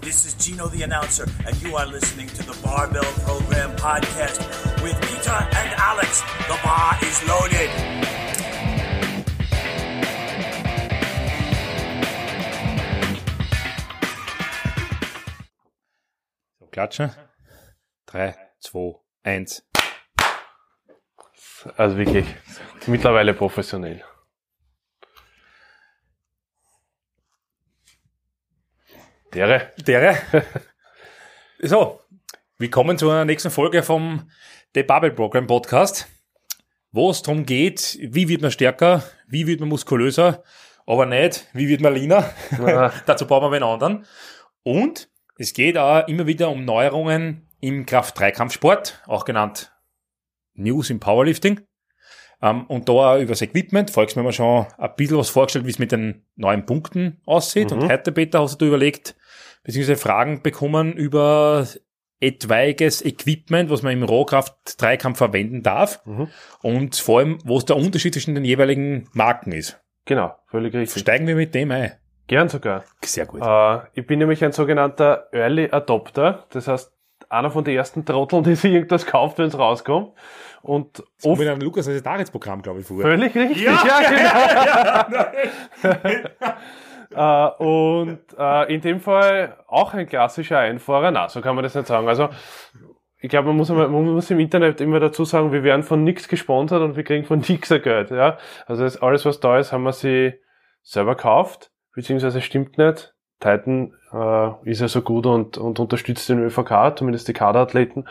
This 0.00 0.24
is 0.26 0.34
Gino 0.34 0.68
the 0.68 0.82
announcer, 0.82 1.26
and 1.46 1.60
you 1.62 1.76
are 1.76 1.86
listening 1.86 2.28
to 2.28 2.42
the 2.42 2.56
Barbell 2.62 3.04
Program 3.24 3.76
podcast 3.76 4.40
with 4.82 4.94
Peter 5.02 5.30
and 5.30 5.74
Alex. 5.76 6.22
The 6.48 6.58
bar 6.64 6.96
is 7.02 7.22
loaded. 7.28 7.70
So, 16.58 16.66
klatschen. 16.70 17.10
Drei, 18.06 18.34
zwei, 18.60 18.94
eins. 19.24 19.62
Also 21.76 21.96
wirklich, 21.96 22.26
mittlerweile 22.86 23.34
professionell. 23.34 24.02
Dere. 29.34 29.72
Dere. 29.76 30.16
so, 31.60 32.00
willkommen 32.56 32.96
zu 32.96 33.10
einer 33.10 33.26
nächsten 33.26 33.50
Folge 33.50 33.82
vom 33.82 34.30
The 34.74 34.82
Bubble 34.82 35.10
Program 35.10 35.46
Podcast, 35.46 36.08
wo 36.92 37.10
es 37.10 37.20
darum 37.20 37.44
geht, 37.44 37.98
wie 38.00 38.30
wird 38.30 38.40
man 38.40 38.50
stärker, 38.50 39.02
wie 39.26 39.46
wird 39.46 39.60
man 39.60 39.68
muskulöser, 39.68 40.42
aber 40.86 41.04
nicht, 41.04 41.46
wie 41.52 41.68
wird 41.68 41.82
man 41.82 41.94
leaner. 41.94 42.30
Ja. 42.58 42.90
Dazu 43.06 43.26
brauchen 43.26 43.52
wir 43.52 43.56
einen 43.56 43.64
anderen. 43.64 44.06
Und 44.62 45.10
es 45.36 45.52
geht 45.52 45.76
auch 45.76 46.08
immer 46.08 46.26
wieder 46.26 46.48
um 46.48 46.64
Neuerungen 46.64 47.46
im 47.60 47.84
Kraft-3-Kampfsport, 47.84 49.02
auch 49.06 49.26
genannt 49.26 49.74
News 50.54 50.88
im 50.88 51.00
Powerlifting. 51.00 51.60
Ähm, 52.40 52.64
und 52.66 52.88
da 52.88 52.92
auch 52.92 53.18
über 53.18 53.32
das 53.32 53.42
Equipment. 53.42 53.90
Folgst 53.90 54.16
mir 54.16 54.22
mal 54.22 54.32
schon 54.32 54.66
ein 54.78 54.94
bisschen 54.96 55.18
was 55.18 55.28
vorgestellt, 55.28 55.66
wie 55.66 55.70
es 55.70 55.78
mit 55.78 55.92
den 55.92 56.24
neuen 56.36 56.64
Punkten 56.64 57.20
aussieht. 57.26 57.72
Und 57.72 57.88
heute, 57.88 58.10
Peter, 58.12 58.40
hast 58.40 58.58
du 58.58 58.66
überlegt, 58.66 59.16
beziehungsweise 59.68 60.00
Fragen 60.00 60.40
bekommen 60.40 60.94
über 60.94 61.66
etwaiges 62.20 63.04
Equipment, 63.04 63.68
was 63.68 63.82
man 63.82 63.92
im 63.92 64.02
Rohkraft-Dreikampf 64.02 65.18
verwenden 65.18 65.62
darf. 65.62 66.00
Und 66.62 66.96
vor 66.96 67.18
allem, 67.18 67.38
wo 67.44 67.58
es 67.58 67.66
der 67.66 67.76
Unterschied 67.76 68.14
zwischen 68.14 68.34
den 68.34 68.46
jeweiligen 68.46 69.10
Marken 69.12 69.52
ist. 69.52 69.78
Genau, 70.06 70.34
völlig 70.46 70.72
richtig. 70.72 71.02
Steigen 71.02 71.26
wir 71.26 71.36
mit 71.36 71.54
dem 71.54 71.70
ein. 71.70 71.92
Gern 72.28 72.48
sogar. 72.48 72.82
Sehr 73.04 73.26
gut. 73.26 73.42
Äh, 73.42 73.80
ich 73.92 74.06
bin 74.06 74.20
nämlich 74.20 74.42
ein 74.42 74.52
sogenannter 74.52 75.28
Early 75.32 75.68
Adopter. 75.70 76.46
Das 76.48 76.66
heißt, 76.66 76.90
einer 77.28 77.50
von 77.50 77.62
den 77.62 77.76
ersten 77.76 78.06
Trotteln, 78.06 78.44
die 78.44 78.54
sich 78.54 78.72
irgendwas 78.72 79.04
kauft, 79.04 79.36
wenn 79.36 79.48
es 79.48 79.58
rauskommt. 79.58 80.14
Und 80.62 81.04
oft 81.22 81.38
mit 81.38 81.46
einem 81.46 81.60
Lukas 81.60 81.86
Programm, 82.32 82.62
glaube 82.62 82.80
ich, 82.80 82.86
vor. 82.86 83.02
Völlig 83.02 83.34
richtig, 83.34 83.64
ja, 83.64 83.82
genau. 85.82 85.94
äh, 87.10 87.46
und 87.58 88.20
äh, 88.38 88.74
in 88.74 88.80
dem 88.80 89.00
Fall 89.00 89.56
auch 89.66 89.94
ein 89.94 90.06
klassischer 90.06 90.58
Einfahrer. 90.58 91.10
Na, 91.10 91.28
so 91.28 91.40
kann 91.40 91.54
man 91.54 91.64
das 91.64 91.74
nicht 91.74 91.86
sagen. 91.86 92.08
Also 92.08 92.28
ich 93.20 93.30
glaube, 93.30 93.48
man 93.48 93.56
muss, 93.56 93.68
man 93.68 93.90
muss 93.90 94.30
im 94.30 94.38
Internet 94.38 94.80
immer 94.80 95.00
dazu 95.00 95.24
sagen, 95.24 95.52
wir 95.52 95.64
werden 95.64 95.82
von 95.82 96.04
nichts 96.04 96.28
gesponsert 96.28 96.82
und 96.82 96.96
wir 96.96 97.04
kriegen 97.04 97.24
von 97.24 97.40
nichts 97.48 97.72
ein 97.72 97.82
Geld. 97.82 98.10
Ja? 98.10 98.38
Also 98.66 98.84
das, 98.84 99.02
alles, 99.02 99.24
was 99.24 99.40
da 99.40 99.58
ist, 99.58 99.72
haben 99.72 99.82
wir 99.82 99.92
sie 99.92 100.34
selber 100.82 101.16
gekauft, 101.16 101.70
beziehungsweise 101.94 102.40
stimmt 102.40 102.78
nicht. 102.78 103.14
Titan 103.40 103.94
äh, 104.12 104.70
ist 104.70 104.80
ja 104.80 104.88
so 104.88 105.02
gut 105.02 105.26
und, 105.26 105.58
und 105.58 105.78
unterstützt 105.78 106.28
den 106.28 106.40
ÖVK, 106.40 106.96
zumindest 106.96 107.28
die 107.28 107.32
Kaderathleten. 107.32 108.08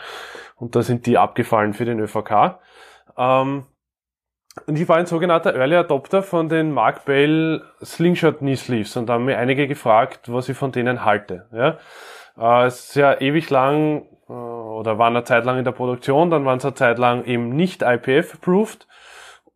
Und 0.56 0.74
da 0.74 0.82
sind 0.82 1.06
die 1.06 1.18
abgefallen 1.18 1.74
für 1.74 1.84
den 1.84 2.00
ÖVK. 2.00 2.58
Ähm, 3.16 3.66
und 4.66 4.78
ich 4.78 4.88
war 4.88 4.96
ein 4.96 5.06
sogenannter 5.06 5.54
Early 5.54 5.76
Adopter 5.76 6.22
von 6.22 6.48
den 6.48 6.72
Mark 6.72 7.04
Bell 7.04 7.62
Slingshot 7.82 8.38
Knee 8.38 8.56
Sleeves 8.56 8.96
und 8.96 9.06
da 9.06 9.14
haben 9.14 9.24
mir 9.24 9.38
einige 9.38 9.68
gefragt, 9.68 10.32
was 10.32 10.48
ich 10.48 10.56
von 10.56 10.72
denen 10.72 11.04
halte. 11.04 11.46
Ja? 11.52 11.78
Äh, 12.38 12.66
es 12.66 12.88
ist 12.88 12.96
ja 12.96 13.20
ewig 13.20 13.50
lang 13.50 14.06
äh, 14.28 14.32
oder 14.32 14.98
waren 14.98 15.16
eine 15.16 15.24
Zeit 15.24 15.44
lang 15.44 15.58
in 15.58 15.64
der 15.64 15.72
Produktion, 15.72 16.30
dann 16.30 16.44
waren 16.44 16.60
sie 16.60 16.68
eine 16.68 16.74
Zeit 16.74 16.98
lang 16.98 17.24
eben 17.24 17.50
nicht 17.50 17.82
IPF 17.82 18.34
approved 18.34 18.86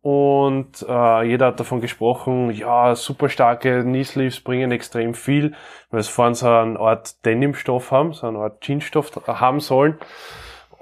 und 0.03 0.85
äh, 0.87 1.23
jeder 1.23 1.47
hat 1.47 1.61
davon 1.61 1.79
gesprochen, 1.79 2.51
ja, 2.51 2.93
super 2.93 3.29
starke 3.29 3.83
Knee 3.83 4.03
Sleeves 4.03 4.41
bringen 4.41 4.73
extrem 4.73 5.13
viel, 5.13 5.53
weil 5.91 6.01
es 6.01 6.09
vorhin 6.09 6.33
so 6.33 6.49
eine 6.49 6.77
Art 6.77 7.25
Denimstoff 7.25 7.91
haben, 7.91 8.11
so 8.11 8.27
eine 8.27 8.39
Art 8.39 8.65
Jeansstoff 8.65 9.11
haben 9.27 9.61
sollen. 9.61 9.97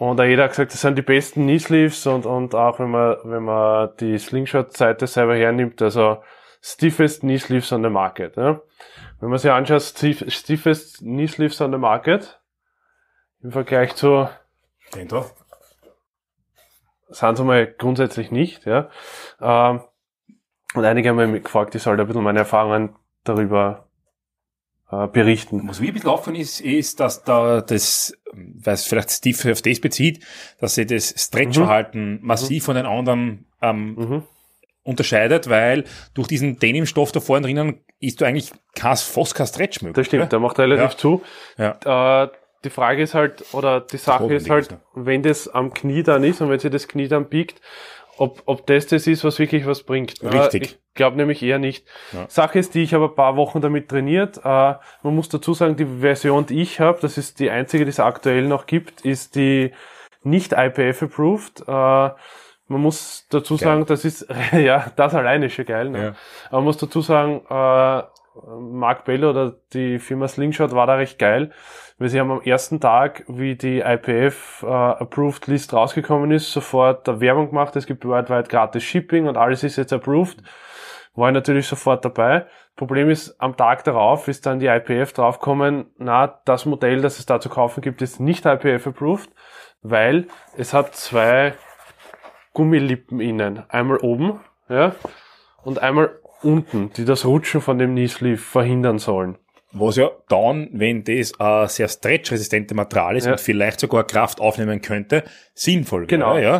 Und 0.01 0.19
auch 0.19 0.25
jeder 0.25 0.45
hat 0.45 0.49
gesagt, 0.49 0.73
das 0.73 0.81
sind 0.81 0.97
die 0.97 1.03
besten 1.03 1.43
Knee 1.43 1.59
Sleeves 1.59 2.07
und, 2.07 2.25
und 2.25 2.55
auch 2.55 2.79
wenn 2.79 2.89
man, 2.89 3.17
wenn 3.23 3.43
man 3.43 3.95
die 3.99 4.17
Slingshot-Seite 4.17 5.05
selber 5.05 5.35
hernimmt, 5.35 5.79
also 5.79 6.23
stiffest 6.59 7.19
Knee 7.19 7.37
Sleeves 7.37 7.71
on 7.71 7.83
the 7.83 7.89
market. 7.91 8.35
Ja. 8.35 8.61
Wenn 9.19 9.29
man 9.29 9.37
sich 9.37 9.51
anschaut, 9.51 9.83
stiff, 9.83 10.23
stiffest 10.27 11.01
Knee 11.01 11.27
Sleeves 11.27 11.61
on 11.61 11.71
the 11.71 11.77
market, 11.77 12.41
im 13.43 13.51
Vergleich 13.51 13.93
zu 13.93 14.27
Den 14.95 15.07
da. 15.07 15.23
sind 17.09 17.35
sie 17.35 17.43
mal 17.43 17.67
grundsätzlich 17.67 18.31
nicht, 18.31 18.65
ja. 18.65 18.89
Ähm, 19.39 19.81
und 20.73 20.83
einige 20.83 21.09
haben 21.09 21.31
mich 21.31 21.43
gefragt, 21.43 21.75
ich 21.75 21.83
soll 21.83 21.95
da 21.95 22.05
ein 22.05 22.07
bisschen 22.07 22.23
meine 22.23 22.39
Erfahrungen 22.39 22.95
darüber 23.23 23.87
äh, 24.91 25.07
berichten. 25.07 25.67
Was 25.67 25.79
mir 25.79 25.87
ein 25.87 25.93
bisschen 25.93 26.09
aufgefallen 26.09 26.39
ist, 26.39 26.59
ist, 26.61 26.99
dass 26.99 27.23
da 27.23 27.61
das, 27.61 28.17
es 28.65 28.85
vielleicht 28.85 29.11
Steve 29.11 29.51
auf 29.51 29.61
das 29.61 29.79
bezieht, 29.79 30.23
dass 30.59 30.75
sie 30.75 30.85
das 30.85 31.13
Stretchverhalten 31.17 32.19
massiv 32.21 32.65
von 32.65 32.75
den 32.75 32.85
anderen 32.85 33.45
ähm, 33.61 33.95
Mhm. 33.95 34.23
unterscheidet, 34.83 35.49
weil 35.49 35.83
durch 36.13 36.27
diesen 36.27 36.57
Denimstoff 36.59 37.11
da 37.11 37.19
vorne 37.19 37.45
drinnen 37.45 37.81
ist 37.99 38.19
du 38.21 38.25
eigentlich 38.25 38.51
kein, 38.75 38.97
fast 38.97 39.35
kein 39.35 39.47
Stretch 39.47 39.81
möglich. 39.81 39.95
Das 39.95 40.07
stimmt, 40.07 40.23
oder? 40.23 40.29
der 40.29 40.39
macht 40.39 40.57
relativ 40.59 40.91
Ja. 40.91 40.97
zu. 40.97 41.21
Ja. 41.57 42.23
Äh, 42.23 42.29
die 42.63 42.69
Frage 42.69 43.01
ist 43.03 43.13
halt, 43.15 43.43
oder 43.53 43.81
die 43.81 43.97
Sache 43.97 44.33
ist 44.35 44.49
halt, 44.49 44.77
wenn 44.93 45.23
das 45.23 45.47
am 45.47 45.73
Knie 45.73 46.03
dann 46.03 46.23
ist 46.23 46.41
und 46.41 46.49
wenn 46.49 46.59
sich 46.59 46.69
das 46.71 46.87
Knie 46.87 47.07
dann 47.07 47.27
biegt, 47.27 47.59
ob, 48.17 48.43
ob 48.45 48.67
das 48.67 48.87
das 48.87 49.07
ist, 49.07 49.23
was 49.23 49.39
wirklich 49.39 49.65
was 49.65 49.83
bringt. 49.83 50.21
Richtig. 50.23 50.61
Äh, 50.61 50.65
ich 50.65 50.79
glaube 50.93 51.17
nämlich 51.17 51.41
eher 51.41 51.59
nicht. 51.59 51.85
Ja. 52.11 52.25
Sache 52.29 52.59
ist 52.59 52.73
die, 52.73 52.83
ich 52.83 52.93
habe 52.93 53.05
ein 53.05 53.15
paar 53.15 53.35
Wochen 53.35 53.61
damit 53.61 53.89
trainiert. 53.89 54.37
Äh, 54.37 54.75
man 55.03 55.15
muss 55.15 55.29
dazu 55.29 55.53
sagen, 55.53 55.75
die 55.75 55.85
Version, 55.85 56.45
die 56.45 56.61
ich 56.61 56.79
habe, 56.79 56.99
das 57.01 57.17
ist 57.17 57.39
die 57.39 57.49
einzige, 57.49 57.85
die 57.85 57.89
es 57.89 57.99
aktuell 57.99 58.47
noch 58.47 58.65
gibt, 58.65 59.01
ist 59.01 59.35
die 59.35 59.71
nicht 60.23 60.53
IPF 60.53 61.03
approved. 61.03 61.61
Äh, 61.67 61.71
man 62.71 62.81
muss 62.81 63.27
dazu 63.29 63.57
Geil. 63.57 63.65
sagen, 63.65 63.85
das 63.85 64.05
ist, 64.05 64.27
ja, 64.53 64.91
das 64.95 65.13
alleine 65.13 65.47
ist 65.47 65.53
schon 65.53 65.65
geil. 65.65 65.89
Ne? 65.89 66.03
Ja. 66.03 66.15
Aber 66.47 66.57
man 66.57 66.65
muss 66.65 66.77
dazu 66.77 67.01
sagen, 67.01 67.41
äh, 67.49 68.03
Mark 68.33 69.05
Bell 69.05 69.25
oder 69.25 69.55
die 69.73 69.99
Firma 69.99 70.27
Slingshot 70.27 70.71
war 70.73 70.87
da 70.87 70.95
recht 70.95 71.19
geil, 71.19 71.51
weil 71.97 72.09
sie 72.09 72.19
haben 72.19 72.31
am 72.31 72.41
ersten 72.41 72.79
Tag, 72.79 73.23
wie 73.27 73.55
die 73.55 73.79
IPF 73.79 74.63
äh, 74.63 74.67
Approved 74.67 75.47
List 75.47 75.73
rausgekommen 75.73 76.31
ist, 76.31 76.51
sofort 76.51 77.07
da 77.07 77.19
Werbung 77.19 77.49
gemacht, 77.49 77.75
es 77.75 77.85
gibt 77.85 78.07
weltweit 78.07 78.47
gratis 78.49 78.83
Shipping 78.83 79.27
und 79.27 79.37
alles 79.37 79.63
ist 79.63 79.75
jetzt 79.75 79.91
approved. 79.91 80.41
War 81.13 81.27
ich 81.27 81.33
natürlich 81.33 81.67
sofort 81.67 82.05
dabei. 82.05 82.45
Problem 82.77 83.09
ist, 83.09 83.35
am 83.41 83.57
Tag 83.57 83.83
darauf 83.83 84.29
ist 84.29 84.45
dann 84.45 84.59
die 84.59 84.67
IPF 84.67 85.11
draufgekommen, 85.11 85.87
na, 85.97 86.39
das 86.45 86.65
Modell, 86.65 87.01
das 87.01 87.19
es 87.19 87.25
da 87.25 87.41
zu 87.41 87.49
kaufen 87.49 87.81
gibt, 87.81 88.01
ist 88.01 88.21
nicht 88.21 88.45
IPF 88.45 88.87
approved, 88.87 89.29
weil 89.81 90.27
es 90.55 90.73
hat 90.73 90.95
zwei 90.95 91.53
Gummilippen 92.53 93.19
innen. 93.19 93.63
Einmal 93.69 93.97
oben, 93.97 94.39
ja, 94.69 94.93
und 95.63 95.79
einmal 95.79 96.20
unten, 96.43 96.91
die 96.93 97.05
das 97.05 97.25
Rutschen 97.25 97.61
von 97.61 97.77
dem 97.77 97.91
Knee 97.91 98.07
Sleeve 98.07 98.37
verhindern 98.37 98.97
sollen. 98.99 99.37
Was 99.73 99.95
ja 99.95 100.09
dann, 100.27 100.69
wenn 100.73 101.03
das 101.05 101.39
ein 101.39 101.67
sehr 101.69 101.87
stretchresistente 101.87 102.75
Material 102.75 103.15
ist 103.15 103.25
Ja. 103.25 103.31
und 103.33 103.39
vielleicht 103.41 103.79
sogar 103.79 104.03
Kraft 104.03 104.41
aufnehmen 104.41 104.81
könnte, 104.81 105.23
sinnvoll 105.53 106.01
wäre. 106.01 106.07
Genau. 106.07 106.37
Ja. 106.37 106.57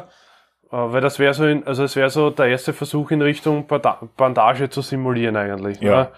Äh, 0.72 0.78
weil 0.94 1.02
das 1.02 1.20
wäre 1.20 1.34
so, 1.34 1.46
in, 1.46 1.68
also 1.68 1.84
es 1.84 1.96
wäre 1.98 2.10
so 2.10 2.30
der 2.30 2.46
erste 2.48 2.72
Versuch 2.72 3.12
in 3.12 3.22
Richtung 3.22 3.68
Banda- 3.68 4.00
Bandage 4.16 4.70
zu 4.70 4.82
simulieren 4.82 5.36
eigentlich. 5.36 5.82
Ja. 5.82 6.04
Ne? 6.04 6.12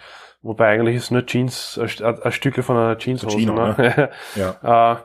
Wobei 0.43 0.67
eigentlich 0.67 0.97
ist 0.97 1.09
nur 1.09 1.25
Jeans, 1.25 1.79
ein, 1.81 1.87
St- 1.87 2.21
ein 2.21 2.31
Stücke 2.31 2.61
von 2.61 2.77
einer 2.77 2.97
Jeanshose. 2.97 3.37
Chino, 3.37 3.53
ne? 3.55 4.09
ja. 4.35 4.91
Äh, 4.93 4.97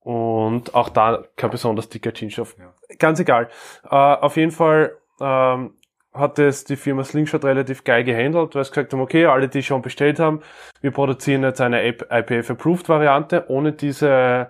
und 0.00 0.74
auch 0.74 0.90
da 0.90 1.24
kein 1.36 1.50
besonders 1.50 1.88
dicker 1.88 2.12
Jeansstoff. 2.14 2.56
Ganz 2.98 3.18
egal. 3.20 3.48
Äh, 3.84 3.94
auf 3.94 4.36
jeden 4.36 4.50
Fall 4.50 4.92
ähm, 5.20 5.74
hat 6.14 6.38
es 6.38 6.64
die 6.64 6.76
Firma 6.76 7.02
Slingshot 7.04 7.44
relativ 7.44 7.82
geil 7.84 8.04
gehandelt, 8.04 8.54
weil 8.54 8.64
sie 8.64 8.70
gesagt 8.70 8.92
haben, 8.92 9.00
okay, 9.00 9.26
alle, 9.26 9.48
die 9.48 9.62
schon 9.62 9.82
bestellt 9.82 10.20
haben, 10.20 10.40
wir 10.80 10.92
produzieren 10.92 11.42
jetzt 11.42 11.60
eine 11.60 11.84
IPF-Approved-Variante 11.86 13.46
ohne 13.48 13.72
diese 13.72 14.48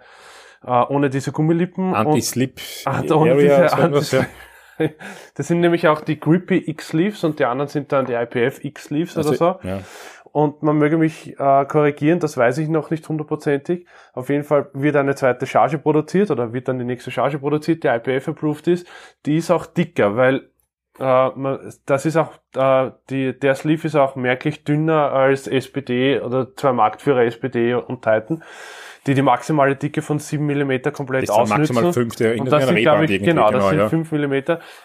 äh, 0.67 0.71
ohne 0.71 1.11
diese 1.11 1.33
Gummilippen. 1.33 1.89
und- 1.91 1.95
Anti-Slip 1.95 2.61
Ah, 2.85 3.03
da 3.03 3.15
ohne 3.17 3.33
Area, 3.33 3.63
diese 3.63 3.77
so 3.77 3.83
irgendwas, 3.83 4.11
ja. 4.13 4.27
Das 5.37 5.47
sind 5.47 5.61
nämlich 5.61 5.87
auch 5.89 6.01
die 6.01 6.19
Grippy 6.19 6.63
X-Sleeves 6.67 7.23
und 7.25 7.39
die 7.39 7.45
anderen 7.45 7.69
sind 7.69 7.93
dann 7.93 8.07
die 8.07 8.15
IPF 8.15 8.65
X-Sleeves 8.65 9.17
oder 9.17 9.35
so. 9.35 9.57
Ja. 9.63 9.81
Und 10.33 10.65
man 10.65 10.77
möge 10.79 10.97
mich 10.99 11.39
äh, 11.39 11.65
korrigieren, 11.67 12.19
das 12.19 12.37
weiß 12.37 12.59
ich 12.59 12.69
noch 12.69 12.91
nicht 12.91 13.09
hundertprozentig. 13.09 13.87
Auf 14.15 14.31
jeden 14.31 14.43
Fall 14.43 14.69
wird 14.73 14.97
eine 14.97 15.15
zweite 15.15 15.47
Charge 15.47 15.79
produziert 15.79 16.33
oder 16.33 16.53
wird 16.53 16.67
dann 16.67 16.81
die 16.81 16.85
nächste 16.85 17.13
Charge 17.13 17.39
produziert, 17.39 17.85
die 17.85 17.89
IPF 17.89 18.27
approved 18.29 18.67
ist. 18.67 18.85
Die 19.27 19.37
ist 19.37 19.53
auch 19.53 19.65
dicker, 19.67 20.17
weil 20.17 20.49
das 20.99 22.07
ist 22.07 22.17
auch, 22.17 22.31
äh, 22.57 22.91
die, 23.11 23.39
der 23.39 23.55
Sleeve 23.55 23.87
ist 23.87 23.97
auch 23.97 24.17
merklich 24.17 24.65
dünner 24.65 25.13
als 25.13 25.47
SPD 25.49 26.21
oder 26.21 26.55
zwei 26.55 26.73
Marktführer 26.73 27.25
SPD 27.25 27.75
und 27.75 28.03
Titan, 28.03 28.43
die 29.07 29.15
die 29.15 29.23
maximale 29.23 29.77
Dicke 29.77 30.03
von 30.03 30.19
7 30.19 30.45
mm 30.47 30.93
komplett 30.93 31.29
Das 31.29 31.35
sind 31.35 31.43
ausnutzen. 31.43 31.75
maximal 31.75 31.93
fünf, 31.93 32.17
der 32.17 32.39
und 32.41 32.51
das 32.51 32.67
sind, 32.67 32.77
glaube 32.77 33.05
ich, 33.07 33.23
genau, 33.23 33.51
das 33.51 33.69
sind 33.69 33.79
ja. 33.79 33.89
5 33.89 34.13
mm. 34.13 34.35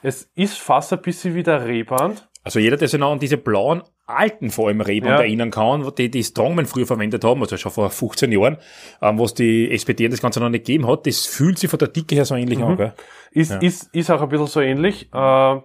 Es 0.02 0.30
ist 0.36 0.60
fast 0.60 0.92
ein 0.94 1.02
bisschen 1.02 1.36
wie 1.36 1.44
der 1.44 1.66
Rehband. 1.66 2.28
Also 2.44 2.60
jeder, 2.60 2.78
der 2.78 2.88
sich 2.88 3.00
noch 3.00 3.12
an 3.12 3.20
diese 3.20 3.38
blauen, 3.38 3.84
alten 4.08 4.50
vor 4.50 4.70
allem 4.70 4.82
Reband 4.82 5.12
Ja. 5.12 5.20
erinnern 5.20 5.52
kann, 5.52 5.92
die, 5.98 6.10
die 6.10 6.24
Strongman 6.24 6.66
früher 6.66 6.88
verwendet 6.88 7.24
haben, 7.24 7.42
also 7.42 7.58
schon 7.58 7.72
vor 7.72 7.90
15 7.92 8.32
Jahren, 8.32 8.58
ähm, 9.02 9.20
wo 9.20 9.26
es 9.26 9.34
die 9.36 9.70
SPD 9.72 10.08
das 10.08 10.22
Ganze 10.22 10.40
noch 10.40 10.50
nicht 10.50 10.66
gegeben 10.66 10.88
hat, 10.88 11.06
das 11.06 11.26
fühlt 11.28 11.60
sich 11.60 11.70
von 11.70 11.78
der 11.80 11.90
Dicke 11.90 12.16
her 12.16 12.26
so 12.26 12.36
ähnlich 12.36 12.58
Mhm. 12.60 12.66
an, 12.66 12.78
gell? 12.78 12.94
Ist, 13.32 13.52
Ja. 13.52 13.58
ist, 13.60 13.94
ist 13.94 14.10
auch 14.10 14.22
ein 14.22 14.30
bisschen 14.30 14.48
so 14.48 14.62
ähnlich. 14.62 15.10
Äh, 15.14 15.56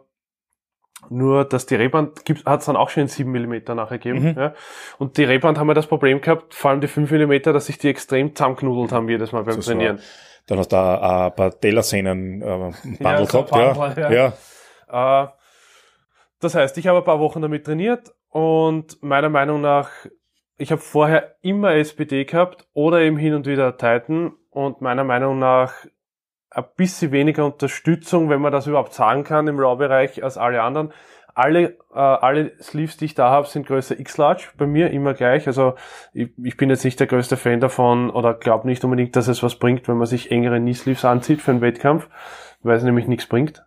nur, 1.10 1.44
dass 1.44 1.66
die 1.66 1.74
Rehband 1.74 2.22
hat 2.46 2.60
es 2.60 2.66
dann 2.66 2.76
auch 2.76 2.90
schon 2.90 3.02
in 3.02 3.08
7 3.08 3.30
mm 3.30 3.74
nachher 3.74 3.98
gegeben. 3.98 4.30
Mhm. 4.30 4.38
Ja. 4.38 4.54
Und 4.98 5.16
die 5.16 5.24
Rehband 5.24 5.58
haben 5.58 5.66
wir 5.66 5.74
das 5.74 5.86
Problem 5.86 6.20
gehabt, 6.20 6.54
vor 6.54 6.70
allem 6.70 6.80
die 6.80 6.88
5 6.88 7.10
mm, 7.10 7.52
dass 7.52 7.66
sich 7.66 7.78
die 7.78 7.88
extrem 7.88 8.34
zusammenknudelt 8.34 8.92
haben 8.92 9.08
jedes 9.08 9.32
Mal 9.32 9.44
beim 9.44 9.54
So, 9.54 9.60
so. 9.60 9.72
Trainieren. 9.72 10.00
Dann 10.46 10.58
hast 10.58 10.72
du 10.72 10.76
da 10.76 11.26
ein 11.26 11.34
paar 11.34 11.58
Tellerszenen 11.58 12.42
äh, 12.42 12.44
Bundle 12.44 12.98
Ja, 13.00 13.26
so 13.26 13.42
gehabt. 13.44 13.50
Bundle, 13.50 14.14
ja. 14.14 14.32
ja. 14.90 15.24
Äh, 15.24 15.28
das 16.40 16.54
heißt, 16.54 16.76
ich 16.78 16.86
habe 16.86 16.98
ein 16.98 17.04
paar 17.04 17.20
Wochen 17.20 17.40
damit 17.40 17.64
trainiert 17.64 18.12
und 18.28 19.02
meiner 19.02 19.30
Meinung 19.30 19.60
nach, 19.60 19.90
ich 20.58 20.70
habe 20.70 20.82
vorher 20.82 21.36
immer 21.40 21.74
SPD 21.74 22.24
gehabt 22.24 22.66
oder 22.74 23.00
eben 23.00 23.16
hin 23.16 23.34
und 23.34 23.46
wieder 23.46 23.76
Titan 23.76 24.34
und 24.50 24.80
meiner 24.80 25.04
Meinung 25.04 25.38
nach 25.38 25.72
ein 26.54 26.64
bisschen 26.76 27.12
weniger 27.12 27.44
Unterstützung, 27.44 28.28
wenn 28.30 28.40
man 28.40 28.52
das 28.52 28.66
überhaupt 28.66 28.94
sagen 28.94 29.24
kann 29.24 29.46
im 29.48 29.58
RAW-Bereich 29.58 30.22
als 30.22 30.38
alle 30.38 30.62
anderen. 30.62 30.92
Alle, 31.36 31.78
äh, 31.92 31.98
alle 31.98 32.52
Sleeves, 32.62 32.96
die 32.96 33.06
ich 33.06 33.14
da 33.14 33.28
habe, 33.28 33.48
sind 33.48 33.66
Größe 33.66 33.98
X-Large, 33.98 34.50
bei 34.56 34.66
mir 34.66 34.90
immer 34.92 35.14
gleich. 35.14 35.48
Also 35.48 35.74
ich, 36.12 36.30
ich 36.40 36.56
bin 36.56 36.70
jetzt 36.70 36.84
nicht 36.84 37.00
der 37.00 37.08
größte 37.08 37.36
Fan 37.36 37.58
davon 37.58 38.08
oder 38.10 38.34
glaube 38.34 38.68
nicht 38.68 38.84
unbedingt, 38.84 39.16
dass 39.16 39.26
es 39.26 39.42
was 39.42 39.56
bringt, 39.56 39.88
wenn 39.88 39.96
man 39.96 40.06
sich 40.06 40.30
engere 40.30 40.60
Knee-Sleeves 40.60 41.04
anzieht 41.04 41.42
für 41.42 41.50
einen 41.50 41.60
Wettkampf, 41.60 42.08
weil 42.62 42.76
es 42.76 42.84
nämlich 42.84 43.08
nichts 43.08 43.26
bringt. 43.26 43.64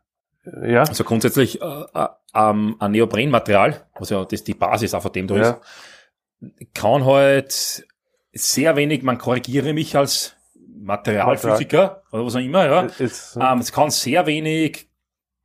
Ja, 0.64 0.82
Also 0.82 1.04
grundsätzlich 1.04 1.62
äh, 1.62 1.66
äh, 1.66 2.08
ähm, 2.34 2.78
ein 2.80 2.92
Neoprenmaterial, 2.92 3.86
was 4.00 4.12
ja 4.12 4.24
das 4.24 4.46
die 4.46 4.54
Basis 4.54 4.94
auch 4.94 5.02
von 5.02 5.12
dem 5.12 5.28
da 5.28 5.36
Ja. 5.36 5.50
ist, 5.50 6.74
kann 6.74 7.04
halt 7.06 7.86
sehr 8.32 8.78
wenig, 8.78 9.04
man 9.04 9.18
korrigiere 9.18 9.74
mich 9.74 9.98
als 9.98 10.37
Materialphysiker 10.80 12.04
oder 12.12 12.26
was 12.26 12.36
auch 12.36 12.40
immer, 12.40 12.66
ja. 12.66 12.82
Ist, 13.00 13.38
Ähm, 13.42 13.60
es 13.60 13.72
kann 13.72 13.90
sehr 13.90 14.26
wenig 14.26 14.90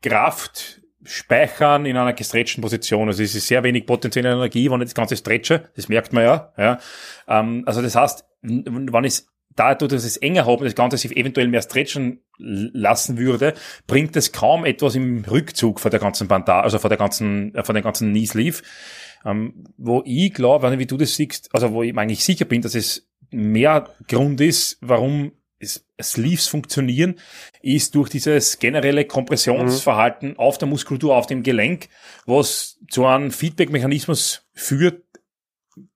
Kraft 0.02 0.80
speichern 1.04 1.84
in 1.86 1.96
einer 1.96 2.12
gestretchten 2.12 2.62
Position. 2.62 3.08
Also 3.08 3.22
es 3.22 3.34
ist 3.34 3.48
sehr 3.48 3.62
wenig 3.64 3.86
potenzielle 3.86 4.30
Energie, 4.32 4.70
wenn 4.70 4.80
ich 4.80 4.86
das 4.88 4.94
Ganze 4.94 5.16
stretche. 5.16 5.68
Das 5.74 5.88
merkt 5.88 6.12
man 6.12 6.24
ja. 6.24 6.52
ja. 6.56 6.78
Ähm, 7.28 7.64
also 7.66 7.82
das 7.82 7.96
heißt, 7.96 8.24
wenn 8.42 9.04
ich 9.04 9.22
dadurch, 9.54 9.90
dass 9.90 10.04
es 10.04 10.16
enger 10.16 10.42
habe 10.46 10.58
und 10.58 10.64
das 10.64 10.74
Ganze 10.74 10.96
sich 10.96 11.16
eventuell 11.16 11.48
mehr 11.48 11.62
stretchen 11.62 12.20
lassen 12.38 13.18
würde, 13.18 13.54
bringt 13.86 14.16
es 14.16 14.32
kaum 14.32 14.64
etwas 14.64 14.94
im 14.94 15.24
Rückzug 15.24 15.80
von 15.80 15.90
der 15.90 16.00
ganzen 16.00 16.28
Bandage, 16.28 16.62
also 16.64 16.78
von 16.78 16.88
der 16.88 16.98
ganzen, 16.98 17.54
äh, 17.54 17.62
von 17.64 17.74
der 17.74 17.82
ganzen 17.82 18.10
Knee 18.10 18.26
Sleeve. 18.26 18.62
Ähm, 19.24 19.64
wo 19.76 20.02
ich 20.04 20.32
glaube, 20.34 20.68
wenn- 20.70 20.78
wie 20.80 20.86
du 20.86 20.96
das 20.96 21.14
siehst, 21.14 21.48
also 21.54 21.72
wo 21.72 21.82
ich 21.84 21.96
eigentlich 21.96 22.24
sicher 22.24 22.44
bin, 22.44 22.60
dass 22.62 22.74
es 22.74 23.08
mehr 23.32 23.88
Grund 24.08 24.40
ist, 24.40 24.78
warum 24.80 25.32
es 25.58 25.86
Sleeves 26.00 26.48
funktionieren, 26.48 27.20
ist 27.60 27.94
durch 27.94 28.08
dieses 28.08 28.58
generelle 28.58 29.04
Kompressionsverhalten 29.04 30.36
auf 30.36 30.58
der 30.58 30.68
Muskulatur, 30.68 31.16
auf 31.16 31.26
dem 31.26 31.42
Gelenk, 31.42 31.88
was 32.26 32.78
zu 32.90 33.06
einem 33.06 33.30
Feedback-Mechanismus 33.30 34.48
führt 34.52 35.02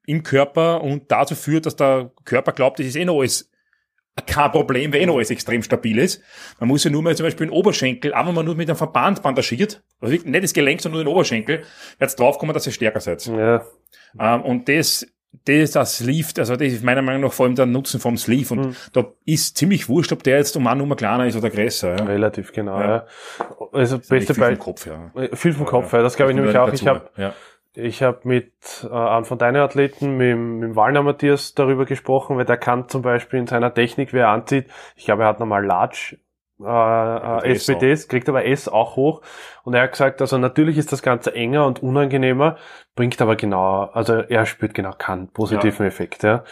im 0.06 0.23
Körper 0.23 0.83
und 0.83 1.11
dazu 1.11 1.35
führt, 1.35 1.67
dass 1.67 1.77
der 1.77 2.12
Körper 2.25 2.53
glaubt, 2.53 2.79
das 2.79 2.87
ist 2.87 2.97
eh 2.97 3.05
noch 3.05 3.19
alles 3.19 3.50
kein 4.25 4.50
Problem, 4.50 4.93
weil 4.93 5.03
eh 5.03 5.06
noch 5.06 5.17
alles 5.17 5.31
extrem 5.31 5.62
stabil 5.62 5.99
ist. 5.99 6.23
Man 6.59 6.69
muss 6.69 6.85
ja 6.85 6.91
nur 6.91 7.03
mal 7.03 7.15
zum 7.15 7.25
Beispiel 7.27 7.49
den 7.49 7.53
Oberschenkel, 7.53 8.15
einfach 8.15 8.33
mal 8.33 8.43
nur 8.43 8.55
mit 8.55 8.69
einem 8.69 8.79
Verband 8.79 9.23
bandagiert, 9.23 9.83
also 10.00 10.15
nicht 10.15 10.44
das 10.44 10.55
Gelenk, 10.55 10.81
sondern 10.81 11.03
nur 11.03 11.05
den 11.05 11.12
Oberschenkel, 11.12 11.65
jetzt 12.00 12.19
draufkommen, 12.19 12.55
dass 12.55 12.67
ihr 12.67 12.73
stärker 12.73 13.00
seid. 13.00 13.27
ja, 13.27 13.67
Ähm, 14.19 14.43
und 14.43 14.69
das, 14.69 15.06
das, 15.44 15.73
das 15.73 15.99
Sleeve, 15.99 16.29
also 16.38 16.56
das 16.56 16.73
ist 16.73 16.85
meiner 16.85 17.03
Meinung 17.03 17.23
nach 17.23 17.33
vor 17.33 17.47
allem 17.47 17.55
der 17.55 17.67
Nutzen 17.67 18.00
vom 18.00 18.17
Sleeve. 18.17 18.55
Und 18.55 18.67
Mhm. 18.67 18.77
da 18.93 19.05
ist 19.25 19.56
ziemlich 19.56 19.88
wurscht, 19.88 20.12
ob 20.12 20.23
der 20.23 20.38
jetzt 20.38 20.56
um 20.56 20.67
eine 20.67 20.81
Nummer 20.81 20.97
kleiner 20.97 21.27
ist 21.27 21.37
oder 21.37 21.50
größer. 21.50 21.97
Ja. 21.97 22.05
relativ 22.05 22.53
genau. 22.53 22.81
Ja. 22.81 22.87
Ja. 22.88 23.06
Also 23.73 23.97
Nicht 23.97 24.09
beste 24.09 24.35
viel 24.35 24.35
vom 24.35 24.41
Beispiel. 24.43 24.56
Kopf, 24.59 24.87
ja. 24.87 25.37
Viel 25.37 25.53
vom 25.53 25.67
Kopf, 25.67 25.93
ja. 25.93 26.03
das 26.03 26.17
glaube 26.17 26.33
ich 26.33 26.37
nämlich 26.37 26.56
auch. 26.56 26.73
Ich 26.73 26.81
dazu, 26.81 26.87
habe 26.87 27.11
ja. 27.17 27.33
ich 27.75 28.03
hab 28.03 28.25
mit 28.25 28.53
äh, 28.91 28.94
einem 28.94 29.25
von 29.25 29.38
deinen 29.38 29.56
Athleten, 29.56 30.17
mit, 30.17 30.37
mit 30.37 30.62
dem 30.71 30.77
Wallner 30.77 31.03
Matthias, 31.03 31.55
darüber 31.55 31.85
gesprochen, 31.85 32.37
weil 32.37 32.44
der 32.44 32.56
kann 32.56 32.88
zum 32.88 33.03
Beispiel 33.03 33.38
in 33.41 33.47
seiner 33.47 33.73
Technik, 33.73 34.12
wer 34.12 34.29
anzieht, 34.29 34.67
ich 34.97 35.05
glaube, 35.05 35.23
er 35.23 35.29
hat 35.29 35.41
nochmal 35.41 35.65
Large 35.65 36.19
äh, 36.61 37.49
äh, 37.49 37.53
SPDs, 37.53 38.08
kriegt 38.08 38.29
aber 38.29 38.44
S 38.47 38.69
auch 38.69 38.97
hoch. 38.97 39.23
Und 39.64 39.75
er 39.75 39.82
hat 39.82 39.93
gesagt, 39.93 40.20
also 40.20 40.38
natürlich 40.38 40.79
ist 40.79 40.93
das 40.93 41.03
Ganze 41.03 41.35
enger 41.35 41.67
und 41.67 41.82
unangenehmer, 41.82 42.56
bringt 42.94 43.20
aber 43.20 43.37
genau, 43.37 43.85
also 43.85 44.14
er 44.14 44.47
spürt 44.47 44.75
genau 44.75 44.93
keinen 44.93 45.29
positiven 45.29 45.87
Effekt. 45.87 46.23
Ja. 46.23 46.44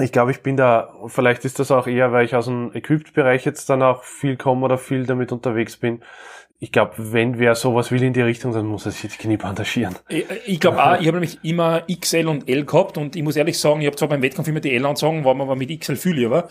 Ich 0.00 0.10
glaube, 0.10 0.32
ich 0.32 0.42
bin 0.42 0.56
da, 0.56 0.92
vielleicht 1.06 1.44
ist 1.44 1.60
das 1.60 1.70
auch 1.70 1.86
eher, 1.86 2.12
weil 2.12 2.24
ich 2.24 2.34
aus 2.34 2.46
dem 2.46 2.72
Equipped-Bereich 2.72 3.44
jetzt 3.44 3.70
dann 3.70 3.82
auch 3.82 4.02
viel 4.02 4.36
komme 4.36 4.64
oder 4.64 4.76
viel 4.76 5.06
damit 5.06 5.30
unterwegs 5.30 5.76
bin. 5.76 6.02
Ich 6.58 6.72
glaube, 6.72 6.92
wenn 6.96 7.38
wer 7.38 7.54
sowas 7.54 7.90
will 7.90 8.02
in 8.02 8.12
die 8.12 8.22
Richtung, 8.22 8.52
dann 8.52 8.66
muss 8.66 8.86
er 8.86 8.92
sich 8.92 9.12
die 9.12 9.18
Knie 9.18 9.36
bandagieren. 9.36 9.96
Ich, 10.08 10.24
ich 10.46 10.60
glaube 10.60 10.82
auch, 10.82 11.00
ich 11.00 11.06
habe 11.06 11.18
nämlich 11.18 11.38
immer 11.42 11.82
XL 11.82 12.28
und 12.28 12.48
L 12.48 12.64
gehabt 12.64 12.96
und 12.96 13.16
ich 13.16 13.22
muss 13.22 13.36
ehrlich 13.36 13.58
sagen, 13.58 13.80
ich 13.80 13.86
habe 13.86 13.96
zwar 13.96 14.08
beim 14.08 14.22
Wettkampf 14.22 14.48
immer 14.48 14.60
die 14.60 14.74
L 14.74 14.86
anzogen, 14.86 15.24
war 15.24 15.34
mir 15.34 15.42
aber 15.42 15.56
mit 15.56 15.78
XL 15.78 15.96
viel 15.96 16.14
lieber. 16.14 16.48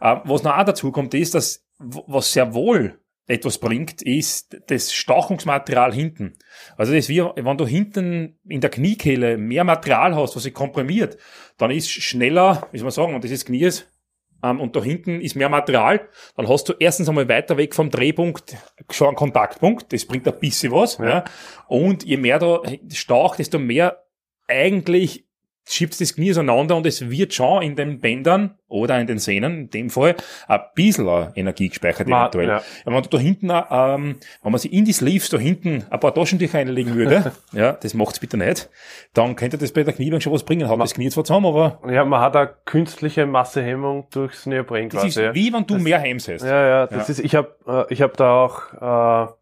Äh, 0.00 0.16
was 0.24 0.42
noch 0.42 0.56
auch 0.56 0.64
dazu 0.64 0.92
kommt, 0.92 1.14
ist, 1.14 1.34
dass 1.34 1.66
was 1.78 2.32
sehr 2.32 2.54
wohl 2.54 2.98
etwas 3.26 3.58
bringt, 3.58 4.02
ist 4.02 4.56
das 4.68 4.92
Stauchungsmaterial 4.92 5.92
hinten. 5.92 6.34
Also 6.76 6.92
das 6.92 7.04
ist 7.04 7.08
wie, 7.08 7.22
wenn 7.22 7.58
du 7.58 7.66
hinten 7.66 8.38
in 8.48 8.60
der 8.60 8.70
Kniekehle 8.70 9.36
mehr 9.36 9.64
Material 9.64 10.14
hast, 10.14 10.36
was 10.36 10.44
sich 10.44 10.54
komprimiert, 10.54 11.18
dann 11.58 11.70
ist 11.70 11.90
schneller, 11.90 12.68
wie 12.70 12.78
soll 12.78 12.84
man 12.84 12.92
sagen, 12.92 13.14
und 13.14 13.24
das 13.24 13.32
ist 13.32 13.46
Knies, 13.46 13.80
ähm, 13.80 13.95
und 14.42 14.76
da 14.76 14.82
hinten 14.82 15.20
ist 15.20 15.34
mehr 15.34 15.48
Material, 15.48 16.08
dann 16.36 16.48
hast 16.48 16.68
du 16.68 16.74
erstens 16.78 17.08
einmal 17.08 17.28
weiter 17.28 17.56
weg 17.56 17.74
vom 17.74 17.90
Drehpunkt 17.90 18.56
schon 18.90 19.08
einen 19.08 19.16
Kontaktpunkt, 19.16 19.92
das 19.92 20.04
bringt 20.04 20.28
ein 20.28 20.38
bisschen 20.38 20.72
was, 20.72 20.98
ja. 20.98 21.24
und 21.68 22.04
je 22.04 22.16
mehr 22.16 22.38
da 22.38 22.60
staucht, 22.92 23.38
desto 23.38 23.58
mehr 23.58 24.04
eigentlich 24.48 25.25
schiebt 25.68 26.00
das 26.00 26.14
Knie 26.14 26.30
auseinander 26.30 26.76
und 26.76 26.86
es 26.86 27.10
wird 27.10 27.34
schon 27.34 27.62
in 27.62 27.74
den 27.76 28.00
Bändern 28.00 28.54
oder 28.68 28.98
in 29.00 29.06
den 29.06 29.18
Sehnen, 29.18 29.58
in 29.62 29.70
dem 29.70 29.90
Fall, 29.90 30.14
ein 30.48 30.60
bisschen 30.74 31.28
Energie 31.34 31.68
gespeichert 31.68 32.06
Ma- 32.08 32.22
eventuell. 32.22 32.48
ja. 32.48 32.62
Wenn 32.84 32.92
man 32.94 33.02
da 33.10 33.18
hinten, 33.18 33.50
ähm, 33.50 34.16
wenn 34.42 34.52
man 34.52 34.58
sich 34.60 34.72
in 34.72 34.84
die 34.84 34.92
Sleeves 34.92 35.28
da 35.28 35.38
hinten 35.38 35.84
ein 35.90 36.00
paar 36.00 36.14
Taschentücher 36.14 36.58
einlegen 36.58 36.94
würde, 36.94 37.32
ja, 37.52 37.72
das 37.72 37.94
macht's 37.94 38.20
bitte 38.20 38.36
nicht, 38.36 38.68
dann 39.14 39.34
könnte 39.36 39.58
das 39.58 39.72
bei 39.72 39.82
der 39.82 39.92
Kniebank 39.94 40.22
schon 40.22 40.32
was 40.32 40.44
bringen. 40.44 40.68
Hat 40.68 40.80
das 40.80 40.94
Knie 40.94 41.10
zwar 41.10 41.24
zusammen, 41.24 41.46
aber 41.46 41.80
Ja, 41.90 42.04
man 42.04 42.20
hat 42.20 42.36
eine 42.36 42.50
künstliche 42.64 43.26
Massehemmung 43.26 44.06
durchs 44.10 44.46
Neopren 44.46 44.88
das 44.88 45.02
quasi. 45.02 45.22
ist 45.26 45.34
wie 45.34 45.52
wenn 45.52 45.66
du 45.66 45.78
mehr 45.78 45.98
Hems 45.98 46.28
hast. 46.28 46.42
Ja, 46.44 46.66
ja, 46.68 46.86
das 46.86 47.08
Ja. 47.08 47.12
ist, 47.12 47.18
ich 47.20 47.34
habe 47.34 47.56
äh, 47.66 47.92
ich 47.92 48.02
hab 48.02 48.16
da 48.16 48.44
auch, 48.44 49.28
äh, 49.28 49.32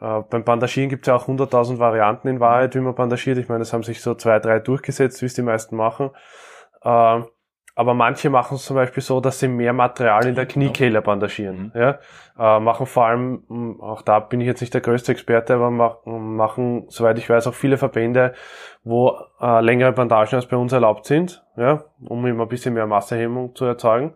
äh, 0.00 0.20
beim 0.28 0.44
Bandagieren 0.44 0.90
gibt's 0.90 1.08
ja 1.08 1.16
auch 1.16 1.28
100.000 1.28 1.78
Varianten 1.78 2.28
in 2.28 2.40
Wahrheit, 2.40 2.74
wie 2.74 2.80
man 2.80 2.94
bandagiert. 2.94 3.38
Ich 3.38 3.48
meine, 3.48 3.60
das 3.60 3.72
haben 3.72 3.82
sich 3.82 4.02
so 4.02 4.14
zwei, 4.14 4.38
drei 4.38 4.58
durchgesetzt, 4.58 5.22
wie 5.22 5.26
es 5.26 5.34
die 5.34 5.42
meisten 5.42 5.76
machen. 5.76 6.10
Äh, 6.82 7.22
aber 7.78 7.92
manche 7.92 8.30
machen 8.30 8.54
es 8.54 8.64
zum 8.64 8.74
Beispiel 8.74 9.02
so, 9.02 9.20
dass 9.20 9.38
sie 9.38 9.48
mehr 9.48 9.74
Material 9.74 10.26
in 10.26 10.34
der 10.34 10.46
Kniekehle 10.46 11.02
bandagieren. 11.02 11.72
Ja? 11.74 11.98
Äh, 12.38 12.58
machen 12.58 12.86
vor 12.86 13.04
allem, 13.04 13.44
mh, 13.48 13.84
auch 13.84 14.00
da 14.00 14.18
bin 14.18 14.40
ich 14.40 14.46
jetzt 14.46 14.62
nicht 14.62 14.72
der 14.72 14.80
größte 14.80 15.12
Experte, 15.12 15.54
aber 15.54 15.70
mach, 15.70 15.96
machen, 16.06 16.86
soweit 16.88 17.18
ich 17.18 17.28
weiß, 17.28 17.46
auch 17.46 17.54
viele 17.54 17.76
Verbände, 17.76 18.32
wo 18.82 19.18
äh, 19.42 19.60
längere 19.60 19.92
Bandagen 19.92 20.36
als 20.36 20.46
bei 20.46 20.56
uns 20.56 20.72
erlaubt 20.72 21.04
sind, 21.04 21.44
ja? 21.58 21.84
um 22.00 22.24
immer 22.26 22.44
ein 22.44 22.48
bisschen 22.48 22.72
mehr 22.72 22.86
Massehemmung 22.86 23.54
zu 23.54 23.66
erzeugen. 23.66 24.14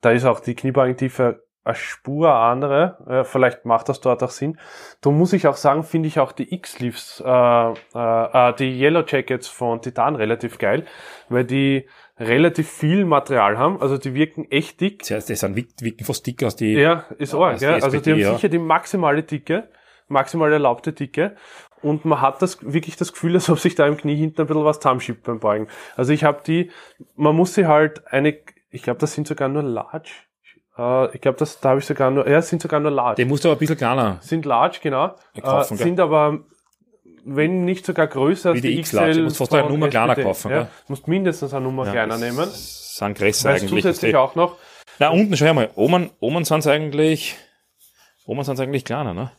Da 0.00 0.10
ist 0.10 0.24
auch 0.24 0.40
die 0.40 0.56
Kniebeugetiefe 0.56 1.45
eine 1.66 1.74
Spur 1.74 2.32
andere. 2.32 2.98
Äh, 3.08 3.24
vielleicht 3.24 3.64
macht 3.64 3.88
das 3.88 4.00
dort 4.00 4.22
auch 4.22 4.30
Sinn. 4.30 4.58
Da 5.00 5.10
muss 5.10 5.32
ich 5.32 5.46
auch 5.46 5.56
sagen, 5.56 5.82
finde 5.82 6.08
ich 6.08 6.20
auch 6.20 6.32
die 6.32 6.54
X-Leaves, 6.54 7.22
äh, 7.24 7.30
äh, 7.30 7.74
äh, 7.94 8.54
die 8.54 8.80
Yellow 8.80 9.02
Jackets 9.06 9.48
von 9.48 9.82
Titan 9.82 10.16
relativ 10.16 10.58
geil, 10.58 10.86
weil 11.28 11.44
die 11.44 11.88
relativ 12.18 12.70
viel 12.70 13.04
Material 13.04 13.58
haben. 13.58 13.80
Also 13.80 13.98
die 13.98 14.14
wirken 14.14 14.50
echt 14.50 14.80
dick. 14.80 15.00
Das 15.00 15.10
heißt, 15.10 15.30
das 15.30 15.40
sind 15.40 15.56
wirken 15.56 16.04
fast 16.04 16.26
dicker 16.26 16.46
als 16.46 16.56
die, 16.56 16.74
Ja, 16.74 17.04
ist 17.18 17.34
arg. 17.34 17.58
die 17.58 17.64
Ja. 17.64 17.74
Also 17.74 18.00
die 18.00 18.12
haben 18.12 18.18
ja. 18.20 18.34
sicher 18.34 18.48
die 18.48 18.58
maximale 18.58 19.22
Dicke, 19.22 19.68
maximal 20.08 20.52
erlaubte 20.52 20.92
Dicke. 20.92 21.36
Und 21.82 22.04
man 22.04 22.20
hat 22.20 22.40
das 22.40 22.58
wirklich 22.62 22.96
das 22.96 23.12
Gefühl, 23.12 23.34
als 23.34 23.50
ob 23.50 23.58
sich 23.58 23.74
da 23.74 23.86
im 23.86 23.96
Knie 23.96 24.16
hinten 24.16 24.40
ein 24.40 24.46
bisschen 24.46 24.64
was 24.64 24.78
zusammenschiebt 24.80 25.24
beim 25.24 25.40
Beugen. 25.40 25.68
Also 25.94 26.12
ich 26.12 26.24
habe 26.24 26.42
die, 26.46 26.70
man 27.16 27.36
muss 27.36 27.54
sie 27.54 27.66
halt 27.66 28.06
eine, 28.06 28.38
ich 28.70 28.82
glaube, 28.82 28.98
das 28.98 29.12
sind 29.12 29.26
sogar 29.26 29.48
nur 29.48 29.62
Large. 29.62 30.10
Äh, 30.78 31.14
ich 31.14 31.20
glaube, 31.20 31.38
das 31.38 31.60
da 31.60 31.70
habe 31.70 31.80
ich 31.80 31.86
sogar 31.86 32.10
nur, 32.10 32.28
ja, 32.28 32.40
sind 32.42 32.60
sogar 32.62 32.80
nur 32.80 32.90
large. 32.90 33.16
Den 33.16 33.28
musst 33.28 33.44
du 33.44 33.48
aber 33.48 33.56
ein 33.56 33.60
bisschen 33.60 33.76
kleiner. 33.76 34.18
sind 34.20 34.44
large, 34.44 34.78
genau. 34.82 35.14
kaufen, 35.42 35.74
äh, 35.74 35.82
sind 35.82 36.00
aber, 36.00 36.40
wenn 37.24 37.64
nicht 37.64 37.86
sogar 37.86 38.06
größer 38.06 38.50
als 38.50 38.62
Wie 38.62 38.68
die 38.68 38.76
die. 38.76 38.82
XL. 38.82 39.14
Du 39.14 39.22
musst 39.22 39.36
fast 39.38 39.54
eine 39.54 39.68
Nummer 39.68 39.88
kleiner 39.88 40.14
kaufen, 40.16 40.50
Ja, 40.50 40.62
du 40.64 40.68
musst 40.88 41.08
mindestens 41.08 41.52
eine 41.54 41.64
Nummer 41.64 41.90
kleiner 41.90 42.18
nehmen. 42.18 42.46
Sind 42.50 43.16
größer 43.18 43.50
eigentlich. 43.50 43.70
zusätzlich 43.70 44.16
auch 44.16 44.34
noch, 44.34 44.56
Na, 44.98 45.10
unten, 45.10 45.36
schau 45.36 45.52
mal. 45.54 45.68
Oben, 45.74 46.10
oben 46.20 46.44
sind 46.44 46.66
eigentlich, 46.66 47.36
oben 48.26 48.42
sind 48.44 48.58
eigentlich 48.60 48.84
kleiner, 48.84 49.12
ne? 49.12 49.30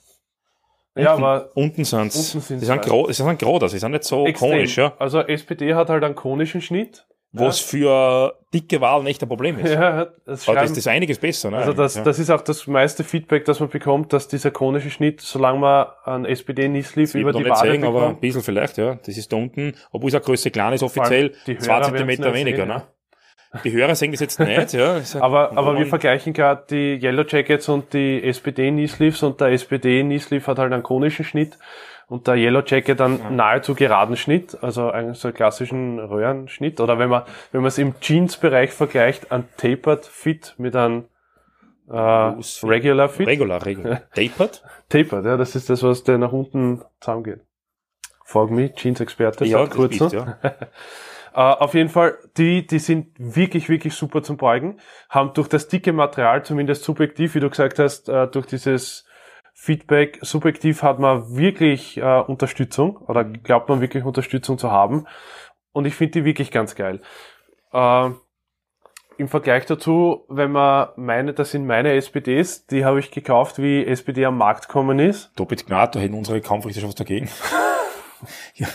ja, 0.95 1.13
Unten- 1.13 1.23
aber 1.23 1.49
Unten 1.55 1.83
sind 1.85 2.11
sie. 2.11 2.39
Sind, 2.39 2.59
zwei. 2.65 2.77
gro 2.77 3.07
sie 3.07 3.13
sind 3.23 3.39
gerade, 3.39 3.69
sie 3.69 3.77
sind 3.79 3.91
nicht 3.91 4.03
so 4.03 4.25
extrem. 4.25 4.51
konisch, 4.51 4.77
ja. 4.77 4.93
Also 4.99 5.19
SPD 5.21 5.73
hat 5.75 5.89
halt 5.89 6.03
einen 6.03 6.15
konischen 6.15 6.61
Schnitt. 6.61 7.05
Was 7.33 7.59
für 7.59 8.37
dicke 8.53 8.79
Wahlen 8.81 9.05
echt 9.07 9.21
ein 9.21 9.27
Problem 9.27 9.59
ist. 9.59 9.71
Ja, 9.73 10.07
das 10.25 10.47
Aber 10.47 10.61
das 10.61 10.71
ist 10.71 10.87
einiges 10.87 11.19
besser, 11.19 11.51
ne? 11.51 11.57
also 11.57 11.73
das, 11.73 11.95
ja. 11.95 12.03
das 12.03 12.19
ist 12.19 12.29
auch 12.29 12.41
das 12.41 12.65
meiste 12.67 13.03
Feedback, 13.03 13.45
das 13.45 13.59
man 13.59 13.69
bekommt, 13.69 14.13
dass 14.13 14.27
dieser 14.27 14.51
konische 14.51 14.89
Schnitt, 14.89 15.21
solange 15.21 15.59
man 15.59 15.87
einen 16.05 16.25
SPD-Niesleaf 16.25 17.13
Wird 17.13 17.21
über 17.21 17.31
noch 17.33 17.39
die 17.39 17.43
nicht 17.43 17.57
Wade 17.57 17.71
sehen, 17.71 17.83
aber 17.83 17.97
ein 17.97 18.01
bekommt. 18.01 18.21
bisschen 18.21 18.43
vielleicht, 18.43 18.77
ja. 18.77 18.95
Das 18.95 19.17
ist 19.17 19.31
da 19.31 19.35
unten, 19.35 19.75
obwohl 19.91 20.07
es 20.07 20.15
eine 20.15 20.23
Größe 20.23 20.51
klein 20.51 20.73
ist, 20.73 20.83
offiziell, 20.83 21.33
die 21.45 21.57
zwei 21.57 21.81
Zentimeter 21.81 22.33
weniger, 22.33 22.57
sehen, 22.59 22.67
ne? 22.69 22.83
Die 23.63 23.71
Hörer 23.71 23.95
sehen 23.95 24.11
das 24.11 24.19
jetzt 24.21 24.39
nicht, 24.39 24.73
ja. 24.73 25.01
Aber, 25.19 25.57
aber 25.57 25.77
wir 25.77 25.85
vergleichen 25.85 26.33
gerade 26.33 26.65
die 26.69 26.99
Yellow 27.01 27.23
Jackets 27.27 27.69
und 27.69 27.93
die 27.93 28.21
SPD-Kneesleeves 28.23 29.23
und 29.23 29.39
der 29.39 29.49
SPD-Kneesleeve 29.49 30.45
hat 30.47 30.59
halt 30.59 30.73
einen 30.73 30.83
konischen 30.83 31.23
Schnitt 31.25 31.57
und 32.07 32.27
der 32.27 32.35
Yellow 32.35 32.63
Jacket 32.65 33.01
einen 33.01 33.35
nahezu 33.35 33.75
geraden 33.75 34.15
Schnitt, 34.15 34.57
also 34.61 34.89
einen 34.89 35.13
so 35.13 35.31
klassischen 35.31 35.99
Röhrenschnitt. 35.99 36.79
Oder 36.79 36.97
wenn 36.99 37.09
man, 37.09 37.23
wenn 37.51 37.61
man 37.61 37.67
es 37.67 37.77
im 37.77 37.99
Jeans-Bereich 37.99 38.71
vergleicht, 38.71 39.31
ein 39.31 39.47
Tapered 39.57 40.05
Fit 40.05 40.55
mit 40.57 40.75
einem 40.75 41.05
äh, 41.89 42.41
Fit. 42.41 42.63
Regular 42.63 43.09
Fit. 43.09 43.27
Regular, 43.27 43.65
regular. 43.65 44.01
Tapered? 44.13 44.63
Tapered, 44.89 45.25
ja, 45.25 45.37
das 45.37 45.55
ist 45.55 45.69
das, 45.69 45.83
was 45.83 46.03
der 46.03 46.17
nach 46.17 46.31
unten 46.31 46.81
zusammengeht. 47.01 47.41
Folg 48.23 48.51
me, 48.51 48.73
Jeans-Experte, 48.73 49.45
Ja, 49.45 49.65
kurz 49.67 49.99
bist, 49.99 50.13
ja. 50.13 50.37
Äh, 51.33 51.41
auf 51.41 51.75
jeden 51.75 51.89
Fall, 51.89 52.17
die, 52.37 52.65
die 52.65 52.79
sind 52.79 53.13
wirklich, 53.19 53.69
wirklich 53.69 53.93
super 53.93 54.23
zum 54.23 54.37
Beugen, 54.37 54.79
haben 55.07 55.33
durch 55.35 55.47
das 55.47 55.67
dicke 55.67 55.93
Material, 55.93 56.43
zumindest 56.43 56.83
subjektiv, 56.83 57.35
wie 57.35 57.39
du 57.39 57.47
gesagt 57.51 57.77
hast, 57.77 58.09
äh, 58.09 58.27
durch 58.27 58.47
dieses 58.47 59.06
Feedback, 59.67 60.19
subjektiv 60.21 60.81
hat 60.81 60.97
man 60.97 61.35
wirklich 61.35 61.97
äh, 61.97 62.21
Unterstützung 62.21 62.95
oder 62.95 63.25
glaubt 63.25 63.67
man 63.67 63.81
wirklich 63.81 64.05
Unterstützung 64.05 64.57
zu 64.57 64.71
haben. 64.71 65.05
Und 65.73 65.85
ich 65.85 65.93
finde 65.93 66.13
die 66.13 66.25
wirklich 66.25 66.51
ganz 66.51 66.73
geil. 66.75 67.01
Äh, 67.73 68.09
Im 69.17 69.27
Vergleich 69.27 69.65
dazu, 69.65 70.23
wenn 70.29 70.53
man 70.53 70.87
meine, 70.95 71.33
das 71.33 71.51
sind 71.51 71.67
meine 71.67 71.91
SPDs, 71.95 72.65
die 72.67 72.85
habe 72.85 73.01
ich 73.01 73.11
gekauft, 73.11 73.61
wie 73.61 73.85
SPD 73.85 74.23
am 74.23 74.37
Markt 74.37 74.69
gekommen 74.69 74.99
ist. 74.99 75.37
Doppelt 75.37 75.67
gnad, 75.67 75.95
da 75.95 75.99
hätten 75.99 76.15
unsere 76.15 76.39
Kampfrichter 76.39 76.79
schon 76.79 76.89
was 76.89 76.95
dagegen. 76.95 77.29
Ja, 78.55 78.67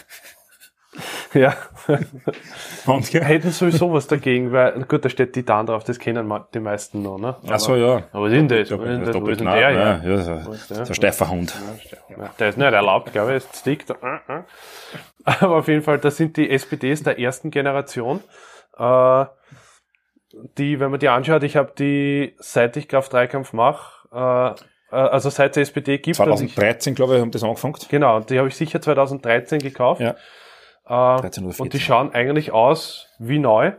Und, 1.33 1.57
ja. 3.13 3.21
hätten 3.21 3.51
sowieso 3.51 3.93
was 3.93 4.07
dagegen, 4.07 4.53
weil, 4.53 4.85
gut, 4.85 5.05
da 5.05 5.09
steht 5.09 5.33
Titan 5.33 5.67
drauf, 5.67 5.85
das 5.85 5.99
kennen 5.99 6.33
die 6.55 6.61
meisten 6.61 7.03
noch, 7.03 7.19
ne? 7.19 7.37
Ach 7.49 7.59
so, 7.59 7.77
ja. 7.77 8.03
Aber 8.13 8.25
was 8.25 8.33
ist 8.33 8.39
denn 8.39 8.49
das? 8.49 8.71
Was 8.71 8.81
ist 8.81 8.87
denn 8.87 9.05
das? 9.05 9.15
Wo 9.15 9.27
ist 9.27 9.41
denn 9.41 9.47
der? 9.47 9.59
ja. 9.59 9.71
Ja. 9.71 9.97
der? 9.99 10.23
so 10.23 10.75
ein 10.75 10.95
steifer 10.95 11.29
Hund. 11.31 11.55
Ja, 12.09 12.31
Der 12.39 12.49
ist 12.49 12.59
nicht 12.59 12.73
erlaubt, 12.73 13.13
glaube 13.13 13.31
ich, 13.33 13.37
ist 13.39 13.57
Stick. 13.57 13.87
da. 13.87 13.95
äh, 13.95 14.39
äh. 14.39 14.43
Aber 15.25 15.57
auf 15.57 15.69
jeden 15.69 15.83
Fall, 15.83 15.99
das 15.99 16.17
sind 16.17 16.37
die 16.37 16.51
SPDs 16.51 17.03
der 17.03 17.19
ersten 17.19 17.51
Generation. 17.51 18.21
Äh, 18.77 19.25
die, 20.59 20.81
wenn 20.81 20.91
man 20.91 21.01
die 21.01 21.09
anschaut, 21.09 21.43
ich 21.43 21.57
habe 21.57 21.73
die, 21.79 22.35
seit 22.39 22.77
ich 22.77 22.89
Kraft-Dreikampf 22.89 23.53
mache, 23.53 24.09
äh, 24.13 24.51
äh, 24.93 24.97
also 24.97 25.31
seit 25.31 25.57
es 25.57 25.69
SPD 25.69 25.99
gibt, 25.99 26.19
und 26.21 26.29
ich, 26.29 26.55
2013, 26.55 26.95
glaube 26.95 27.17
ich, 27.17 27.21
haben 27.21 27.31
das 27.31 27.43
angefangen. 27.43 27.75
genau, 27.89 28.21
die 28.21 28.39
habe 28.39 28.49
ich 28.49 28.57
sicher 28.57 28.81
2013 28.81 29.59
gekauft. 29.59 30.01
Ja. 30.01 30.15
Äh, 30.87 30.89
13 30.89 31.45
oder 31.45 31.53
14. 31.53 31.63
und 31.63 31.73
die 31.73 31.81
schauen 31.81 32.13
eigentlich 32.13 32.53
aus 32.53 33.09
wie 33.19 33.39
neu. 33.39 33.73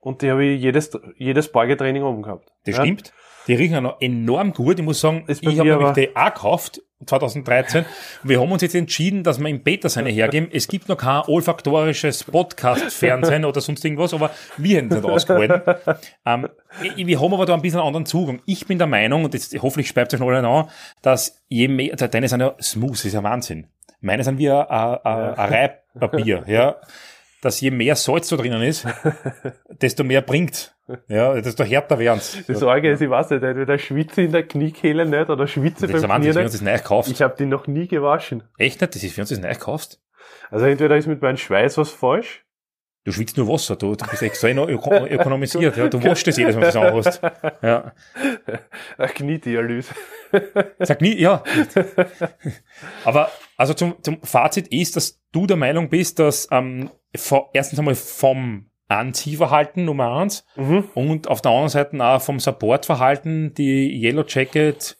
Und 0.00 0.22
die 0.22 0.30
habe 0.30 0.44
ich 0.44 0.60
jedes, 0.60 0.90
jedes 1.16 1.52
Beugetraining 1.52 2.02
oben 2.02 2.22
gehabt. 2.22 2.50
Das 2.66 2.76
Ja. 2.76 2.82
stimmt. 2.82 3.12
Die 3.46 3.54
riechen 3.54 3.76
auch 3.76 3.80
noch 3.82 4.00
enorm 4.00 4.52
gut. 4.52 4.78
Ich 4.78 4.84
muss 4.84 5.00
sagen, 5.00 5.24
ich 5.26 5.42
habe 5.58 5.68
nämlich 5.68 5.92
die 5.92 6.14
auch 6.16 6.26
gekauft, 6.32 6.80
2013. 7.06 7.84
Und 8.22 8.28
wir 8.28 8.40
haben 8.40 8.52
uns 8.52 8.62
jetzt 8.62 8.74
entschieden, 8.76 9.24
dass 9.24 9.40
wir 9.40 9.48
im 9.48 9.62
Beta 9.64 9.88
seine 9.88 10.10
hergeben. 10.10 10.48
Es 10.52 10.68
gibt 10.68 10.88
noch 10.88 10.96
kein 10.96 11.22
olfaktorisches 11.26 12.24
Podcast-Fernsehen 12.24 13.44
oder 13.44 13.60
sonst 13.60 13.84
irgendwas, 13.84 14.14
aber 14.14 14.30
wir 14.58 14.76
hätten 14.76 14.88
es 14.92 14.96
nicht 15.02 15.04
ausgehalten. 15.10 15.62
Ähm, 16.24 16.48
wir 16.96 17.20
haben 17.20 17.34
aber 17.34 17.44
da 17.46 17.54
ein 17.54 17.62
bisschen 17.62 17.80
einen 17.80 17.88
anderen 17.88 18.06
Zugang. 18.06 18.40
Ich 18.46 18.66
bin 18.66 18.78
der 18.78 18.86
Meinung, 18.86 19.24
und 19.24 19.34
jetzt 19.34 19.54
hoffentlich 19.60 19.88
speibt 19.88 20.14
euch 20.14 20.20
noch 20.20 20.28
alle 20.28 20.46
an, 20.46 20.68
dass 21.02 21.42
je 21.48 21.66
mehr, 21.68 21.96
deine 21.96 22.28
sind 22.28 22.40
ja 22.40 22.54
smooth, 22.60 23.04
ist 23.04 23.12
ja 23.12 23.22
Wahnsinn. 23.22 23.66
Meine 24.02 24.24
sind 24.24 24.38
wie 24.38 24.50
ein, 24.50 24.66
ein, 24.66 24.98
ein, 25.04 25.34
ein 25.34 25.52
Reibpapier, 25.52 26.44
ja. 26.46 26.76
Dass 27.40 27.60
je 27.60 27.70
mehr 27.70 27.96
Salz 27.96 28.28
da 28.28 28.36
drinnen 28.36 28.62
ist, 28.62 28.86
desto 29.80 30.04
mehr 30.04 30.20
bringt. 30.22 30.76
Ja, 31.08 31.40
desto 31.40 31.64
härter 31.64 31.98
werden's. 31.98 32.38
Das 32.46 32.62
Arge 32.62 32.90
ist, 32.90 33.00
ich 33.00 33.10
weiß 33.10 33.30
nicht, 33.30 33.42
entweder 33.42 33.78
schwitze 33.78 34.22
in 34.22 34.32
der 34.32 34.46
Kniekehle 34.46 35.06
nicht 35.06 35.28
oder 35.28 35.46
schwitze 35.46 35.88
beim 35.88 36.08
Wahnsinn, 36.08 36.32
Knie 36.32 36.42
uns 36.42 36.60
nicht. 36.60 36.84
das 36.84 36.90
neu. 36.90 37.02
Ich 37.12 37.22
habe 37.22 37.34
die 37.36 37.46
noch 37.46 37.66
nie 37.66 37.88
gewaschen. 37.88 38.44
Echt 38.58 38.80
nicht? 38.80 38.94
Das 38.94 39.02
ist, 39.02 39.16
wenn 39.16 39.24
du 39.24 39.34
das 39.34 39.42
neu 39.42 39.54
kaufst. 39.54 40.00
Also 40.50 40.66
entweder 40.66 40.96
ist 40.96 41.06
mit 41.06 41.22
meinem 41.22 41.36
Schweiß 41.36 41.78
was 41.78 41.90
falsch. 41.90 42.44
Du 43.04 43.10
schwitzt 43.10 43.36
nur 43.36 43.48
Wasser, 43.48 43.74
du, 43.74 43.96
du 43.96 44.06
bist 44.06 44.22
extra 44.22 44.54
noch 44.54 44.68
öko 44.68 45.06
ökonomisiert, 45.06 45.76
ja. 45.76 45.88
Du 45.88 46.02
waschst 46.04 46.26
das 46.26 46.36
jedes 46.36 46.54
Mal, 46.54 46.72
wenn 46.72 46.82
du 46.92 47.00
das 47.02 47.22
anhast. 47.22 47.60
Ja. 47.60 47.92
Eine 48.98 49.08
Kniedialyse. 49.08 49.92
Sag 50.78 51.00
nie, 51.00 51.18
ja. 51.20 51.42
Aber, 53.04 53.32
also 53.62 53.74
zum, 53.74 53.94
zum 54.02 54.20
Fazit 54.22 54.68
ist, 54.68 54.96
dass 54.96 55.20
du 55.32 55.46
der 55.46 55.56
Meinung 55.56 55.88
bist, 55.88 56.18
dass, 56.18 56.48
ähm, 56.50 56.90
vor, 57.16 57.50
erstens 57.52 57.78
einmal 57.78 57.94
vom 57.94 58.66
Anziehverhalten 58.88 59.84
Nummer 59.84 60.16
eins 60.20 60.44
Mhm. 60.56 60.84
und 60.94 61.28
auf 61.28 61.40
der 61.40 61.50
anderen 61.52 61.68
Seite 61.68 62.04
auch 62.04 62.20
vom 62.20 62.38
Supportverhalten 62.40 63.54
die 63.54 63.88
Yellow 64.02 64.24
Jacket 64.26 64.96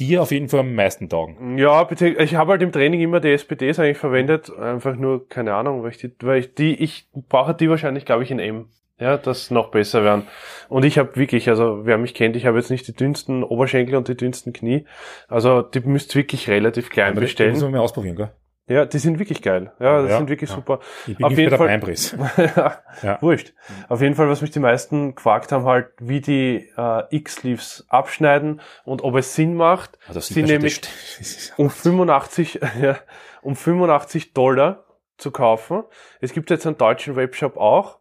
dir 0.00 0.22
auf 0.22 0.30
jeden 0.30 0.48
Fall 0.48 0.60
am 0.60 0.74
meisten 0.74 1.08
taugen. 1.08 1.56
Ja, 1.58 1.88
ich 1.90 2.34
habe 2.34 2.52
halt 2.52 2.62
im 2.62 2.72
Training 2.72 3.00
immer 3.00 3.20
die 3.20 3.30
SPDs 3.32 3.78
eigentlich 3.78 3.98
verwendet, 3.98 4.50
einfach 4.56 4.96
nur, 4.96 5.28
keine 5.28 5.54
Ahnung, 5.54 5.82
weil 5.82 5.90
ich 5.90 5.98
die, 5.98 6.12
weil 6.22 6.40
ich 6.40 6.54
die, 6.54 6.74
ich 6.82 7.08
brauche 7.28 7.54
die 7.54 7.70
wahrscheinlich, 7.70 8.04
glaube 8.04 8.22
ich, 8.22 8.30
in 8.30 8.38
M. 8.38 8.68
Ja, 8.98 9.18
das 9.18 9.50
noch 9.50 9.70
besser 9.70 10.02
werden. 10.04 10.26
Und 10.68 10.84
ich 10.84 10.98
habe 10.98 11.16
wirklich, 11.16 11.48
also 11.50 11.84
wer 11.84 11.98
mich 11.98 12.14
kennt, 12.14 12.34
ich 12.34 12.46
habe 12.46 12.56
jetzt 12.58 12.70
nicht 12.70 12.88
die 12.88 12.94
dünnsten 12.94 13.44
Oberschenkel 13.44 13.94
und 13.96 14.08
die 14.08 14.16
dünnsten 14.16 14.52
Knie. 14.54 14.86
Also 15.28 15.60
die 15.62 15.80
müsst 15.80 16.14
ihr 16.14 16.20
wirklich 16.22 16.48
relativ 16.48 16.88
klein 16.88 17.12
Aber 17.12 17.20
das 17.20 17.30
bestellen. 17.30 17.52
müssen 17.52 17.68
wir 17.72 17.78
mal 17.78 17.84
ausprobieren, 17.84 18.16
gell? 18.16 18.32
Ja, 18.68 18.84
die 18.84 18.98
sind 18.98 19.20
wirklich 19.20 19.42
geil. 19.42 19.70
Ja, 19.78 20.02
die 20.02 20.08
Ja, 20.08 20.16
sind 20.16 20.28
wirklich 20.28 20.50
ja. 20.50 20.56
super. 20.56 20.80
Ich 21.06 21.16
bin 21.16 21.24
Auf 21.26 21.38
jeden 21.38 21.56
Fall- 21.56 21.68
Beinpress. 21.68 22.16
ja, 22.36 22.78
Ja. 23.02 23.18
wurscht. 23.20 23.52
Auf 23.88 24.00
jeden 24.00 24.16
Fall, 24.16 24.28
was 24.28 24.40
mich 24.42 24.50
die 24.50 24.58
meisten 24.58 25.14
gefragt 25.14 25.52
haben, 25.52 25.66
halt, 25.66 25.88
wie 26.00 26.20
die 26.20 26.68
äh, 26.76 27.02
X-Sleeves 27.16 27.84
abschneiden 27.90 28.60
und 28.84 29.04
ob 29.04 29.14
es 29.14 29.34
Sinn 29.36 29.54
macht, 29.54 29.98
Also 30.08 30.18
das 30.18 30.30
schon, 30.32 30.42
nämlich 30.44 30.80
das 30.80 30.90
das 31.18 31.52
um 31.58 31.70
85, 31.70 32.60
ja, 32.82 32.96
um 33.42 33.54
85 33.54 34.32
Dollar 34.32 34.84
zu 35.16 35.30
kaufen. 35.30 35.84
Es 36.20 36.32
gibt 36.32 36.50
jetzt 36.50 36.66
einen 36.66 36.76
deutschen 36.78 37.14
Webshop 37.14 37.56
auch, 37.58 38.00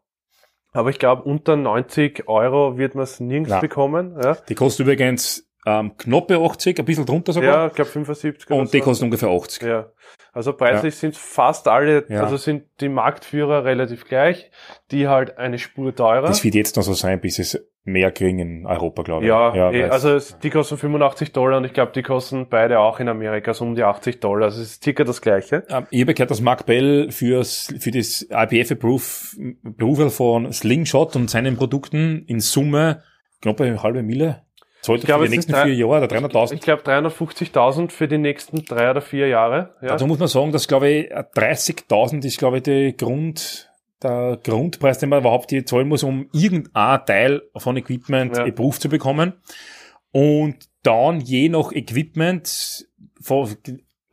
aber 0.75 0.89
ich 0.89 0.99
glaube, 0.99 1.23
unter 1.23 1.55
90 1.55 2.27
Euro 2.27 2.77
wird 2.77 2.95
man 2.95 3.03
es 3.03 3.19
nirgends 3.19 3.49
Nein. 3.51 3.61
bekommen. 3.61 4.17
Ja, 4.21 4.35
Die 4.47 4.55
kostet 4.55 4.85
übrigens 4.85 5.44
ähm, 5.65 5.97
knappe 5.97 6.37
80, 6.37 6.79
ein 6.79 6.85
bisschen 6.85 7.05
drunter 7.05 7.33
sogar. 7.33 7.49
ja 7.55 7.67
ich 7.67 7.73
glaube 7.73 7.89
75 7.91 8.49
oder 8.51 8.59
und 8.59 8.73
die 8.73 8.79
so. 8.79 8.83
kostet 8.83 9.05
ungefähr 9.05 9.29
80. 9.29 9.63
Ja. 9.63 9.87
Also 10.31 10.51
preislich 10.53 10.95
sind 10.95 11.15
fast 11.15 11.67
alle, 11.67 12.05
Ja. 12.09 12.23
also 12.23 12.35
sind 12.37 12.65
die 12.81 12.89
Marktführer 12.89 13.63
relativ 13.63 14.05
gleich, 14.05 14.51
die 14.91 15.07
halt 15.07 15.37
eine 15.37 15.57
Spur 15.57 15.95
teurer. 15.95 16.27
Das 16.27 16.43
wird 16.43 16.55
jetzt 16.55 16.75
noch 16.75 16.83
so 16.83 16.93
sein, 16.93 17.21
bis 17.21 17.39
es 17.39 17.65
mehr 17.85 18.11
kriegen 18.11 18.39
in 18.39 18.65
Europa, 18.65 19.03
glaube 19.03 19.23
ich. 19.23 19.29
Ja, 19.29 19.55
eh, 19.71 19.83
weil- 19.83 19.91
also 19.91 20.17
die 20.43 20.49
kosten 20.49 20.77
85 20.77 21.31
Dollar 21.31 21.57
und 21.59 21.65
ich 21.65 21.73
glaube, 21.73 21.93
die 21.93 22.01
kosten 22.03 22.47
beide 22.49 22.79
auch 22.79 22.99
in 22.99 23.07
Amerika 23.07 23.53
so 23.53 23.63
um 23.63 23.75
die 23.75 23.83
80 23.83 24.19
Dollar. 24.19 24.45
Also 24.45 24.61
es 24.61 24.71
ist 24.71 24.83
circa 24.83 25.03
das 25.03 25.21
gleiche. 25.21 25.63
Ähm, 25.69 25.87
ich 25.89 26.01
habe 26.01 26.13
gehört, 26.13 26.31
dass 26.31 26.41
Mark 26.41 26.65
Bell 26.65 27.11
fürs, 27.11 27.73
für 27.79 27.91
das 27.91 28.27
IPF-Approval 28.29 30.09
von 30.09 30.51
Slingshot 30.51 31.15
und 31.15 31.29
seinen 31.29 31.55
Produkten 31.57 32.23
in 32.27 32.39
Summe 32.39 33.03
knapp 33.41 33.61
eine 33.61 33.81
halbe 33.83 34.03
Mille 34.03 34.41
zahlt 34.85 34.99
Ich 34.99 35.05
glaube, 35.05 35.25
für 35.25 35.29
die 35.29 35.35
nächsten 35.35 35.51
drei- 35.51 35.63
vier 35.65 35.73
Jahre 35.75 35.97
oder 35.97 36.05
Ich 36.05 36.11
300.000. 36.11 36.59
glaube 36.61 36.83
350.000 36.83 37.91
für 37.91 38.07
die 38.07 38.17
nächsten 38.17 38.63
drei 38.65 38.91
oder 38.91 39.01
vier 39.01 39.27
Jahre. 39.27 39.75
Ja. 39.81 39.89
Dazu 39.89 40.07
muss 40.07 40.19
man 40.19 40.27
sagen, 40.27 40.51
dass, 40.51 40.67
glaube 40.67 40.89
ich, 40.89 41.11
30.000 41.11 42.23
ist, 42.25 42.37
glaube 42.37 42.57
ich, 42.57 42.63
die 42.63 42.95
Grund, 42.97 43.69
der 44.03 44.39
Grundpreis, 44.43 44.99
den 44.99 45.09
man 45.09 45.19
überhaupt 45.19 45.49
hier 45.49 45.65
zahlen 45.65 45.87
muss, 45.87 46.03
um 46.03 46.29
irgendein 46.33 47.05
Teil 47.05 47.41
von 47.57 47.75
Equipment 47.77 48.37
Ja. 48.37 48.45
approved 48.45 48.81
zu 48.81 48.89
bekommen. 48.89 49.33
Und 50.11 50.55
dann 50.83 51.19
je 51.19 51.49
nach 51.49 51.71
Equipment 51.71 52.87
von 53.21 53.49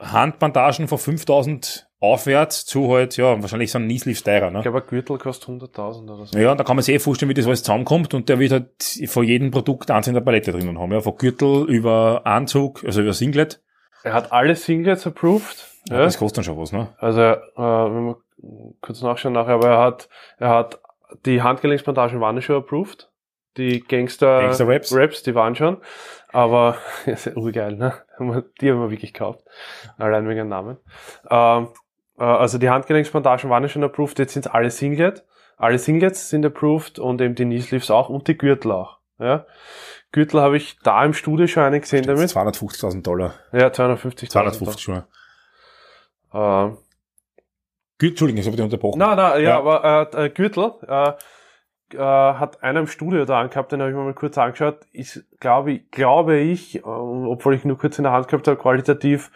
Handbandagen 0.00 0.88
von 0.88 0.98
5.000 0.98 1.86
aufwärts 2.02 2.66
zu 2.66 2.92
halt, 2.92 3.16
ja, 3.16 3.40
wahrscheinlich 3.40 3.70
so 3.70 3.78
ein 3.78 3.84
Kneesleeves 3.86 4.24
teurer, 4.24 4.50
ne? 4.50 4.58
Ich 4.58 4.62
glaube, 4.62 4.80
ein 4.82 4.86
Gürtel 4.88 5.18
kostet 5.18 5.48
100.000 5.48 6.12
oder 6.12 6.26
so. 6.26 6.36
Ja, 6.38 6.54
da 6.54 6.64
kann 6.64 6.76
man 6.76 6.82
sich 6.82 6.94
eh 6.94 6.98
vorstellen, 6.98 7.30
wie 7.30 7.34
das 7.34 7.46
alles 7.46 7.62
zusammenkommt 7.62 8.12
und 8.12 8.28
der 8.28 8.40
wird 8.40 8.52
halt 8.52 9.00
von 9.06 9.24
jedem 9.24 9.52
Produkt 9.52 9.90
eins 9.90 10.08
in 10.08 10.14
der 10.14 10.20
Palette 10.20 10.50
drinnen 10.50 10.78
haben, 10.78 10.92
ja, 10.92 11.00
von 11.00 11.16
Gürtel 11.16 11.64
über 11.68 12.22
Anzug, 12.24 12.84
also 12.84 13.02
über 13.02 13.12
Singlet. 13.12 13.62
Er 14.02 14.14
hat 14.14 14.32
alle 14.32 14.56
Singlets 14.56 15.06
approved. 15.06 15.68
Ja, 15.88 15.98
Ja. 15.98 16.04
Das 16.04 16.18
kostet 16.18 16.38
dann 16.38 16.44
schon 16.44 16.58
was, 16.58 16.72
ne? 16.72 16.88
Also, 16.98 17.20
äh, 17.20 17.36
wenn 17.56 18.06
wir 18.06 18.16
kurz 18.80 19.00
nachschauen 19.02 19.34
nachher, 19.34 19.54
aber 19.54 19.68
er 19.68 19.78
hat, 19.78 20.08
er 20.38 20.48
hat 20.48 20.80
die 21.24 21.40
Handgelenksbandagen 21.42 22.20
waren 22.20 22.42
schon 22.42 22.56
approved. 22.56 23.10
Die 23.58 23.80
Gangster, 23.80 24.40
Gangster 24.40 24.66
Raps. 24.66 24.92
Raps, 24.96 25.22
die 25.22 25.34
waren 25.34 25.54
schon. 25.54 25.76
Aber, 26.32 26.78
ist 27.06 27.26
ja 27.26 27.36
urgeil, 27.36 27.76
ne? 27.76 27.92
Die 28.60 28.70
haben 28.70 28.80
wir 28.80 28.90
wirklich 28.90 29.12
gekauft. 29.12 29.44
Allein 29.98 30.26
wegen 30.26 30.38
dem 30.38 30.48
Namen. 30.48 30.78
Ähm, 31.30 31.64
äh, 31.64 31.68
also 32.16 32.58
die 32.58 32.70
Handgelenksbandagen 32.70 33.50
waren 33.50 33.68
schon 33.68 33.84
approved, 33.84 34.18
jetzt 34.18 34.34
sind 34.34 34.54
alle 34.54 34.70
Singlet. 34.70 35.24
Alle 35.56 35.78
Singlets 35.78 36.28
sind 36.28 36.44
approved 36.44 36.98
und 36.98 37.20
eben 37.20 37.34
die 37.36 37.44
Kneesleeves 37.44 37.90
auch 37.90 38.08
und 38.08 38.26
die 38.26 38.36
Gürtel 38.36 38.72
auch. 38.72 38.98
Ja. 39.18 39.46
Gürtel 40.10 40.40
habe 40.40 40.56
ich 40.56 40.78
da 40.82 41.04
im 41.04 41.14
Studio 41.14 41.46
schon 41.46 41.62
einen 41.62 41.80
gesehen 41.80 42.04
damit. 42.04 42.30
250.000 42.30 43.02
Dollar. 43.02 43.34
Ja, 43.52 43.72
250. 43.72 44.28
250 44.30 44.82
schon. 44.82 45.04
Ähm, 46.34 46.78
Entschuldigung, 48.00 48.40
ich 48.40 48.46
habe 48.46 48.56
dich 48.56 48.64
unterbrochen. 48.64 48.98
Na, 48.98 49.14
na, 49.14 49.36
ja, 49.36 49.50
Ja. 49.50 49.58
aber 49.58 50.10
äh, 50.12 50.24
äh, 50.26 50.30
Gürtel 50.30 50.72
äh, 50.88 51.12
äh, 51.94 51.98
hat 51.98 52.62
einer 52.64 52.80
im 52.80 52.88
Studio 52.88 53.24
da 53.24 53.40
angehabt, 53.40 53.70
den 53.70 53.80
habe 53.80 53.90
ich 53.90 53.96
mir 53.96 54.02
mal 54.02 54.14
kurz 54.14 54.36
angeschaut. 54.38 54.80
Ist, 54.90 55.24
glaube 55.38 55.72
ich, 55.72 55.90
glaube 55.92 56.38
ich, 56.38 56.76
äh, 56.78 56.82
obwohl 56.82 57.54
ich 57.54 57.64
nur 57.64 57.78
kurz 57.78 57.98
in 57.98 58.04
der 58.04 58.12
Hand 58.12 58.26
gehabt 58.26 58.48
habe, 58.48 58.56
qualitativ 58.58 59.30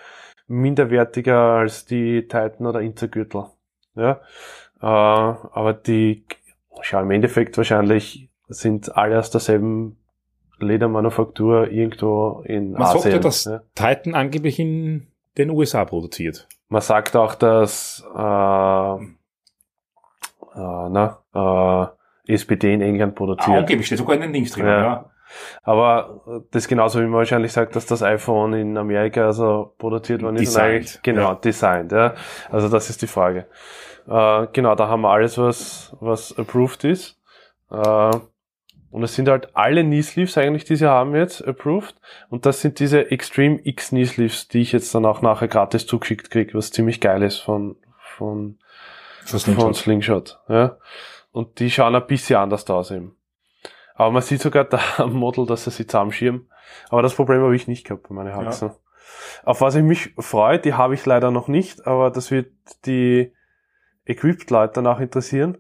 minderwertiger 0.49 1.37
als 1.39 1.85
die 1.87 2.23
Titan 2.23 2.67
oder 2.67 2.81
Intergürtel. 2.81 3.47
Ja, 3.95 4.21
äh, 4.81 4.87
aber 4.87 5.73
die, 5.73 6.25
schau, 6.83 7.01
im 7.01 7.11
Endeffekt 7.11 7.57
wahrscheinlich 7.57 8.29
sind 8.49 8.97
alle 8.97 9.19
aus 9.19 9.31
derselben 9.31 9.97
Ledermanufaktur 10.59 11.71
irgendwo 11.71 12.43
in 12.47 12.73
Man 12.73 12.83
sagt 12.87 12.97
Asien. 12.99 13.13
ja, 13.15 13.19
dass 13.19 13.45
ja. 13.45 13.61
Titan 13.75 14.15
angeblich 14.15 14.59
in 14.59 15.07
den 15.37 15.51
USA 15.51 15.85
produziert. 15.85 16.47
Man 16.69 16.81
sagt 16.83 17.15
auch, 17.17 17.35
dass 17.35 18.05
äh, 18.15 18.19
äh, 18.19 18.99
na, 20.55 21.19
äh, 21.35 22.33
SPD 22.33 22.73
in 22.75 22.81
England 22.81 23.13
Ah, 23.15 23.17
produziert. 23.17 23.57
angeblich 23.59 23.87
steht 23.87 23.99
sogar 23.99 24.17
in 24.17 24.23
den 24.23 24.33
Dings 24.33 24.53
drin, 24.53 24.67
Ja. 24.67 24.81
ja. 24.83 25.11
Aber 25.63 26.23
äh, 26.27 26.41
das 26.51 26.65
ist 26.65 26.69
genauso 26.69 27.01
wie 27.01 27.05
man 27.05 27.15
wahrscheinlich 27.15 27.53
sagt, 27.53 27.77
dass 27.77 27.87
das 27.87 28.03
iPhone 28.03 28.55
in 28.55 28.77
Amerika 28.77 29.27
also 29.27 29.75
produziert 29.79 30.23
worden 30.23 30.37
ist. 30.37 30.55
Designed, 30.55 31.01
Genau, 31.03 31.29
ja. 31.31 31.35
designed. 31.35 31.93
Ja. 31.93 32.15
Also 32.51 32.69
das 32.69 32.91
ist 32.91 33.03
die 33.03 33.07
Frage. 33.07 33.47
Äh, 34.09 34.47
genau, 34.53 34.75
da 34.75 34.89
haben 34.89 35.03
wir 35.03 35.11
alles, 35.11 35.39
was, 35.39 35.97
was 36.01 36.37
approved 36.39 36.85
ist. 36.85 37.19
Äh, 37.71 38.11
und 38.91 39.03
es 39.03 39.15
sind 39.15 39.29
halt 39.29 39.55
alle 39.55 39.83
Knee-Sleeves 39.85 40.39
eigentlich, 40.39 40.65
die 40.65 40.77
sie 40.77 40.89
haben 40.89 41.15
jetzt, 41.15 41.47
approved. 41.47 41.97
Und 42.31 42.47
das 42.47 42.61
sind 42.63 42.79
diese 42.79 43.11
Extreme 43.11 43.61
X 43.65 43.91
Knee-Sleeves, 43.91 44.49
die 44.49 44.63
ich 44.63 44.73
jetzt 44.73 44.95
dann 44.95 45.05
auch 45.05 45.21
nachher 45.23 45.49
gratis 45.49 45.87
zugeschickt 45.87 46.31
kriege, 46.31 46.55
was 46.55 46.71
ziemlich 46.71 47.01
geil 47.01 47.23
ist 47.23 47.39
von, 47.39 47.77
von, 47.99 48.59
Für 49.25 49.39
von 49.39 49.75
Slingshot. 49.75 49.77
Slingshot. 49.77 50.41
Ja. 50.49 50.77
Und 51.33 51.59
die 51.59 51.71
schauen 51.71 51.95
ein 51.95 52.07
bisschen 52.07 52.37
anders 52.37 52.71
aus 52.71 52.91
eben. 52.91 53.17
Aber 53.97 54.11
man 54.11 54.23
sieht 54.23 54.41
sogar 54.41 54.65
da 54.65 54.81
am 54.99 55.15
Model, 55.15 55.47
dass 55.47 55.65
sie 55.65 55.71
sich 55.71 55.89
zusammenschieben. 55.89 56.51
Aber 56.91 57.03
das 57.03 57.15
Problem 57.15 57.43
habe 57.43 57.57
ich 57.57 57.67
nicht 57.67 57.87
gehabt 57.87 58.09
bei 58.09 58.15
meinen 58.15 58.35
Haxen. 58.35 58.71
Auf 59.45 59.61
was 59.61 59.75
ich 59.75 59.83
mich 59.83 60.15
freue, 60.19 60.59
die 60.59 60.75
habe 60.75 60.95
ich 60.95 61.05
leider 61.07 61.31
noch 61.31 61.49
nicht, 61.49 61.87
aber 61.87 62.11
das 62.11 62.31
wird 62.31 62.53
die 62.85 63.33
Equipped-Leute 64.05 64.75
danach 64.75 65.01
interessieren. 65.01 65.59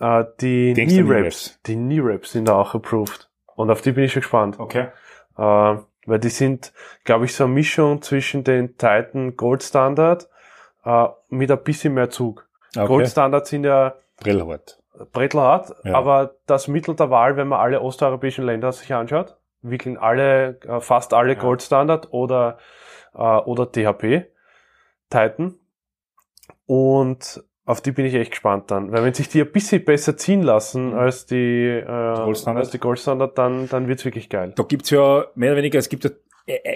Äh, 0.00 0.24
die 0.40 0.74
Knee-Raps. 0.74 1.60
Die 1.66 1.74
Knee-Raps 1.74 2.32
sind 2.32 2.48
da 2.48 2.54
auch 2.54 2.74
approved. 2.74 3.30
Und 3.54 3.70
auf 3.70 3.82
die 3.82 3.92
bin 3.92 4.04
ich 4.04 4.12
schon 4.12 4.22
gespannt. 4.22 4.58
Okay. 4.58 4.88
Äh, 5.36 5.76
weil 6.06 6.18
die 6.18 6.28
sind, 6.28 6.72
glaube 7.04 7.26
ich, 7.26 7.34
so 7.34 7.44
eine 7.44 7.52
Mischung 7.52 8.02
zwischen 8.02 8.44
den 8.44 8.76
Titan 8.76 9.36
Gold 9.36 9.62
Standard 9.62 10.28
äh, 10.84 11.06
mit 11.28 11.50
ein 11.50 11.62
bisschen 11.62 11.94
mehr 11.94 12.10
Zug. 12.10 12.48
Gold 12.74 12.90
okay. 12.90 13.06
Standard 13.06 13.46
sind 13.46 13.64
ja 13.64 13.94
Brillhart. 14.18 14.81
Brettelhart, 15.12 15.72
Ja. 15.84 15.94
aber 15.94 16.34
das 16.46 16.68
Mittel 16.68 16.94
der 16.94 17.10
Wahl, 17.10 17.36
wenn 17.36 17.48
man 17.48 17.60
alle 17.60 17.80
osteuropäischen 17.80 18.44
Länder 18.44 18.72
sich 18.72 18.92
anschaut, 18.92 19.36
wickeln 19.62 19.96
alle, 19.96 20.58
äh, 20.66 20.80
fast 20.80 21.14
alle 21.14 21.34
Ja. 21.34 21.38
Gold 21.40 21.62
Standard 21.62 22.08
oder, 22.12 22.58
äh, 23.14 23.18
oder 23.18 23.70
THP, 23.70 24.26
Titan. 25.10 25.54
Und 26.66 27.42
auf 27.64 27.80
die 27.80 27.92
bin 27.92 28.04
ich 28.06 28.14
echt 28.14 28.32
gespannt 28.32 28.70
dann. 28.70 28.92
Weil 28.92 29.04
wenn 29.04 29.14
sich 29.14 29.28
die 29.28 29.40
ein 29.40 29.52
bisschen 29.52 29.84
besser 29.84 30.16
ziehen 30.16 30.42
lassen 30.42 30.90
Mhm. 30.90 30.98
als 30.98 31.26
die, 31.26 31.68
äh, 31.68 31.84
Gold 31.84 32.38
Standard. 32.38 32.64
als 32.64 32.70
die 32.70 32.78
Gold 32.78 32.98
Standard, 32.98 33.38
dann, 33.38 33.68
dann 33.68 33.88
wird's 33.88 34.04
wirklich 34.04 34.28
geil. 34.28 34.52
Da 34.56 34.62
gibt's 34.64 34.90
ja 34.90 35.26
mehr 35.34 35.50
oder 35.52 35.58
weniger, 35.58 35.78
es 35.78 35.88
gibt 35.88 36.04
ja, 36.04 36.10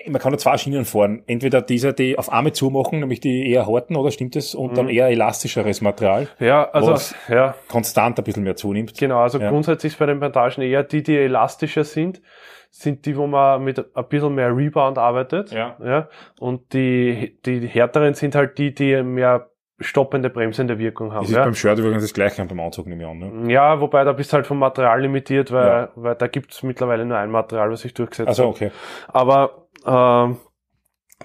man 0.09 0.21
kann 0.21 0.33
ja 0.33 0.39
zwei 0.39 0.57
Schienen 0.59 0.85
fahren. 0.85 1.23
Entweder 1.27 1.61
diese, 1.63 1.93
die 1.93 2.19
auf 2.19 2.33
Arme 2.33 2.53
zumachen, 2.53 3.01
nämlich 3.01 3.21
die 3.21 3.51
eher 3.51 3.67
harten, 3.67 3.97
oder 3.97 4.11
stimmt 4.11 4.37
das? 4.37 4.55
Und 4.55 4.77
dann 4.77 4.87
Mhm. 4.87 4.93
eher 4.93 5.09
elastischeres 5.09 5.81
Material, 5.81 6.29
Ja, 6.39 6.71
also, 6.71 6.93
Was? 6.93 7.15
ja, 7.29 7.55
konstant 7.69 8.19
ein 8.19 8.25
bisschen 8.25 8.45
mehr 8.45 8.57
zunimmt. 8.57 8.97
Genau, 8.99 9.19
also 9.21 9.39
Ja. 9.39 9.51
grundsätzlich 9.51 9.95
ist 9.95 9.99
bei 9.99 10.07
den 10.07 10.21
Bandagen 10.21 10.63
eher 10.63 10.83
die, 10.83 11.03
die 11.03 11.17
elastischer 11.17 11.85
sind, 11.85 12.21
sind 12.71 13.07
die, 13.07 13.17
wo 13.17 13.27
man 13.27 13.65
mit 13.65 13.79
ein 13.79 14.09
bisschen 14.09 14.35
mehr 14.35 14.55
Rebound 14.55 14.99
arbeitet. 14.99 15.51
Ja. 15.53 15.77
ja. 15.83 16.09
Und 16.39 16.73
die, 16.73 17.39
die 17.45 17.67
härteren 17.67 18.15
sind 18.15 18.35
halt 18.35 18.59
die, 18.59 18.75
die 18.75 19.03
mehr 19.03 19.49
stoppende, 19.79 20.31
bremsende 20.31 20.79
Wirkung 20.79 21.13
haben. 21.13 21.23
Das 21.23 21.31
ist 21.31 21.37
Ja. 21.37 21.45
beim 21.45 21.55
Shirt 21.55 21.79
übrigens 21.79 22.03
das 22.03 22.15
gleiche 22.15 22.41
und 22.41 22.49
beim 22.49 22.61
Anzug 22.61 22.87
nehme 22.87 23.03
ich 23.03 23.09
an. 23.09 23.19
Ne? 23.19 23.53
ja, 23.53 23.81
wobei 23.81 24.05
da 24.05 24.13
bist 24.13 24.33
du 24.33 24.37
halt 24.37 24.47
vom 24.47 24.59
Material 24.59 25.01
limitiert, 25.03 25.53
weil, 25.53 25.67
Ja. 25.67 25.89
weil 25.97 26.15
da 26.15 26.27
gibt's 26.29 26.63
mittlerweile 26.63 27.05
nur 27.05 27.19
ein 27.19 27.31
Material, 27.31 27.71
was 27.71 27.81
sich 27.83 27.93
durchgesetzt 27.93 28.29
Also 28.29 28.45
hat. 28.45 28.49
okay. 28.51 28.71
Aber 29.09 29.67
ähm, 29.87 30.39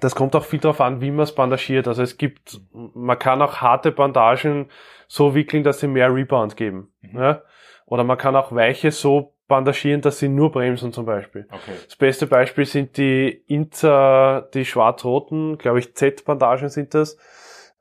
das 0.02 0.16
kommt 0.16 0.36
auch 0.36 0.44
viel 0.44 0.60
darauf 0.60 0.82
an, 0.82 1.00
wie 1.02 1.12
man 1.12 1.24
es 1.24 1.34
bandagiert. 1.36 1.88
Also 1.88 2.02
es 2.04 2.18
gibt, 2.18 2.60
man 2.74 3.18
kann 3.20 3.42
auch 3.42 3.58
harte 3.58 3.92
Bandagen 3.92 4.70
so 5.08 5.34
wickeln, 5.36 5.64
dass 5.64 5.80
sie 5.80 5.88
mehr 5.88 6.14
Rebound 6.14 6.56
geben. 6.58 6.92
Mhm. 7.02 7.20
Ja? 7.20 7.42
Oder 7.86 8.04
man 8.04 8.18
kann 8.18 8.36
auch 8.36 8.54
weiche 8.54 8.92
so 8.92 9.34
bandagieren, 9.48 10.00
dass 10.02 10.20
sie 10.20 10.30
nur 10.30 10.50
bremsen 10.52 10.94
zum 10.94 11.06
Beispiel. 11.06 11.46
Okay. 11.52 11.72
Das 11.86 11.98
beste 11.98 12.26
Beispiel 12.26 12.66
sind 12.66 12.96
die 12.96 13.30
Inter, 13.48 14.50
die 14.54 14.64
schwarz-roten, 14.64 15.58
glaube 15.58 15.80
ich, 15.80 15.94
Z-Bandagen 15.96 16.70
sind 16.70 16.94
das. 16.94 17.18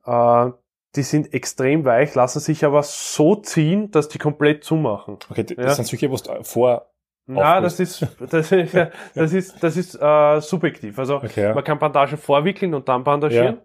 Äh, 0.07 0.51
die 0.97 1.03
sind 1.03 1.33
extrem 1.35 1.85
weich, 1.85 2.15
lassen 2.17 2.41
sich 2.41 2.65
aber 2.65 2.83
so 2.83 3.37
ziehen, 3.37 3.91
dass 3.93 4.09
die 4.09 4.19
komplett 4.19 4.65
zumachen. 4.65 5.19
Okay, 5.31 5.45
das 5.45 5.57
Ja. 5.57 5.71
sind 5.75 5.85
solche, 5.87 6.11
was 6.11 6.23
du 6.25 6.43
vor. 6.43 6.87
Na, 7.27 7.61
das 7.61 7.79
ist, 7.79 8.05
das 8.31 8.51
ist, 8.51 8.75
das 9.15 9.33
ist, 9.33 9.63
das 9.63 9.77
ist 9.77 9.95
äh, 9.95 10.41
subjektiv. 10.41 10.99
Also 10.99 11.17
Okay, 11.17 11.43
ja. 11.45 11.55
man 11.55 11.63
kann 11.63 11.79
Bandagen 11.79 12.19
vorwickeln 12.19 12.75
und 12.75 12.89
dann 12.89 13.05
bandagieren. 13.05 13.59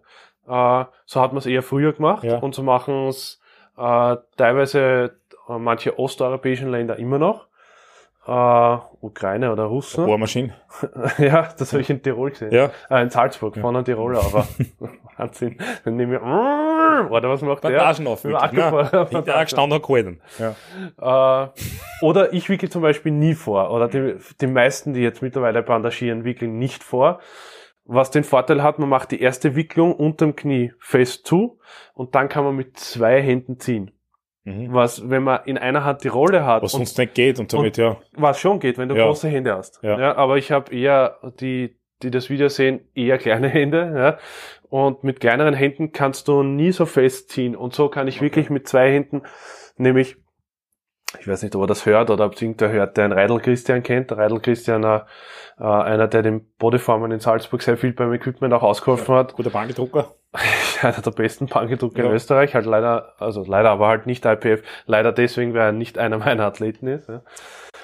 Äh, 0.46 0.84
so 1.04 1.20
hat 1.20 1.32
man 1.32 1.38
es 1.38 1.46
eher 1.46 1.62
früher 1.64 1.92
gemacht 1.92 2.22
Ja. 2.22 2.38
und 2.38 2.54
so 2.54 2.62
machen 2.62 3.08
es 3.08 3.40
äh, 3.76 4.16
teilweise 4.36 5.16
äh, 5.48 5.58
manche 5.58 5.98
osteuropäischen 5.98 6.70
Länder 6.70 6.96
immer 6.96 7.18
noch. 7.18 7.48
Äh, 8.26 8.78
Ukraine 9.00 9.50
oder 9.52 9.64
Russen. 9.64 10.04
Bohrmaschine. 10.06 10.54
ja, 11.18 11.48
das 11.58 11.72
habe 11.72 11.80
ich 11.82 11.90
in 11.90 12.02
Tirol 12.02 12.30
gesehen. 12.30 12.52
Ja. 12.52 12.70
Äh, 12.88 13.02
in 13.02 13.10
Salzburg, 13.10 13.56
von 13.56 13.74
einem 13.74 13.84
Tiroler, 13.84 14.20
aber 14.24 14.46
Wahnsinn. 15.16 15.58
Dann 15.84 15.96
nehme 15.96 16.16
ich, 16.16 16.20
oder 16.22 17.28
was 17.30 17.42
macht 17.42 17.62
Bandagen 17.62 18.04
der? 18.04 18.12
aufwickeln. 18.12 18.40
Akkubohrer- 18.40 18.92
Ja. 19.04 19.08
Hinterher 19.08 19.44
gestanden 19.44 19.78
und 19.78 19.86
gehalten. 19.86 20.20
Ja. 20.38 21.44
äh, 21.44 21.48
oder 22.02 22.32
ich 22.32 22.48
wickel 22.48 22.68
zum 22.68 22.82
Beispiel 22.82 23.12
nie 23.12 23.34
vor. 23.34 23.70
Oder 23.70 23.88
die, 23.88 24.16
die 24.40 24.46
meisten, 24.46 24.92
die 24.94 25.00
jetzt 25.00 25.22
mittlerweile 25.22 25.62
bandagieren, 25.62 26.24
wickeln 26.24 26.58
nicht 26.58 26.82
vor. 26.84 27.20
Was 27.84 28.10
den 28.10 28.24
Vorteil 28.24 28.62
hat, 28.62 28.78
man 28.80 28.88
macht 28.88 29.12
die 29.12 29.20
erste 29.20 29.54
Wicklung 29.54 29.94
unterm 29.94 30.34
Knie 30.34 30.72
fest 30.80 31.26
zu 31.26 31.60
und 31.94 32.14
dann 32.16 32.28
kann 32.28 32.44
man 32.44 32.56
mit 32.56 32.76
zwei 32.78 33.22
Händen 33.22 33.60
ziehen. 33.60 33.92
Mhm. 34.44 34.72
Was, 34.72 35.08
wenn 35.08 35.22
man 35.22 35.40
in 35.44 35.56
einer 35.56 35.84
Hand 35.84 36.02
die 36.04 36.08
Rolle 36.08 36.44
hat 36.44 36.62
Was 36.62 36.74
und 36.74 36.78
sonst 36.80 36.98
nicht 36.98 37.14
geht 37.14 37.38
und 37.38 37.50
somit, 37.50 37.76
ja. 37.76 37.96
was 38.16 38.40
schon 38.40 38.58
geht, 38.58 38.76
wenn 38.78 38.88
du 38.88 38.96
Ja. 38.96 39.04
große 39.06 39.28
Hände 39.28 39.54
hast. 39.54 39.80
Ja. 39.82 40.16
aber 40.16 40.36
ich 40.36 40.50
habe 40.52 40.74
eher 40.74 41.18
die, 41.40 41.78
die 42.02 42.10
das 42.10 42.28
Video 42.28 42.48
sehen, 42.48 42.88
eher 42.94 43.18
kleine 43.18 43.48
Hände. 43.48 43.92
Ja? 43.96 44.18
Und 44.76 45.04
mit 45.04 45.20
kleineren 45.20 45.54
Händen 45.54 45.92
kannst 45.92 46.28
du 46.28 46.42
nie 46.42 46.70
so 46.70 46.84
festziehen. 46.84 47.56
Und 47.56 47.72
so 47.72 47.88
kann 47.88 48.08
ich 48.08 48.20
wirklich 48.20 48.50
mit 48.50 48.68
zwei 48.68 48.92
Händen, 48.92 49.22
nämlich, 49.78 50.18
ich 51.18 51.26
weiß 51.26 51.44
nicht, 51.44 51.56
ob 51.56 51.62
er 51.62 51.66
das 51.66 51.86
hört 51.86 52.10
oder 52.10 52.26
ob 52.26 52.34
es 52.34 52.42
irgendwer 52.42 52.70
hört, 52.70 52.98
der 52.98 53.06
einen 53.06 53.14
Reidel 53.14 53.40
Christian 53.40 53.82
kennt. 53.82 54.10
Der 54.10 54.18
Reidel 54.18 54.38
Christian, 54.38 54.84
äh, 54.84 55.00
äh, 55.58 55.64
einer, 55.64 56.08
der 56.08 56.20
dem 56.20 56.44
Bodyformen 56.58 57.10
in 57.10 57.20
Salzburg 57.20 57.62
sehr 57.62 57.78
viel 57.78 57.94
beim 57.94 58.12
Equipment 58.12 58.52
auch 58.52 58.62
ausgeholfen 58.62 59.14
hat. 59.14 59.32
Guter 59.32 59.48
Bankdrucker. 59.48 60.14
einer 60.82 61.00
der 61.02 61.10
besten 61.10 61.46
Bankdrucker 61.46 61.98
Ja. 62.02 62.06
in 62.06 62.12
Österreich. 62.12 62.54
Halt 62.54 62.66
leider, 62.66 63.14
also 63.18 63.44
leider, 63.46 63.70
aber 63.70 63.88
halt 63.88 64.06
nicht 64.06 64.24
IPF. 64.24 64.62
Leider 64.86 65.12
deswegen, 65.12 65.54
weil 65.54 65.60
er 65.62 65.72
nicht 65.72 65.98
einer 65.98 66.18
meiner 66.18 66.44
Athleten 66.44 66.86
ist. 66.86 67.08
Ja, 67.08 67.22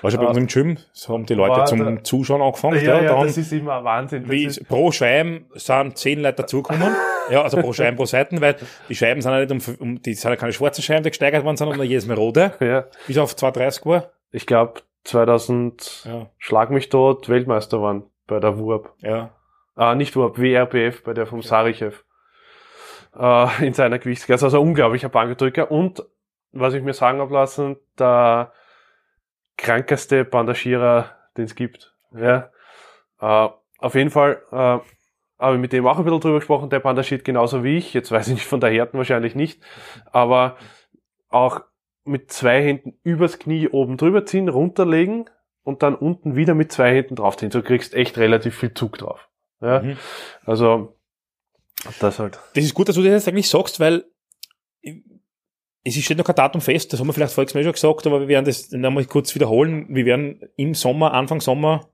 Weißt 0.02 0.16
du, 0.16 0.20
bei 0.20 0.26
uns 0.26 0.36
im 0.38 0.46
Gym, 0.48 0.78
haben 1.08 1.26
die 1.26 1.34
Leute 1.34 1.64
zum 1.66 1.78
der- 1.78 2.02
Zuschauen 2.02 2.42
angefangen. 2.42 2.74
ja, 2.84 3.00
ja, 3.00 3.02
da 3.08 3.16
haben- 3.18 3.26
das 3.26 3.36
ist 3.38 3.52
immer 3.52 3.84
Wahnsinn. 3.84 4.28
Wie 4.28 4.44
ist, 4.44 4.66
pro 4.68 4.90
Scheiben 4.90 5.46
sind 5.54 5.96
zehn 5.96 6.20
Leute 6.20 6.42
dazugekommen. 6.42 6.92
ja, 7.30 7.42
also 7.42 7.58
pro 7.58 7.72
Scheiben 7.72 7.96
pro 7.96 8.04
Seiten, 8.06 8.40
weil 8.40 8.56
die 8.88 8.94
Scheiben 8.96 9.20
sind 9.22 9.30
ja 9.32 9.38
nicht 9.44 9.68
um, 9.68 9.74
um 9.78 10.02
die 10.02 10.14
sind 10.14 10.28
ja 10.30 10.36
keine 10.36 10.52
schwarzen 10.52 10.82
Scheiben, 10.82 11.04
die 11.04 11.10
gesteigert 11.10 11.44
worden 11.44 11.56
sind, 11.56 11.68
sondern 11.68 11.86
jedes 11.86 12.06
Mal 12.06 12.14
rote, 12.16 12.52
ja, 12.60 12.86
bis 13.06 13.16
auf 13.18 13.36
230 13.36 13.86
war. 13.86 14.10
ich 14.32 14.46
glaube 14.46 14.80
2000 15.04 16.04
Ja, 16.04 16.26
Schlag 16.38 16.70
mich 16.70 16.88
tot 16.88 17.28
Weltmeister 17.28 17.80
waren 17.80 18.04
bei 18.26 18.40
der 18.40 18.58
WURB. 18.58 18.90
ja. 19.00 19.30
Ah, 19.74 19.94
nicht 19.94 20.14
WURB, 20.16 20.36
WRPF, 20.38 21.02
bei 21.02 21.14
der 21.14 21.24
vom 21.26 21.40
Sarichev. 21.42 22.00
Äh, 23.16 23.66
in 23.66 23.75
seiner 23.75 23.98
Gewichtsklasse. 23.98 24.46
Also 24.46 24.61
ein 24.61 24.68
unglaublicher 24.68 25.09
Bankdrücker. 25.09 25.70
Und, 25.70 26.05
was 26.53 26.75
ich 26.75 26.83
mir 26.83 26.94
sagen 26.94 27.20
habe 27.20 27.35
lassen, 27.35 27.77
der 27.98 28.53
krankeste 29.57 30.25
Bandagierer, 30.25 31.11
den 31.37 31.44
es 31.44 31.55
gibt. 31.55 31.94
Ja. 32.14 32.51
Äh, 33.20 33.48
auf 33.79 33.94
jeden 33.94 34.11
Fall, 34.11 34.42
äh, 34.51 34.79
habe 35.38 35.55
ich 35.55 35.61
mit 35.61 35.72
dem 35.72 35.87
auch 35.87 35.98
ein 35.98 36.05
bisschen 36.05 36.20
drüber 36.20 36.38
gesprochen, 36.38 36.70
der 36.70 36.81
bandagiert 36.81 37.25
genauso 37.25 37.64
wie 37.64 37.77
ich. 37.77 37.94
Jetzt 37.94 38.12
weiß 38.12 38.29
ich 38.29 38.35
nicht 38.35 38.46
von 38.46 38.61
der 38.61 38.70
Härten 38.70 38.98
wahrscheinlich 38.98 39.35
nicht. 39.35 39.62
Aber 40.12 40.57
auch 41.29 41.62
mit 42.05 42.31
zwei 42.33 42.62
Händen 42.62 42.98
übers 43.03 43.38
Knie 43.38 43.68
oben 43.68 43.96
drüber 43.96 44.25
ziehen, 44.25 44.48
runterlegen 44.48 45.29
und 45.64 45.83
dann 45.83 45.94
unten 45.94 46.37
wieder 46.37 46.55
mit 46.55 46.70
zwei 46.72 46.94
Händen 46.94 47.16
draufziehen. 47.16 47.51
So 47.51 47.62
kriegst 47.62 47.94
echt 47.94 48.18
relativ 48.18 48.57
viel 48.57 48.75
Zug 48.75 48.98
drauf. 48.98 49.29
Ja. 49.61 49.81
Mhm. 49.81 49.96
Also, 50.44 50.96
das 52.00 52.18
halt. 52.18 52.38
Das 52.54 52.64
ist 52.64 52.74
gut, 52.74 52.88
dass 52.88 52.96
du 52.96 53.02
das 53.02 53.12
jetzt 53.12 53.28
eigentlich 53.28 53.48
sagst, 53.48 53.80
weil 53.80 54.04
es 55.84 55.96
steht 55.96 56.18
noch 56.18 56.24
kein 56.24 56.36
Datum 56.36 56.60
fest, 56.60 56.92
das 56.92 57.00
haben 57.00 57.08
wir 57.08 57.12
vielleicht 57.12 57.32
voriges 57.32 57.54
Mal 57.54 57.64
schon 57.64 57.72
gesagt, 57.72 58.06
aber 58.06 58.20
wir 58.20 58.28
werden 58.28 58.44
das 58.44 58.70
nochmal 58.70 59.04
kurz 59.04 59.34
wiederholen. 59.34 59.86
Wir 59.88 60.04
werden 60.04 60.40
im 60.56 60.74
Sommer, 60.74 61.12
Anfang 61.12 61.40
Sommer, 61.40 61.88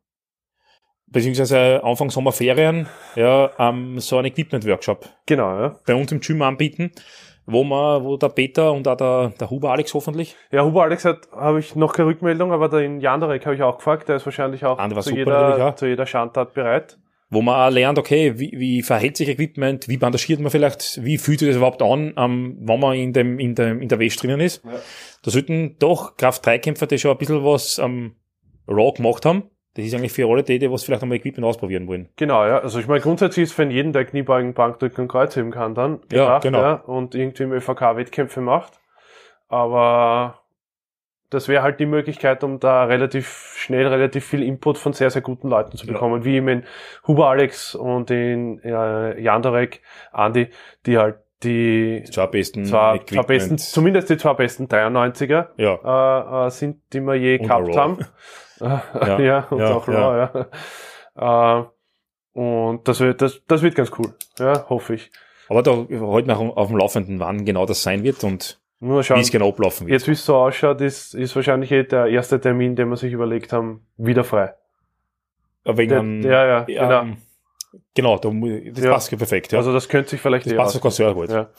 beziehungsweise 1.07 1.83
Anfang 1.83 2.11
Sommerferien, 2.11 2.87
ja, 3.15 3.51
ähm, 3.59 3.99
so 3.99 4.19
einen 4.19 4.27
Equipment-Workshop 4.27 5.09
Genau, 5.27 5.59
ja. 5.59 5.77
bei 5.87 5.95
uns 5.95 6.13
im 6.13 6.21
Gym 6.21 6.43
anbieten, 6.43 6.93
wo 7.47 7.65
man, 7.65 8.05
wo 8.05 8.19
der 8.19 8.29
Peter 8.29 8.73
und 8.73 8.87
auch 8.87 8.97
der, 8.97 9.33
der 9.41 9.49
Huber 9.49 9.71
Alex 9.73 9.95
hoffentlich, 9.95 10.37
Ja, 10.51 10.65
Huber 10.65 10.83
Alex 10.83 11.07
hat, 11.07 11.29
habe 11.33 11.61
ich 11.61 11.75
noch 11.75 11.95
keine 11.95 12.09
Rückmeldung, 12.09 12.53
aber 12.53 12.69
den 12.69 13.01
Jandarek 13.01 13.47
habe 13.47 13.55
ich 13.55 13.63
auch 13.63 13.79
gefragt, 13.79 14.11
der 14.11 14.17
ist 14.17 14.27
wahrscheinlich 14.27 14.67
auch 14.67 14.77
der 14.77 14.97
war 14.97 15.03
zu, 15.03 15.15
jeder, 15.15 15.59
ja. 15.59 15.77
zu 15.77 15.87
jeder 15.87 16.05
Schandtat 16.05 16.53
bereit. 16.53 16.99
Wo 17.31 17.43
man 17.43 17.55
auch 17.55 17.73
lernt, 17.73 17.99
okay, 17.99 18.39
wie, 18.39 18.53
wie 18.57 18.83
verhält 18.83 19.17
sich 19.17 19.29
Equipment, 19.29 19.89
wie 19.89 19.99
bandagiert 19.99 20.41
man 20.41 20.51
vielleicht, 20.51 21.05
wie 21.05 21.19
fühlt 21.19 21.41
sich 21.41 21.49
das 21.49 21.57
überhaupt 21.57 21.83
an, 21.83 22.15
ähm, 22.17 22.57
wenn 22.61 22.81
man 22.81 22.95
in 22.97 23.13
dem, 23.13 23.39
in 23.39 23.55
dem, 23.55 23.83
in 23.83 23.89
der 23.89 23.99
Wäsche 23.99 24.19
drinnen 24.19 24.41
ist. 24.41 24.65
Ja. 24.65 24.71
Da 25.23 25.31
sollten 25.31 25.77
doch 25.79 26.17
Kraft-3-Kämpfer, 26.17 26.87
die 26.87 26.99
schon 26.99 27.11
ein 27.11 27.19
bisschen 27.19 27.45
was 27.45 27.79
am 27.79 28.17
Raw 28.67 28.93
gemacht 28.93 29.27
haben. 29.27 29.51
Das 29.75 29.85
ist 29.85 29.95
eigentlich 29.95 30.13
für 30.13 30.27
alle 30.29 30.43
die, 30.43 30.59
die 30.59 30.71
was 30.71 30.85
vielleicht 30.85 31.03
einmal 31.03 31.19
Equipment 31.19 31.47
ausprobieren 31.47 31.87
wollen. 31.87 32.09
Genau, 32.17 32.45
ja. 32.47 32.59
Also 32.59 32.81
ich 32.81 32.89
meine, 32.89 33.01
grundsätzlich 33.01 33.45
ist 33.45 33.53
für 33.53 33.65
jeden, 33.65 33.93
der 33.93 34.07
Kniebeugen, 34.07 34.55
Bankdrücken 34.55 35.03
und 35.03 35.09
Kreuzheben 35.09 35.51
kann 35.53 35.75
dann 35.75 36.01
Ja, 36.11 36.39
gedacht, 36.39 36.43
genau. 36.43 36.61
ja, 36.61 36.73
und 36.75 37.15
irgendwie 37.15 37.45
im 37.45 37.53
ÖVK 37.53 37.97
Wettkämpfe 37.97 38.41
macht. 38.41 38.81
Aber 39.49 40.41
das 41.31 41.49
wäre 41.49 41.63
halt 41.63 41.79
die 41.81 41.87
Möglichkeit, 41.87 42.43
um 42.45 42.59
da 42.61 42.85
relativ 42.85 43.55
schnell 43.57 43.87
relativ 43.87 44.25
viel 44.25 44.43
Input 44.43 44.79
von 44.79 44.93
sehr, 44.93 45.11
sehr 45.11 45.23
guten 45.23 45.49
Leuten 45.49 45.77
zu 45.77 45.87
Ja. 45.87 45.93
bekommen, 45.93 46.25
wie 46.25 46.37
eben 46.37 46.49
in 46.49 46.65
Huber 47.07 47.29
Alex 47.29 47.75
und 47.75 48.11
in 48.11 48.61
äh, 48.63 49.21
Jandarek, 49.21 49.83
Andi, 50.13 50.49
die 50.87 50.99
halt 50.99 51.17
die 51.43 52.03
zwei 52.11 52.27
besten 52.27 52.65
zwei, 52.65 52.99
zwei 53.07 53.23
besten, 53.23 53.59
zumindest 53.59 54.11
die 54.11 54.17
zwei 54.17 54.35
besten 54.35 54.67
93er 54.67 55.49
Ja, 55.57 56.45
äh, 56.45 56.47
äh, 56.47 56.51
sind, 56.51 56.81
die 56.93 57.01
wir 57.01 57.15
je 57.15 57.39
Und 57.39 57.47
gehabt 57.47 57.77
haben. 57.77 57.99
ja, 58.61 59.19
Ja, 59.21 59.47
und 59.51 59.59
ja, 59.61 59.75
auch 59.75 59.87
Raw, 59.87 60.49
ja. 61.15 61.61
Äh, 61.61 61.65
und 62.33 62.87
das 62.89 63.01
wird, 63.01 63.23
das, 63.23 63.41
das 63.47 63.63
wird 63.63 63.75
ganz 63.75 63.91
cool. 63.99 64.15
Ja, 64.39 64.69
hoffe 64.69 64.95
ich. 64.95 65.11
aber 65.49 65.63
da 65.63 65.73
heute 65.73 66.29
noch 66.29 66.41
auf 66.57 66.69
dem 66.69 66.77
Laufenden, 66.77 67.21
wann 67.21 67.45
genau 67.45 67.67
das 67.67 67.83
sein 67.83 68.03
wird 68.03 68.25
und 68.25 68.61
Wie 68.81 69.03
schauen. 69.03 69.21
es 69.21 69.31
genau 69.31 69.49
ablaufen 69.49 69.87
wird. 69.87 69.93
Jetzt, 69.95 70.07
wie 70.07 70.13
es 70.13 70.25
so 70.25 70.37
ausschaut, 70.37 70.81
ist, 70.81 71.15
ist 71.15 71.35
wahrscheinlich 71.35 71.73
eh 71.73 71.83
der 71.85 72.07
erste 72.07 72.41
Termin, 72.41 72.77
den 72.77 72.89
wir 72.91 72.97
sich 72.97 73.13
überlegt 73.13 73.53
haben, 73.53 73.87
wieder 73.97 74.23
frei. 74.25 74.55
Wegen 75.65 75.89
Der, 75.91 75.99
einem- 76.01 76.23
ja, 76.23 76.47
ja, 76.47 76.65
ja, 76.69 77.03
genau. 77.03 77.17
Genau, 77.95 78.19
da, 78.19 78.31
mu- 78.31 78.71
das 78.73 78.85
Ja. 78.85 78.93
passt 78.93 79.11
ja 79.13 79.19
perfekt. 79.19 79.53
Ja. 79.53 79.59
Also 79.59 79.73
das 79.73 79.89
könnte 79.89 80.11
sich 80.11 80.21
vielleicht 80.21 80.47
das 80.47 80.53
eh 80.53 80.57
passt 80.57 80.75
sogar 80.75 80.91
sehr 80.93 81.13
gut. 81.13 81.29
Ja. 81.29 81.51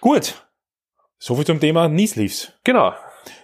Gut. 0.00 0.46
Soviel 1.18 1.44
zum 1.46 1.58
Thema 1.58 1.88
Knee 1.88 2.06
Sleeves. 2.06 2.52
Genau. 2.62 2.92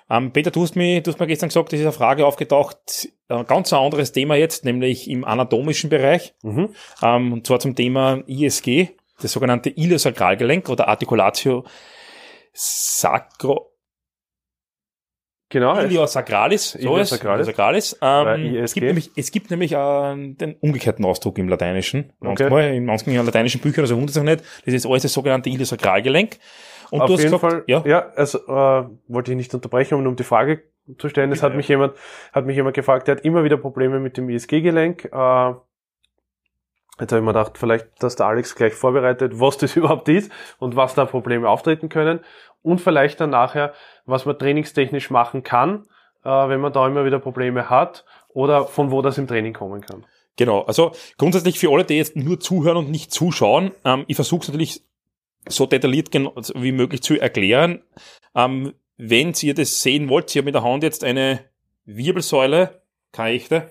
Ähm, 0.08 0.30
Peter, 0.32 0.50
du 0.50 0.62
hast, 0.62 0.76
mir, 0.76 1.00
du 1.02 1.10
hast 1.10 1.18
mir 1.18 1.26
gestern 1.26 1.48
gesagt, 1.48 1.72
es 1.72 1.80
ist 1.80 1.86
eine 1.86 1.92
Frage 1.92 2.24
aufgetaucht, 2.26 3.08
ein 3.28 3.46
ganz 3.46 3.72
ein 3.72 3.80
anderes 3.80 4.12
Thema 4.12 4.36
jetzt, 4.36 4.64
nämlich 4.64 5.10
im 5.10 5.24
anatomischen 5.24 5.90
Bereich, 5.90 6.34
Mhm. 6.42 6.68
ähm, 7.02 7.32
und 7.32 7.46
zwar 7.46 7.58
zum 7.58 7.74
Thema 7.74 8.22
ISG, 8.26 8.90
das 9.20 9.32
sogenannte 9.32 9.70
Iliosakralgelenk 9.70 10.68
oder 10.68 10.86
Articulatio 10.88 11.64
Sacro, 12.54 13.70
Genau. 15.50 15.78
Iliosakralis, 15.78 16.72
so 16.72 16.78
ist, 16.78 16.84
Iliosakralis. 16.84 17.46
Iliosakralis. 17.46 17.96
Oder 18.02 18.34
Ähm, 18.38 18.56
es 18.56 18.74
gibt 18.74 18.86
nämlich, 18.86 19.10
es 19.14 19.30
gibt 19.30 19.50
nämlich 19.52 19.72
äh, 19.72 19.76
den 20.34 20.56
umgekehrten 20.60 21.04
Ausdruck 21.04 21.38
im 21.38 21.48
Lateinischen. 21.48 22.12
Okay. 22.18 22.44
Manchmal, 22.44 22.74
in 22.74 22.84
manchen 22.84 23.14
lateinischen 23.14 23.60
Büchern, 23.60 23.82
also 23.84 23.94
wundert 23.96 24.14
sich 24.14 24.22
nicht, 24.24 24.42
das 24.64 24.74
ist 24.74 24.84
alles 24.86 25.02
das 25.02 25.12
sogenannte 25.12 25.50
Iliosakralgelenk. 25.50 26.38
Und 26.90 27.02
Auf 27.02 27.06
du 27.06 27.12
hast 27.14 27.20
jeden 27.20 27.32
gesagt, 27.34 27.52
Fall, 27.52 27.64
ja, 27.68 27.84
ja, 27.86 28.08
also 28.16 28.38
äh, 28.48 28.88
wollte 29.06 29.30
ich 29.30 29.36
nicht 29.36 29.54
unterbrechen, 29.54 29.94
um 29.94 30.04
um 30.06 30.16
die 30.16 30.24
Frage 30.24 30.64
zu 30.98 31.08
stellen. 31.08 31.30
Es 31.30 31.42
hat 31.42 31.52
Ja. 31.52 31.56
mich 31.56 31.68
jemand, 31.68 31.94
hat 32.32 32.46
mich 32.46 32.56
jemand 32.56 32.74
gefragt, 32.74 33.06
der 33.06 33.16
hat 33.16 33.24
immer 33.24 33.44
wieder 33.44 33.56
Probleme 33.56 34.00
mit 34.00 34.16
dem 34.16 34.28
ISG-Gelenk. 34.28 35.04
Äh, 35.12 35.54
jetzt 37.00 37.12
habe 37.12 37.20
ich 37.20 37.24
mir 37.24 37.32
gedacht, 37.32 37.58
vielleicht, 37.58 37.86
dass 38.02 38.16
der 38.16 38.26
Alex 38.26 38.54
gleich 38.54 38.74
vorbereitet, 38.74 39.40
was 39.40 39.58
das 39.58 39.76
überhaupt 39.76 40.08
ist 40.08 40.30
und 40.58 40.76
was 40.76 40.94
da 40.94 41.04
Probleme 41.04 41.48
auftreten 41.48 41.88
können. 41.88 42.20
Und 42.62 42.80
vielleicht 42.80 43.20
dann 43.20 43.30
nachher, 43.30 43.74
was 44.06 44.24
man 44.24 44.38
trainingstechnisch 44.38 45.10
machen 45.10 45.42
kann, 45.42 45.84
äh, 46.24 46.28
wenn 46.28 46.60
man 46.60 46.72
da 46.72 46.86
immer 46.86 47.04
wieder 47.04 47.18
Probleme 47.18 47.68
hat 47.68 48.04
oder 48.28 48.64
von 48.64 48.90
wo 48.90 49.02
das 49.02 49.18
im 49.18 49.26
Training 49.26 49.52
kommen 49.52 49.82
kann. 49.82 50.06
Genau, 50.36 50.62
also 50.62 50.92
grundsätzlich 51.18 51.58
für 51.58 51.70
alle, 51.70 51.84
die 51.84 51.94
jetzt 51.96 52.16
nur 52.16 52.40
zuhören 52.40 52.78
und 52.78 52.90
nicht 52.90 53.12
zuschauen, 53.12 53.70
ähm, 53.84 54.04
ich 54.08 54.16
versuche 54.16 54.42
es 54.42 54.48
natürlich 54.48 54.82
so 55.46 55.66
detailliert 55.66 56.10
gen- 56.10 56.30
wie 56.54 56.72
möglich 56.72 57.02
zu 57.02 57.20
erklären. 57.20 57.82
Ähm, 58.34 58.72
wenn 58.96 59.32
ihr 59.42 59.54
das 59.54 59.82
sehen 59.82 60.08
wollt, 60.08 60.34
ihr 60.34 60.40
habt 60.40 60.46
mit 60.46 60.54
der 60.54 60.64
Hand 60.64 60.82
jetzt 60.82 61.04
eine 61.04 61.40
Wirbelsäule, 61.84 62.80
keine 63.12 63.30
echte, 63.36 63.68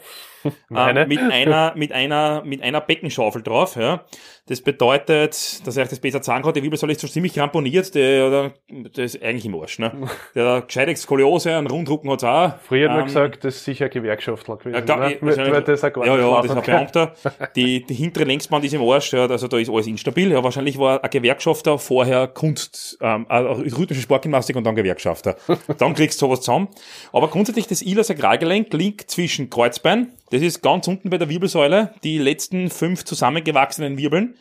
Ähm, 0.76 1.08
mit 1.08 1.20
einer, 1.20 1.74
mit 1.76 1.92
einer, 1.92 2.44
mit 2.44 2.62
einer 2.62 2.82
Beckenschaufel 2.82 3.42
drauf, 3.44 3.76
ja. 3.76 4.04
Das 4.48 4.60
bedeutet, 4.60 5.66
dass 5.66 5.78
euch 5.78 5.88
das 5.88 6.00
besser 6.00 6.22
sagen 6.22 6.44
kann, 6.44 6.54
die 6.54 6.62
Wirbelsäule 6.64 6.92
ist 6.92 7.00
so 7.00 7.08
ziemlich 7.08 7.40
ramponiert, 7.40 7.96
der, 7.96 8.30
der, 8.30 8.54
der 8.90 9.06
ist 9.06 9.22
eigentlich 9.24 9.46
im 9.46 9.56
Arsch, 9.56 9.80
ne. 9.80 9.92
Der 10.36 10.46
hat 10.50 10.68
gescheite 10.68 10.94
Skoliose, 10.96 11.56
einen 11.56 11.68
Rundrücken 11.68 12.10
hat's 12.12 12.24
auch. 12.26 12.54
Früher 12.64 12.90
hat 12.90 12.92
man 12.96 13.00
Ähm, 13.02 13.06
gesagt, 13.08 13.44
das 13.46 13.56
ist 13.56 13.64
sicher 13.66 13.88
Gewerkschaftler 13.88 14.58
gewesen. 14.58 14.76
ja, 14.76 14.82
klar, 14.82 15.10
ne? 15.10 15.18
Weil 15.22 15.62
das 15.64 15.84
ein 15.84 15.92
ja, 16.04 16.18
ja, 16.18 16.42
das 16.42 16.46
ist 16.52 16.58
ein. 16.58 16.64
Beamter. 16.64 17.14
Die, 17.56 17.86
die 17.86 17.94
hintere 17.94 18.26
Längsband 18.26 18.66
ist 18.66 18.74
im 18.74 18.82
Arsch, 18.82 19.14
ja, 19.14 19.28
also 19.28 19.48
da 19.48 19.58
ist 19.58 19.70
alles 19.70 19.88
instabil. 19.88 20.32
Ja, 20.32 20.44
wahrscheinlich 20.44 20.78
war 20.78 21.04
ein 21.04 21.10
Gewerkschafter 21.10 21.80
vorher 21.80 22.28
Kunst, 22.28 22.98
ähm, 23.02 23.26
äh, 23.30 23.38
rhythmische 23.38 24.02
Sportgymnastik 24.02 24.56
und 24.58 24.66
dann 24.66 24.76
Gewerkschafter. 24.76 25.38
Dann 25.78 25.94
kriegst 25.94 26.22
du 26.22 26.26
sowas 26.26 26.42
zusammen. 26.42 26.68
Aber 27.14 27.30
grundsätzlich 27.30 27.68
das 27.68 27.82
Iliasakralgelenk 27.82 28.74
liegt 28.74 29.10
zwischen 29.10 29.50
Kreuzbein, 29.50 30.12
das 30.34 30.42
ist 30.42 30.62
ganz 30.64 30.88
unten 30.88 31.12
bei 31.12 31.20
der 31.20 31.30
Wirbelsäule, 31.30 31.94
die 32.04 32.18
letzten 32.18 32.72
fünf 32.72 33.06
zusammengewachsenen 33.06 34.00
Wirbeln 34.00 34.36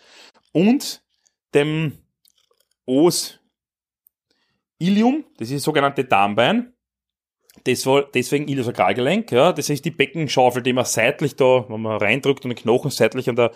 und 0.53 1.03
dem 1.53 1.99
Os 2.87 3.41
Ilium, 4.79 5.25
das 5.37 5.49
ist 5.49 5.57
das 5.57 5.63
sogenannte 5.65 6.05
Darmbein. 6.05 6.73
Deswegen 7.67 8.49
Iliosakralgelenk, 8.49 9.31
ja. 9.33 9.53
Das 9.53 9.69
ist 9.69 9.85
die 9.85 9.91
Beckenschaufel, 9.91 10.63
die 10.63 10.73
man 10.73 10.87
seitlich 10.87 11.37
da, 11.37 11.67
wenn 11.69 11.83
man 11.83 11.99
reindrückt 11.99 12.47
und 12.47 12.49
den 12.49 12.57
Knochen 12.57 12.91
seitlich 12.91 13.29
an 13.29 13.37
der, 13.37 13.53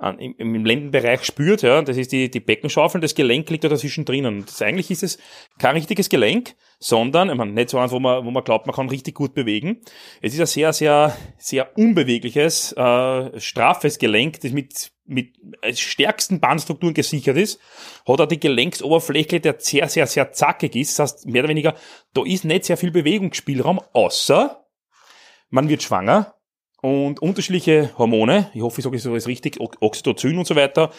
an, 0.00 0.18
im, 0.18 0.34
im 0.38 0.64
Lendenbereich 0.64 1.24
spürt, 1.24 1.62
ja. 1.62 1.82
Das 1.82 1.96
ist 1.96 2.12
die, 2.12 2.30
die 2.30 2.40
Beckenschaufel, 2.40 3.00
das 3.00 3.14
Gelenk 3.14 3.50
liegt 3.50 3.64
da 3.64 3.68
dazwischen 3.68 4.04
drinnen. 4.04 4.38
Und 4.38 4.48
das, 4.48 4.62
eigentlich 4.62 4.90
ist 4.90 5.02
es 5.02 5.18
kein 5.58 5.76
richtiges 5.76 6.08
Gelenk, 6.08 6.54
sondern, 6.78 7.28
ich 7.28 7.36
meine, 7.36 7.52
nicht 7.52 7.68
so 7.68 7.78
eins, 7.78 7.92
wo 7.92 8.00
man, 8.00 8.24
wo 8.24 8.30
man 8.30 8.42
glaubt, 8.42 8.66
man 8.66 8.74
kann 8.74 8.88
richtig 8.88 9.14
gut 9.14 9.34
bewegen. 9.34 9.82
Es 10.22 10.32
ist 10.32 10.40
ein 10.40 10.46
sehr, 10.46 10.72
sehr, 10.72 11.16
sehr 11.36 11.76
unbewegliches, 11.76 12.72
äh, 12.72 13.38
straffes 13.38 13.98
Gelenk, 13.98 14.40
das 14.40 14.52
mit, 14.52 14.90
mit 15.04 15.34
äh, 15.60 15.74
stärksten 15.74 16.40
Bandstrukturen 16.40 16.94
gesichert 16.94 17.36
ist, 17.36 17.60
hat 18.08 18.20
auch 18.22 18.26
die 18.26 18.40
Gelenksoberfläche, 18.40 19.40
der 19.40 19.56
sehr, 19.58 19.88
sehr, 19.90 20.06
sehr 20.06 20.32
zackig 20.32 20.76
ist. 20.76 20.98
Das 20.98 21.12
heißt, 21.12 21.26
mehr 21.26 21.42
oder 21.42 21.50
weniger, 21.50 21.74
da 22.14 22.24
ist 22.24 22.46
nicht 22.46 22.64
sehr 22.64 22.78
viel 22.78 22.90
Bewegungsspielraum, 22.90 23.80
außer 23.92 24.64
man 25.50 25.68
wird 25.68 25.82
schwanger 25.82 26.39
und 26.82 27.20
unterschiedliche 27.20 27.90
Hormone, 27.98 28.50
ich 28.54 28.62
hoffe, 28.62 28.80
ich 28.80 28.84
sage 28.84 28.96
es 28.96 29.06
alles 29.06 29.26
richtig, 29.26 29.58
Oxytocin 29.60 30.38
und 30.38 30.46
so 30.46 30.56
weiter, 30.56 30.90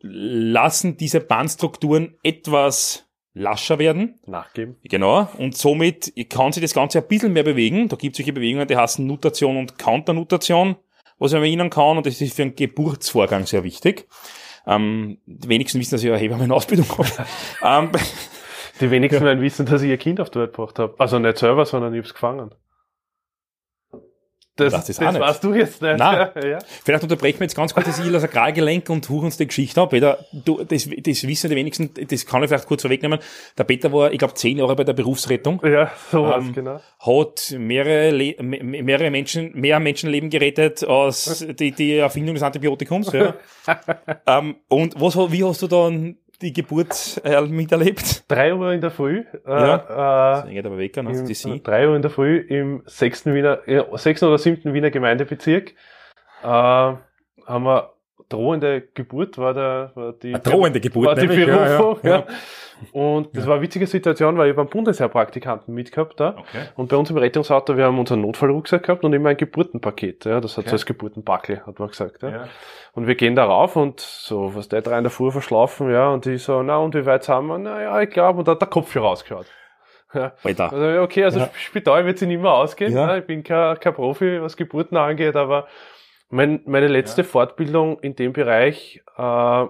lassen 0.00 0.96
diese 0.96 1.20
Bandstrukturen 1.20 2.16
etwas 2.22 3.06
lascher 3.32 3.78
werden. 3.78 4.20
Nachgeben. 4.26 4.76
Genau. 4.84 5.28
Und 5.38 5.56
somit 5.56 6.12
kann 6.30 6.52
sich 6.52 6.62
das 6.62 6.74
Ganze 6.74 6.98
ein 6.98 7.08
bisschen 7.08 7.32
mehr 7.32 7.42
bewegen. 7.42 7.88
Da 7.88 7.96
gibt 7.96 8.14
es 8.14 8.18
solche 8.18 8.32
Bewegungen, 8.32 8.68
die 8.68 8.76
heißen 8.76 9.04
Nutation 9.04 9.56
und 9.56 9.78
Counternutation, 9.78 10.76
was 11.18 11.32
man 11.32 11.42
erinnern 11.42 11.70
kann. 11.70 11.96
Und 11.96 12.06
das 12.06 12.20
ist 12.20 12.36
für 12.36 12.42
einen 12.42 12.54
Geburtsvorgang 12.54 13.46
sehr 13.46 13.64
wichtig. 13.64 14.06
Ähm, 14.66 15.18
die 15.26 15.48
wenigsten 15.48 15.80
wissen, 15.80 15.94
dass 15.96 16.04
ich 16.04 16.10
eine 16.10 16.18
Hebammenausbildung 16.18 16.86
habe. 16.88 17.26
ähm, 17.62 17.90
Die 18.80 18.90
wenigsten 18.90 19.24
werden 19.24 19.40
wissen, 19.40 19.66
dass 19.66 19.82
ich 19.82 19.90
ihr 19.90 19.98
Kind 19.98 20.20
auf 20.20 20.30
die 20.30 20.38
Welt 20.40 20.52
gebracht 20.52 20.78
habe. 20.78 20.94
Also 20.98 21.18
nicht 21.18 21.38
selber, 21.38 21.64
sondern 21.64 21.94
ich 21.94 22.00
hab's 22.00 22.14
gefangen. 22.14 22.50
Das, 24.56 24.72
Das 24.72 24.86
das 24.86 25.00
nicht. 25.00 25.20
weißt 25.20 25.42
du 25.42 25.52
jetzt 25.54 25.82
nicht. 25.82 25.98
Nein. 25.98 26.28
Ja. 26.44 26.58
Vielleicht 26.84 27.02
unterbrechen 27.02 27.40
wir 27.40 27.44
jetzt 27.46 27.56
ganz 27.56 27.74
kurz 27.74 27.86
das 27.86 27.98
Iliasakralgelenk 27.98 28.88
und 28.90 29.08
huchen 29.08 29.24
uns 29.26 29.36
die 29.36 29.46
Geschichte 29.46 29.80
ab. 29.80 29.90
Peter, 29.90 30.18
du, 30.32 30.62
das, 30.62 30.88
das 30.96 31.26
wissen 31.26 31.50
die 31.50 31.56
wenigsten, 31.56 31.90
das 32.08 32.24
kann 32.26 32.42
ich 32.42 32.48
vielleicht 32.48 32.66
kurz 32.66 32.82
vorwegnehmen. 32.82 33.18
Der 33.58 33.64
Peter 33.64 33.92
war, 33.92 34.12
ich 34.12 34.18
glaube, 34.18 34.34
zehn 34.34 34.58
Jahre 34.58 34.76
bei 34.76 34.84
der 34.84 34.92
Berufsrettung. 34.92 35.60
ja, 35.64 35.90
so 36.12 36.26
Ähm, 36.32 36.52
genau. 36.52 36.80
hat 37.00 37.54
mehrere, 37.58 38.10
Le 38.10 38.36
me- 38.42 38.62
mehrere 38.82 39.10
Menschen, 39.10 39.52
mehr 39.58 39.80
Menschenleben 39.80 40.30
gerettet 40.30 40.84
aus 40.84 41.44
die, 41.58 41.72
die 41.72 41.96
Erfindung 41.96 42.34
des 42.34 42.42
Antibiotikums. 42.44 43.10
Ja. 43.12 43.34
ähm, 44.26 44.56
und 44.68 45.00
was, 45.00 45.16
wie 45.32 45.42
hast 45.44 45.62
du 45.62 45.66
dann 45.66 46.16
die 46.44 46.52
Geburt 46.52 47.20
äh, 47.24 47.40
miterlebt? 47.40 48.30
Drei 48.30 48.54
Uhr 48.54 48.72
in 48.72 48.80
der 48.80 48.90
Früh. 48.90 49.20
Äh, 49.20 49.26
Das 49.44 50.44
äh, 50.46 50.52
geht 50.52 50.66
aber 50.66 50.78
weg, 50.78 50.96
im, 50.96 51.26
sie. 51.26 51.62
drei 51.62 51.88
Uhr 51.88 51.96
in 51.96 52.02
der 52.02 52.10
Früh 52.10 52.36
im 52.38 52.82
sechsten 52.86 53.34
Wiener, 53.34 53.60
sechsten 53.94 54.26
oder 54.26 54.38
siebten 54.38 54.72
Wiener 54.74 54.90
Gemeindebezirk. 54.90 55.72
Äh, 56.42 56.46
haben 56.46 57.00
wir 57.46 57.93
drohende 58.28 58.82
Geburt 58.94 59.38
war 59.38 59.54
der, 59.54 59.92
war 59.94 60.12
die, 60.12 60.34
Eine 60.34 60.42
drohende 60.42 60.80
Geburt, 60.80 61.06
war 61.06 61.14
die 61.14 61.26
nämlich, 61.26 61.46
ja, 61.46 61.66
ja, 61.68 61.76
Berufung, 61.78 61.98
ja, 62.02 62.16
ja. 62.18 62.26
Und 62.92 63.36
das 63.36 63.46
war 63.46 63.54
eine 63.54 63.62
witzige 63.62 63.86
Situation, 63.86 64.36
weil 64.36 64.50
ich 64.50 64.56
beim 64.56 64.66
Bundesheerpraktikanten 64.66 65.72
mitgehabt 65.74 66.18
da. 66.18 66.30
Okay. 66.38 66.64
Und 66.76 66.88
bei 66.88 66.96
uns 66.96 67.08
im 67.08 67.16
Rettungsauto, 67.16 67.76
wir 67.76 67.84
haben 67.84 67.98
unseren 67.98 68.20
Notfallrucksack 68.20 68.82
gehabt 68.82 69.04
und 69.04 69.12
immer 69.12 69.30
ein 69.30 69.36
Geburtenpaket. 69.36 70.24
Ja, 70.24 70.40
das 70.40 70.56
hat 70.56 70.64
Okay. 70.64 70.70
so 70.70 70.74
als 70.74 70.86
Geburtenbackel, 70.86 71.62
hat 71.66 71.78
man 71.78 71.88
gesagt. 71.88 72.22
Ja. 72.22 72.30
Ja. 72.30 72.48
Und 72.92 73.06
wir 73.06 73.14
gehen 73.14 73.36
da 73.36 73.44
rauf 73.44 73.76
und 73.76 74.00
so, 74.00 74.54
was 74.54 74.68
der 74.68 74.82
drei 74.82 74.98
in 74.98 75.04
der 75.04 75.10
Fuhr 75.10 75.32
verschlafen, 75.32 75.90
ja, 75.90 76.10
und 76.10 76.24
die 76.24 76.36
so, 76.38 76.62
na, 76.62 76.78
und 76.78 76.94
wie 76.94 77.06
weit 77.06 77.24
sind 77.24 77.46
wir? 77.46 77.58
Na 77.58 77.80
ja, 77.80 78.00
ich 78.02 78.10
glaube, 78.10 78.40
und 78.40 78.48
da 78.48 78.52
hat 78.52 78.60
der 78.60 78.68
Kopf 78.68 78.92
hier 78.92 79.02
rausgeschaut. 79.02 79.46
Ja. 80.12 80.32
Alter. 80.44 80.72
Also, 80.72 80.84
ja, 80.84 81.02
okay, 81.02 81.24
also 81.24 81.40
Ja. 81.40 81.50
Spital 81.54 82.06
wird 82.06 82.18
sich 82.18 82.28
nicht 82.28 82.40
mehr 82.40 82.52
ausgehen. 82.52 82.92
Ja. 82.92 83.08
Ja. 83.08 83.16
Ich 83.16 83.24
bin 83.24 83.42
kein, 83.42 83.78
kein 83.80 83.94
Profi, 83.94 84.40
was 84.40 84.56
Geburten 84.56 84.96
angeht, 84.96 85.34
aber 85.36 85.66
mein, 86.34 86.62
meine 86.66 86.88
letzte 86.88 87.22
Fortbildung 87.22 88.00
in 88.00 88.16
dem 88.16 88.32
Bereich, 88.32 89.02
äh, 89.16 89.64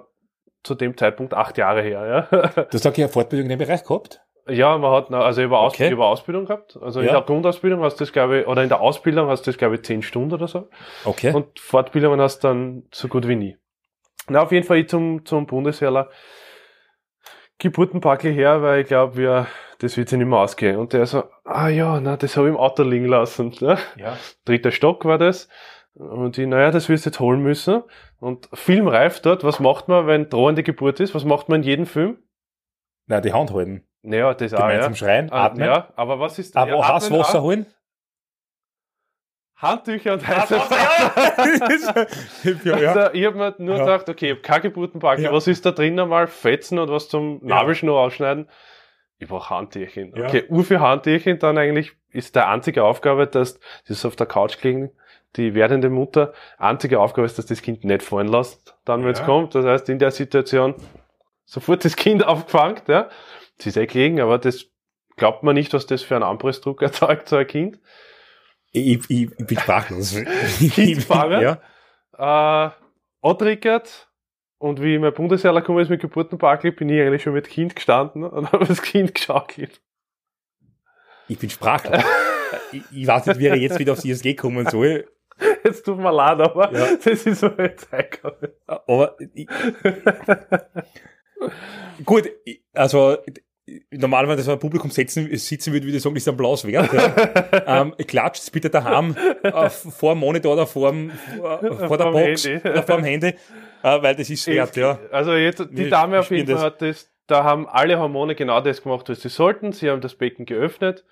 zu 0.62 0.74
dem 0.74 0.96
Zeitpunkt 0.96 1.34
acht 1.34 1.58
Jahre 1.58 1.82
her, 1.82 2.28
ja. 2.32 2.40
Du 2.70 2.78
hast 2.78 2.86
eine 2.86 3.08
Fortbildung 3.08 3.50
in 3.50 3.58
dem 3.58 3.58
Bereich 3.58 3.84
gehabt? 3.84 4.22
Ja, 4.48 4.76
man 4.78 4.92
hat, 4.92 5.10
also 5.12 5.42
über, 5.42 5.60
Aus, 5.60 5.74
Okay. 5.74 5.90
über 5.90 6.06
Ausbildung 6.06 6.46
gehabt. 6.46 6.78
Also 6.80 7.00
in 7.00 7.06
Ja. 7.06 7.12
der 7.12 7.22
Grundausbildung 7.22 7.82
hast 7.82 7.96
du 7.96 8.04
das, 8.04 8.12
glaube 8.12 8.40
ich, 8.40 8.46
oder 8.46 8.62
in 8.62 8.68
der 8.68 8.80
Ausbildung 8.80 9.28
hast 9.28 9.42
du 9.46 9.50
das, 9.50 9.58
glaube 9.58 9.74
ich, 9.76 9.82
zehn 9.84 10.02
Stunden 10.02 10.32
oder 10.34 10.48
so. 10.48 10.68
Okay. 11.04 11.32
Und 11.32 11.58
Fortbildungen 11.60 12.20
hast 12.20 12.44
du 12.44 12.48
dann 12.48 12.82
so 12.92 13.08
gut 13.08 13.26
wie 13.28 13.36
nie. 13.36 13.56
Na, 14.28 14.42
auf 14.42 14.52
jeden 14.52 14.66
Fall 14.66 14.78
ich 14.78 14.88
zum, 14.88 15.24
zum 15.26 15.46
Bundeswehrler. 15.46 16.08
Geburtenpackel 17.58 18.32
her, 18.32 18.62
weil 18.62 18.80
ich 18.82 18.88
glaube, 18.88 19.16
wir, 19.16 19.46
das 19.78 19.96
wird 19.96 20.08
sich 20.08 20.18
nicht 20.18 20.26
mehr 20.28 20.38
ausgehen. 20.40 20.76
Und 20.76 20.92
der 20.92 21.06
so, 21.06 21.24
ah 21.44 21.68
ja, 21.68 22.00
na, 22.00 22.16
das 22.16 22.36
habe 22.36 22.48
ich 22.48 22.54
im 22.54 22.58
Auto 22.60 22.82
liegen 22.82 23.06
lassen. 23.06 23.54
Ne? 23.60 23.78
ja. 23.96 24.16
Dritter 24.44 24.70
Stock 24.72 25.04
war 25.04 25.18
das. 25.18 25.48
Und 25.94 26.36
ich, 26.38 26.46
naja, 26.46 26.70
das 26.72 26.88
wirst 26.88 27.06
du 27.06 27.10
jetzt 27.10 27.20
holen 27.20 27.40
müssen. 27.42 27.82
Und 28.18 28.48
filmreif 28.52 29.20
dort, 29.20 29.44
was 29.44 29.60
macht 29.60 29.86
man, 29.88 30.06
wenn 30.06 30.28
drohende 30.28 30.62
Geburt 30.64 30.98
ist? 31.00 31.14
Was 31.14 31.24
macht 31.24 31.48
man 31.48 31.60
in 31.60 31.66
jedem 31.68 31.86
Film? 31.86 32.18
Nein, 33.06 33.22
die 33.22 33.32
Hand 33.32 33.52
halten. 33.52 33.86
Naja, 34.02 34.34
das 34.34 34.52
auch, 34.54 34.58
ja. 34.60 34.66
Gemeinsam 34.68 34.94
schreien, 34.96 35.30
Ah, 35.32 35.44
atmen. 35.46 35.66
Ja, 35.66 35.88
aber 35.96 36.18
was 36.20 36.38
ist 36.38 36.56
Aber 36.56 36.70
ja, 36.72 36.76
auch 36.76 36.84
atmen 36.88 37.18
Wasser 37.20 37.38
auch. 37.38 37.44
holen. 37.44 37.66
Handtücher 39.56 40.14
und 40.14 40.26
heißes 40.26 40.58
Wasser. 40.58 42.06
ja, 42.64 42.76
ja. 42.78 42.92
Also, 42.92 43.14
ich 43.14 43.24
habe 43.24 43.36
mir 43.38 43.54
nur 43.58 43.76
Ja. 43.76 43.84
gedacht, 43.84 44.08
okay, 44.08 44.26
ich 44.26 44.32
habe 44.32 44.42
kein 44.42 44.62
Geburtenbackel. 44.62 45.24
Ja. 45.24 45.32
Was 45.32 45.46
ist 45.46 45.64
da 45.64 45.70
drin 45.70 45.98
einmal? 45.98 46.26
Fetzen 46.26 46.78
und 46.78 46.90
was 46.90 47.08
zum 47.08 47.40
Ja. 47.42 47.56
Nabelschnur 47.60 47.98
ausschneiden? 47.98 48.48
Ich 49.18 49.28
brauche 49.28 49.48
Handtierchen. 49.54 50.12
Ja. 50.16 50.26
Okay, 50.26 50.44
ur 50.48 50.64
für 50.64 50.80
Handtierchen 50.80 51.38
dann 51.38 51.56
eigentlich 51.56 51.92
ist 52.10 52.34
der 52.34 52.48
einzige 52.48 52.82
Aufgabe, 52.84 53.26
dass 53.28 53.60
das 53.86 54.04
auf 54.04 54.16
der 54.16 54.26
Couch 54.26 54.60
gelegen, 54.60 54.90
die 55.36 55.54
werdende 55.54 55.90
Mutter, 55.90 56.32
einzige 56.58 57.00
Aufgabe 57.00 57.26
ist, 57.26 57.38
dass 57.38 57.46
das 57.46 57.60
Kind 57.62 57.84
nicht 57.84 58.02
fallen 58.02 58.28
lässt, 58.28 58.76
dann 58.84 59.02
wenn 59.04 59.12
es 59.12 59.18
Ja. 59.20 59.24
kommt. 59.26 59.54
Das 59.54 59.64
heißt, 59.64 59.88
in 59.88 59.98
der 59.98 60.10
Situation 60.10 60.74
sofort 61.44 61.84
das 61.84 61.96
Kind 61.96 62.24
aufgefangen, 62.26 62.80
ja. 62.88 63.08
Sie 63.58 63.68
ist 63.68 63.76
eh 63.76 63.86
gelegen, 63.86 64.20
aber 64.20 64.38
das 64.38 64.66
glaubt 65.16 65.42
man 65.42 65.54
nicht, 65.54 65.72
was 65.74 65.86
das 65.86 66.02
für 66.02 66.14
einen 66.16 66.24
Anpressdruck 66.24 66.82
erzeugt, 66.82 67.28
so 67.28 67.36
ein 67.36 67.46
Kind. 67.46 67.78
Ich, 68.72 69.08
ich, 69.08 69.10
ich 69.10 69.46
bin 69.46 69.58
sprachlos. 69.58 70.16
Kindfahrer? 70.74 71.60
Ja. 72.18 72.66
äh, 72.66 72.70
antriggert. 73.22 74.08
Und 74.58 74.80
wie 74.82 74.98
mein 74.98 75.12
Bundesheerler 75.12 75.60
gekommen 75.60 75.80
ist 75.80 75.90
mit 75.90 76.00
Geburtenbackel, 76.00 76.72
bin 76.72 76.88
ich 76.88 77.00
eigentlich 77.00 77.22
schon 77.22 77.34
mit 77.34 77.48
Kind 77.48 77.76
gestanden 77.76 78.24
und 78.24 78.50
habe 78.50 78.64
das 78.64 78.80
Kind 78.82 79.14
geschaukelt. 79.14 79.80
Ich 81.28 81.38
bin 81.38 81.50
sprachlos. 81.50 82.02
ich, 82.72 82.82
ich 82.90 83.06
weiß 83.06 83.26
nicht, 83.26 83.38
wie 83.40 83.46
er 83.46 83.56
jetzt 83.56 83.78
wieder 83.78 83.92
aufs 83.92 84.04
ISG 84.04 84.34
kommen 84.34 84.66
soll. 84.68 85.06
Jetzt 85.64 85.84
tut 85.84 85.98
mir 85.98 86.12
leid, 86.12 86.40
aber 86.40 86.72
Ja. 86.72 86.86
das 87.02 87.26
ist 87.26 87.40
so 87.40 87.50
eine 87.56 87.74
Zeit. 87.76 88.20
Aber 88.66 89.16
ich, 89.34 89.48
gut, 92.04 92.30
ich- 92.44 92.62
also 92.72 93.16
normalerweise, 93.90 94.46
wenn 94.46 94.54
ein 94.54 94.58
Publikum 94.58 94.90
sitzen, 94.90 95.34
sitzen 95.36 95.72
würde, 95.72 95.86
würde 95.86 95.96
ich 95.96 96.02
sagen, 96.02 96.14
das 96.14 96.22
ist 96.22 96.28
ein 96.28 96.34
Applaus 96.34 96.66
wert. 96.66 96.92
Ja. 96.92 97.80
ähm, 97.82 97.94
klatscht 98.06 98.42
es 98.42 98.50
bitte 98.50 98.68
daheim 98.70 99.16
äh, 99.42 99.70
vor 99.70 100.14
dem 100.14 100.18
Monitor 100.20 100.52
oder 100.52 100.66
vor, 100.66 100.90
dem, 100.92 101.10
äh, 101.10 101.86
vor 101.86 101.96
der 101.98 102.10
Box 102.10 102.44
Handy. 102.46 102.68
oder 102.68 102.82
vor 102.82 102.96
dem 102.96 103.04
Handy, 103.04 103.26
äh, 103.28 104.02
weil 104.02 104.14
das 104.16 104.28
ist 104.30 104.46
wert, 104.46 104.76
ja. 104.76 104.98
Also 105.10 105.34
jetzt, 105.34 105.66
die 105.70 105.88
Dame 105.88 106.18
auf 106.20 106.30
jeden 106.30 106.54
Fall 106.54 106.66
hat 106.66 106.82
das, 106.82 107.10
da 107.26 107.42
haben 107.44 107.66
alle 107.66 107.98
Hormone 107.98 108.34
genau 108.34 108.60
das 108.60 108.82
gemacht, 108.82 109.08
was 109.08 109.22
sie 109.22 109.30
sollten. 109.30 109.72
Sie 109.72 109.88
haben 109.90 110.02
das 110.02 110.14
Becken 110.14 110.44
geöffnet. 110.44 111.04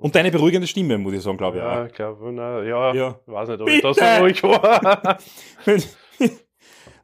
Und 0.00 0.14
deine 0.14 0.30
beruhigende 0.30 0.66
Stimme, 0.68 0.96
muss 0.98 1.12
ich 1.14 1.22
sagen, 1.22 1.36
glaube 1.36 1.56
ich. 1.58 1.62
Ja, 1.62 1.80
Ja. 1.80 1.86
ich 1.86 1.92
glaube, 1.92 2.32
na, 2.32 2.62
ja, 2.62 2.94
Ja. 2.94 3.20
weiß 3.26 3.48
nicht, 3.48 3.60
ob 3.60 3.68
ich 3.68 3.80
da 3.82 3.92
so 3.94 4.00
Bitte! 4.00 4.20
ruhig 4.20 4.42
war. 4.44 5.18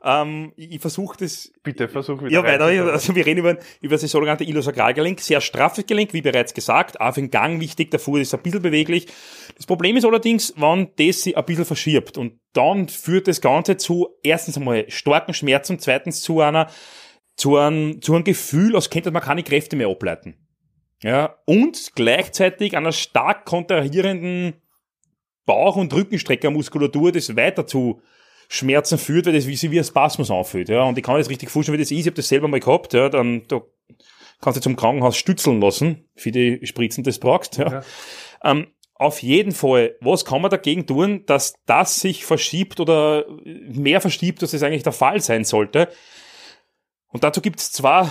ähm, 0.04 0.52
ich 0.56 0.72
ich 0.72 0.80
versuche 0.80 1.16
das 1.18 1.50
Bitte, 1.62 1.88
versuch 1.88 2.20
wieder. 2.22 2.30
Ja, 2.30 2.44
weiter. 2.44 2.92
Also 2.92 3.14
wir 3.14 3.24
reden 3.24 3.40
über, 3.40 3.56
über 3.80 3.96
das 3.96 4.10
sogenannte 4.10 4.44
Iliosakralgelenk. 4.44 5.20
Sehr 5.20 5.40
straffes 5.40 5.86
Gelenk, 5.86 6.12
wie 6.12 6.22
bereits 6.22 6.52
gesagt. 6.54 7.00
Auch 7.00 7.14
für 7.14 7.20
den 7.20 7.30
Gang 7.30 7.60
wichtig. 7.60 7.90
Der 7.90 8.00
Fuß 8.00 8.20
ist 8.20 8.34
ein 8.34 8.42
bisschen 8.42 8.62
beweglich. 8.62 9.06
Das 9.56 9.66
Problem 9.66 9.96
ist 9.96 10.04
allerdings, 10.04 10.52
wenn 10.56 10.88
das 10.96 11.22
sich 11.22 11.36
ein 11.36 11.44
bisschen 11.44 11.64
verschiebt. 11.64 12.18
Und 12.18 12.38
dann 12.52 12.88
führt 12.88 13.28
das 13.28 13.40
Ganze 13.40 13.76
zu, 13.76 14.08
erstens 14.22 14.56
einmal 14.56 14.84
starken 14.90 15.34
Schmerzen, 15.34 15.78
zweitens 15.78 16.20
zu 16.22 16.40
einer, 16.40 16.68
zu 17.36 17.56
einem, 17.56 18.00
zu 18.02 18.14
einem 18.14 18.24
Gefühl, 18.24 18.76
als 18.76 18.90
könnte 18.90 19.10
man 19.10 19.22
keine 19.22 19.42
Kräfte 19.42 19.74
mehr 19.74 19.88
ableiten. 19.88 20.43
Ja, 21.04 21.36
und 21.44 21.92
gleichzeitig 21.94 22.78
einer 22.78 22.92
stark 22.92 23.44
kontrahierenden 23.44 24.54
Bauch- 25.44 25.76
und 25.76 25.92
Rückenstreckermuskulatur, 25.92 27.12
das 27.12 27.36
weiter 27.36 27.66
zu 27.66 28.00
Schmerzen 28.48 28.96
führt, 28.96 29.26
weil 29.26 29.34
das 29.34 29.46
wie 29.46 29.70
wie 29.70 29.78
ein 29.78 29.84
Spasmus 29.84 30.30
anfühlt. 30.30 30.70
Ja. 30.70 30.84
Und 30.84 30.96
ich 30.96 31.04
kann 31.04 31.14
mir 31.14 31.20
das 31.20 31.28
richtig 31.28 31.50
vorstellen, 31.50 31.76
wie 31.76 31.82
das 31.82 31.90
ist. 31.90 31.98
Ich 31.98 32.06
habe 32.06 32.16
das 32.16 32.28
selber 32.28 32.48
mal 32.48 32.58
gehabt. 32.58 32.94
Ja. 32.94 33.10
Dann 33.10 33.42
da 33.48 33.60
kannst 34.40 34.56
du 34.56 34.62
zum 34.62 34.76
Krankenhaus 34.76 35.18
stützeln 35.18 35.60
lassen, 35.60 36.08
für 36.14 36.32
die 36.32 36.60
Spritzen, 36.64 37.04
das 37.04 37.18
brauchst. 37.18 37.58
Ja. 37.58 37.70
Ja. 37.70 37.82
Ähm, 38.42 38.68
auf 38.94 39.22
jeden 39.22 39.52
Fall, 39.52 39.96
was 40.00 40.24
kann 40.24 40.40
man 40.40 40.50
dagegen 40.50 40.86
tun, 40.86 41.26
dass 41.26 41.52
das 41.66 42.00
sich 42.00 42.24
verschiebt 42.24 42.80
oder 42.80 43.26
mehr 43.44 44.00
verschiebt, 44.00 44.40
als 44.42 44.54
es 44.54 44.62
eigentlich 44.62 44.84
der 44.84 44.92
Fall 44.92 45.20
sein 45.20 45.44
sollte? 45.44 45.90
Und 47.08 47.24
dazu 47.24 47.42
gibt 47.42 47.60
es 47.60 47.72
zwei 47.72 48.08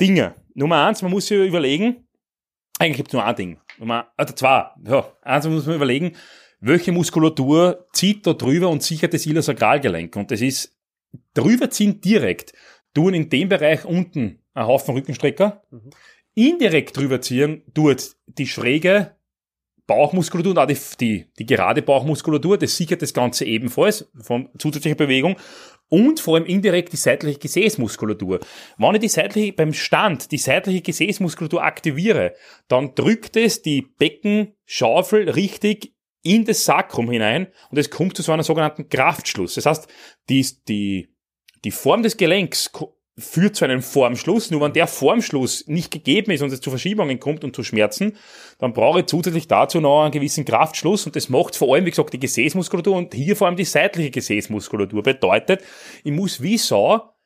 Dinge. 0.00 0.34
Nummer 0.54 0.84
eins, 0.84 1.02
man 1.02 1.12
muss 1.12 1.28
sich 1.28 1.38
überlegen, 1.38 2.07
eigentlich 2.78 2.96
gibt 2.96 3.08
es 3.08 3.12
nur 3.14 3.24
ein 3.24 3.36
Ding. 3.36 3.58
Also 4.16 4.34
zwei. 4.34 4.66
Ja, 4.84 5.12
eins 5.22 5.46
muss 5.46 5.66
man 5.66 5.76
überlegen, 5.76 6.12
welche 6.60 6.92
Muskulatur 6.92 7.86
zieht 7.92 8.26
da 8.26 8.32
drüber 8.32 8.68
und 8.68 8.82
sichert 8.82 9.14
das 9.14 9.26
Iliosakralgelenk. 9.26 10.16
Und 10.16 10.30
das 10.30 10.40
ist 10.40 10.76
drüber 11.34 11.70
ziehen 11.70 12.00
direkt. 12.00 12.52
Tun 12.94 13.14
in 13.14 13.30
dem 13.30 13.48
Bereich 13.48 13.84
unten 13.84 14.40
einen 14.54 14.66
Haufen 14.66 14.94
Rückenstrecker. 14.94 15.62
Mhm. 15.70 15.90
Indirekt 16.34 16.96
drüber 16.96 17.20
ziehen 17.20 17.62
tut 17.74 18.16
die 18.26 18.46
schräge 18.46 19.16
Bauchmuskulatur 19.86 20.52
und 20.52 20.58
auch 20.58 20.66
die, 20.66 20.78
die, 21.00 21.26
die 21.38 21.46
gerade 21.46 21.82
Bauchmuskulatur. 21.82 22.58
Das 22.58 22.76
sichert 22.76 23.02
das 23.02 23.14
Ganze 23.14 23.44
ebenfalls 23.44 24.10
von 24.20 24.48
zusätzlicher 24.58 24.96
Bewegung. 24.96 25.36
Und 25.88 26.20
vor 26.20 26.36
allem 26.36 26.46
indirekt 26.46 26.92
die 26.92 26.98
seitliche 26.98 27.38
Gesäßmuskulatur. 27.38 28.40
Wenn 28.76 28.94
ich 28.94 29.00
die 29.00 29.08
seitliche, 29.08 29.52
beim 29.52 29.72
Stand 29.72 30.30
die 30.32 30.38
seitliche 30.38 30.82
Gesäßmuskulatur 30.82 31.62
aktiviere, 31.62 32.34
dann 32.68 32.94
drückt 32.94 33.36
es 33.36 33.62
die 33.62 33.82
Beckenschaufel 33.98 35.30
richtig 35.30 35.94
in 36.22 36.44
das 36.44 36.64
Sakrum 36.64 37.10
hinein 37.10 37.46
und 37.70 37.78
es 37.78 37.90
kommt 37.90 38.16
zu 38.16 38.22
so 38.22 38.32
einem 38.32 38.42
sogenannten 38.42 38.88
Kraftschluss. 38.88 39.54
Das 39.54 39.66
heißt, 39.66 39.88
die, 40.28 40.46
die 40.68 41.08
Die 41.64 41.70
Form 41.72 42.02
des 42.02 42.16
Gelenks 42.16 42.70
führt 43.18 43.56
zu 43.56 43.64
einem 43.64 43.82
Formschluss. 43.82 44.50
Nur 44.50 44.60
wenn 44.60 44.72
der 44.72 44.86
Formschluss 44.86 45.66
nicht 45.66 45.90
gegeben 45.90 46.30
ist 46.30 46.42
und 46.42 46.52
es 46.52 46.60
zu 46.60 46.70
Verschiebungen 46.70 47.18
kommt 47.18 47.44
und 47.44 47.54
zu 47.54 47.62
Schmerzen, 47.62 48.16
dann 48.58 48.72
brauche 48.72 49.00
ich 49.00 49.06
zusätzlich 49.06 49.48
dazu 49.48 49.80
noch 49.80 50.02
einen 50.02 50.12
gewissen 50.12 50.44
Kraftschluss 50.44 51.06
und 51.06 51.16
das 51.16 51.28
macht 51.28 51.56
vor 51.56 51.74
allem, 51.74 51.84
wie 51.84 51.90
gesagt, 51.90 52.12
die 52.12 52.20
Gesäßmuskulatur 52.20 52.96
und 52.96 53.14
hier 53.14 53.36
vor 53.36 53.48
allem 53.48 53.56
die 53.56 53.64
seitliche 53.64 54.10
Gesäßmuskulatur. 54.10 55.02
Bedeutet, 55.02 55.62
ich 56.04 56.12
muss 56.12 56.40
wie 56.40 56.58
Sau 56.58 57.17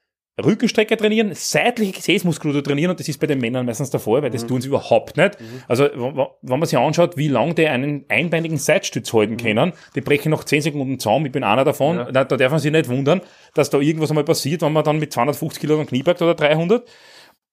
Rückenstrecke 0.43 0.97
trainieren, 0.97 1.33
seitliche 1.35 1.93
Gesäßmuskulatur 1.93 2.65
trainieren 2.65 2.91
und 2.93 2.99
das 3.01 3.07
ist 3.09 3.19
bei 3.21 3.27
den 3.27 3.39
Männern 3.39 3.67
meistens 3.67 3.91
der 3.91 4.01
Fall, 4.01 4.23
weil 4.23 4.31
das 4.31 4.47
tun 4.47 4.63
sie 4.63 4.69
überhaupt 4.69 5.17
nicht. 5.19 5.37
Also 5.69 5.85
w- 5.85 6.17
w- 6.17 6.27
wenn 6.41 6.59
man 6.59 6.67
sich 6.67 6.79
anschaut, 6.79 7.19
wie 7.19 7.29
lange 7.29 7.55
die 7.55 7.67
einen 7.69 8.07
einbeinigen 8.09 8.57
Seitstütz 8.57 9.13
halten 9.13 9.37
können, 9.37 9.75
die 9.95 10.01
brechen 10.01 10.31
nach 10.31 10.45
10 10.45 10.63
Sekunden 10.63 10.99
zusammen, 10.99 11.27
ich 11.27 11.33
bin 11.33 11.45
einer 11.45 11.65
davon, 11.65 11.97
Ja. 11.99 12.11
da, 12.11 12.25
da 12.25 12.37
darf 12.39 12.51
man 12.51 12.61
sich 12.61 12.73
nicht 12.73 12.89
wundern, 12.89 13.21
dass 13.55 13.69
da 13.69 13.79
irgendwas 13.79 14.11
einmal 14.11 14.25
passiert, 14.25 14.63
wenn 14.63 14.73
man 14.73 14.85
dann 14.85 14.99
mit 14.99 15.13
250 15.13 15.61
Kilo 15.61 15.79
am 15.79 15.87
Knie 15.87 16.03
oder 16.03 16.35
300 16.35 16.89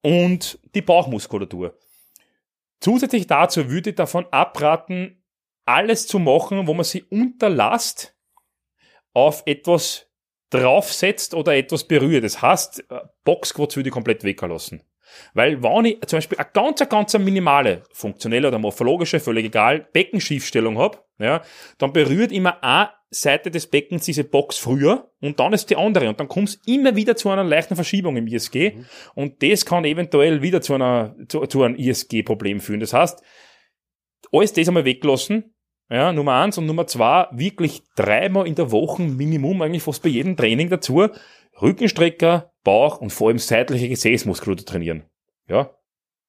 und 0.02 0.58
die 0.74 0.82
Bauchmuskulatur. 0.82 1.78
Zusätzlich 2.80 3.28
dazu 3.28 3.70
würde 3.70 3.89
ich 3.89 3.96
davon 3.98 4.26
abraten, 4.32 5.22
alles 5.65 6.08
zu 6.08 6.18
machen, 6.18 6.65
wo 6.65 6.74
man 6.74 6.86
sich 6.86 7.12
unterlasst, 7.12 8.15
auf 9.13 9.44
etwas 9.46 10.09
draufsetzt 10.49 11.33
oder 11.33 11.55
etwas 11.55 11.83
berührt. 11.83 12.23
Das 12.23 12.41
heißt, 12.41 12.85
äh, 12.89 12.99
Boxquads 13.23 13.75
würde 13.75 13.89
ich 13.89 13.93
komplett 13.93 14.23
weglassen. 14.23 14.81
Weil 15.33 15.62
wenn 15.63 15.85
ich 15.85 16.01
zum 16.05 16.17
Beispiel 16.17 16.38
eine 16.38 16.49
ganz, 16.53 16.88
ganz 16.88 17.17
minimale, 17.17 17.83
funktionelle 17.91 18.47
oder 18.47 18.59
morphologische, 18.59 19.19
völlig 19.19 19.45
egal, 19.45 19.88
Beckenschiefstellung 19.91 20.77
habe, 20.77 20.99
ja, 21.17 21.41
dann 21.77 21.93
berührt 21.93 22.31
immer 22.31 22.63
eine 22.63 22.91
Seite 23.09 23.49
des 23.49 23.67
Beckens 23.67 24.05
diese 24.05 24.23
Box 24.23 24.57
früher 24.57 25.12
und 25.19 25.39
dann 25.39 25.53
ist 25.53 25.69
die 25.69 25.75
andere 25.75 26.09
und 26.09 26.19
dann 26.19 26.27
kommt 26.27 26.49
es 26.49 26.62
immer 26.67 26.95
wieder 26.95 27.15
zu 27.15 27.29
einer 27.29 27.43
leichten 27.43 27.75
Verschiebung 27.75 28.17
im 28.17 28.27
ISG 28.27 28.73
und 29.15 29.41
das 29.41 29.65
kann 29.65 29.83
eventuell 29.83 30.41
wieder 30.41 30.62
zu, 30.62 30.75
einer, 30.75 31.15
zu, 31.27 31.45
zu 31.47 31.63
einem 31.63 31.75
ISG-Problem 31.75 32.59
führen. 32.59 32.79
Das 32.79 32.93
heißt, 32.93 33.21
alles 34.31 34.53
das 34.53 34.67
einmal 34.67 34.85
weglassen, 34.85 35.55
ja, 35.89 36.12
Nummer 36.13 36.36
eins 36.41 36.58
und 36.58 36.65
Nummer 36.65 36.88
zwei, 36.88 37.28
wirklich 37.32 37.82
dreimal 37.95 38.47
in 38.47 38.56
der 38.56 38.71
Woche 38.71 39.02
Minimum, 39.02 39.62
eigentlich 39.62 39.84
fast 39.84 40.04
bei 40.04 40.10
jedem 40.10 40.36
Training 40.38 40.69
dazu, 40.69 41.08
Rückenstrecker, 41.62 42.52
Bauch 42.63 43.02
und 43.02 43.12
vor 43.12 43.30
allem 43.30 43.39
seitliche 43.39 43.89
Gesäßmuskulatur 43.89 44.65
trainieren. 44.65 45.04
Ja. 45.47 45.71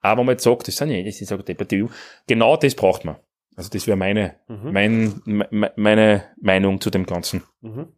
Aber 0.01 0.25
man 0.25 0.35
jetzt 0.35 0.45
sagt, 0.45 0.67
das 0.67 0.77
sind 0.77 0.91
ja, 0.91 1.03
das 1.03 1.21
ist 1.21 1.33
auch 1.33 1.43
debattiv, 1.43 1.93
genau 2.27 2.57
das 2.57 2.75
braucht 2.75 3.05
man. 3.05 3.17
Also 3.57 3.69
das 3.71 3.87
wäre 3.87 3.97
meine, 3.97 4.37
Mhm. 4.49 4.73
mein, 4.73 5.23
me- 5.51 5.73
meine 5.77 6.25
Meinung 6.41 6.81
zu 6.81 6.89
dem 6.91 7.05
Ganzen. 7.05 7.43
Mhm. 7.61 7.89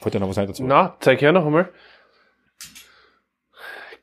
Wollt 0.00 0.14
ihr 0.14 0.20
noch 0.20 0.28
was 0.28 0.38
ein 0.38 0.46
dazu? 0.46 0.64
Na, 0.64 0.96
zeig 1.00 1.20
her 1.20 1.32
noch 1.32 1.46
einmal. 1.46 1.70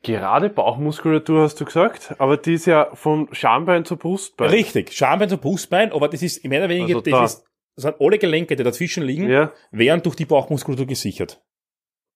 Gerade 0.06 0.50
Bauchmuskulatur 0.50 1.41
hast 1.41 1.60
du 1.60 1.65
gesagt, 1.65 2.13
aber 2.20 2.38
die 2.38 2.54
ist 2.54 2.68
ja 2.68 2.94
von 2.94 3.28
Schambein 3.32 3.86
zu 3.86 3.98
Brustbein. 3.98 4.52
Richtig, 4.52 4.94
Schambein 4.94 5.30
zum 5.30 5.39
Brustbein, 5.39 5.91
aber 5.91 6.08
das 6.10 6.22
ist 6.22 6.46
mehr 6.46 6.60
oder 6.60 6.70
weniger, 6.70 6.98
Also 6.98 7.02
das, 7.02 7.12
da. 7.12 7.24
ist, 7.26 7.46
das 7.76 7.84
sind 7.86 7.96
alle 8.00 8.20
Gelenke, 8.20 8.56
die 8.56 8.63
dazwischen 8.63 9.02
liegen, 9.04 9.28
Ja, 9.28 9.52
wären 9.72 10.04
durch 10.04 10.15
die 10.15 10.26
Bauchmuskulatur 10.26 10.86
gesichert. 10.86 11.41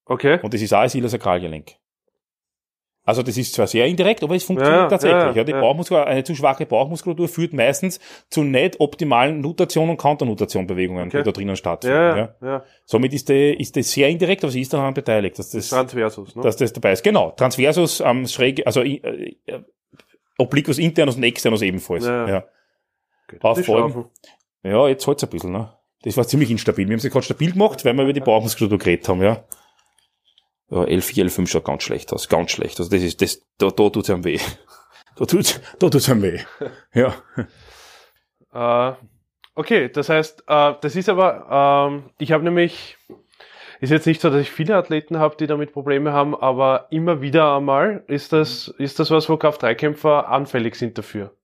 okay. 0.05 0.39
Und 0.43 0.53
das 0.53 0.61
ist 0.61 0.71
das 0.71 0.93
Iliosakralgelenk. 0.93 1.71
Also 3.09 3.23
das 3.23 3.37
ist 3.37 3.53
zwar 3.55 3.65
sehr 3.65 3.87
indirekt, 3.87 4.23
aber 4.23 4.35
es 4.35 4.43
funktioniert 4.43 4.83
Ja, 4.83 4.87
tatsächlich. 4.87 5.19
Ja, 5.19 5.31
ja, 5.31 5.43
die. 5.43 5.51
Bauchmuskulatur, 5.53 6.07
eine 6.07 6.23
zu 6.23 6.35
schwache 6.35 6.65
Bauchmuskulatur 6.67 7.27
führt 7.27 7.53
meistens 7.53 7.99
zu 8.29 8.43
nicht 8.43 8.79
optimalen 8.79 9.41
Nutation 9.41 9.89
und 9.89 9.97
Counternutation-Bewegungen, 9.97 11.07
Okay. 11.07 11.17
die 11.17 11.23
da 11.23 11.31
drinnen 11.31 11.55
stattfinden. 11.55 11.95
Ja, 11.97 12.35
Ja. 12.41 12.63
Somit 12.85 13.13
ist 13.13 13.27
das 13.29 13.35
ist 13.57 13.75
das 13.75 13.91
sehr 13.91 14.09
indirekt, 14.09 14.43
aber 14.43 14.51
sie 14.51 14.61
ist 14.61 14.71
daran 14.71 14.93
beteiligt, 14.93 15.39
dass 15.39 15.49
das, 15.49 15.69
Transversus, 15.69 16.35
ne? 16.35 16.43
dass 16.43 16.55
das 16.57 16.71
dabei 16.71 16.91
ist. 16.91 17.03
Genau, 17.03 17.31
Transversus 17.31 17.99
am 18.01 18.27
schräg, 18.27 18.65
also 18.67 18.81
äh, 18.81 19.35
äh, 19.45 19.59
Obliquus 20.37 20.77
internus 20.77 21.15
und 21.15 21.23
externus 21.23 21.63
ebenfalls. 21.63 22.05
Ja. 22.05 22.27
Ja, 22.27 22.43
schlafen. 23.63 24.05
ja 24.63 24.87
jetzt 24.87 25.07
halt's 25.07 25.23
ein 25.23 25.29
bisschen. 25.29 25.51
Ne? 25.51 25.71
Das 26.03 26.15
war 26.15 26.25
ziemlich 26.27 26.49
instabil. 26.51 26.87
Wir 26.87 26.93
haben 26.93 26.99
sie 26.99 27.09
gerade 27.09 27.25
stabil 27.25 27.51
gemacht, 27.51 27.83
weil 27.83 27.93
wir 27.93 28.03
über 28.03 28.13
die 28.13 28.21
Bauchmuskulatur 28.21 28.77
geredet 28.77 29.07
haben. 29.09 29.21
Ja. 29.21 29.43
Ja, 30.69 30.83
L4, 30.83 31.25
L5 31.25 31.47
schaut 31.47 31.65
ganz 31.65 31.83
schlecht 31.83 32.13
aus, 32.13 32.29
ganz 32.29 32.51
schlecht. 32.51 32.79
Also 32.79 32.91
das 32.91 33.01
ist, 33.01 33.21
das, 33.21 33.41
da, 33.57 33.69
da 33.69 33.89
tut's 33.89 34.09
einem 34.09 34.23
weh. 34.23 34.39
Da 35.15 35.25
tut's, 35.25 35.59
da 35.79 35.89
tut's 35.89 36.09
einem 36.09 36.21
weh. 36.21 36.39
Ja. 36.93 37.13
Äh, 38.53 38.95
okay, 39.55 39.89
das 39.89 40.07
heißt, 40.07 40.43
äh, 40.47 40.73
das 40.79 40.95
ist 40.95 41.09
aber, 41.09 41.89
ähm, 41.91 42.09
ich 42.19 42.31
habe 42.31 42.45
nämlich, 42.45 42.97
ist 43.81 43.89
jetzt 43.89 44.07
nicht 44.07 44.21
so, 44.21 44.29
dass 44.29 44.39
ich 44.39 44.49
viele 44.49 44.77
Athleten 44.77 45.19
habe, 45.19 45.35
die 45.35 45.47
damit 45.47 45.73
Probleme 45.73 46.13
haben, 46.13 46.35
aber 46.35 46.87
immer 46.91 47.21
wieder 47.21 47.57
einmal 47.57 48.05
ist 48.07 48.31
das, 48.31 48.69
ist 48.77 48.99
das 48.99 49.11
was, 49.11 49.27
wo 49.27 49.35
Kraft-3-Kämpfer 49.35 50.29
anfällig 50.29 50.75
sind 50.75 50.97
dafür. 50.97 51.35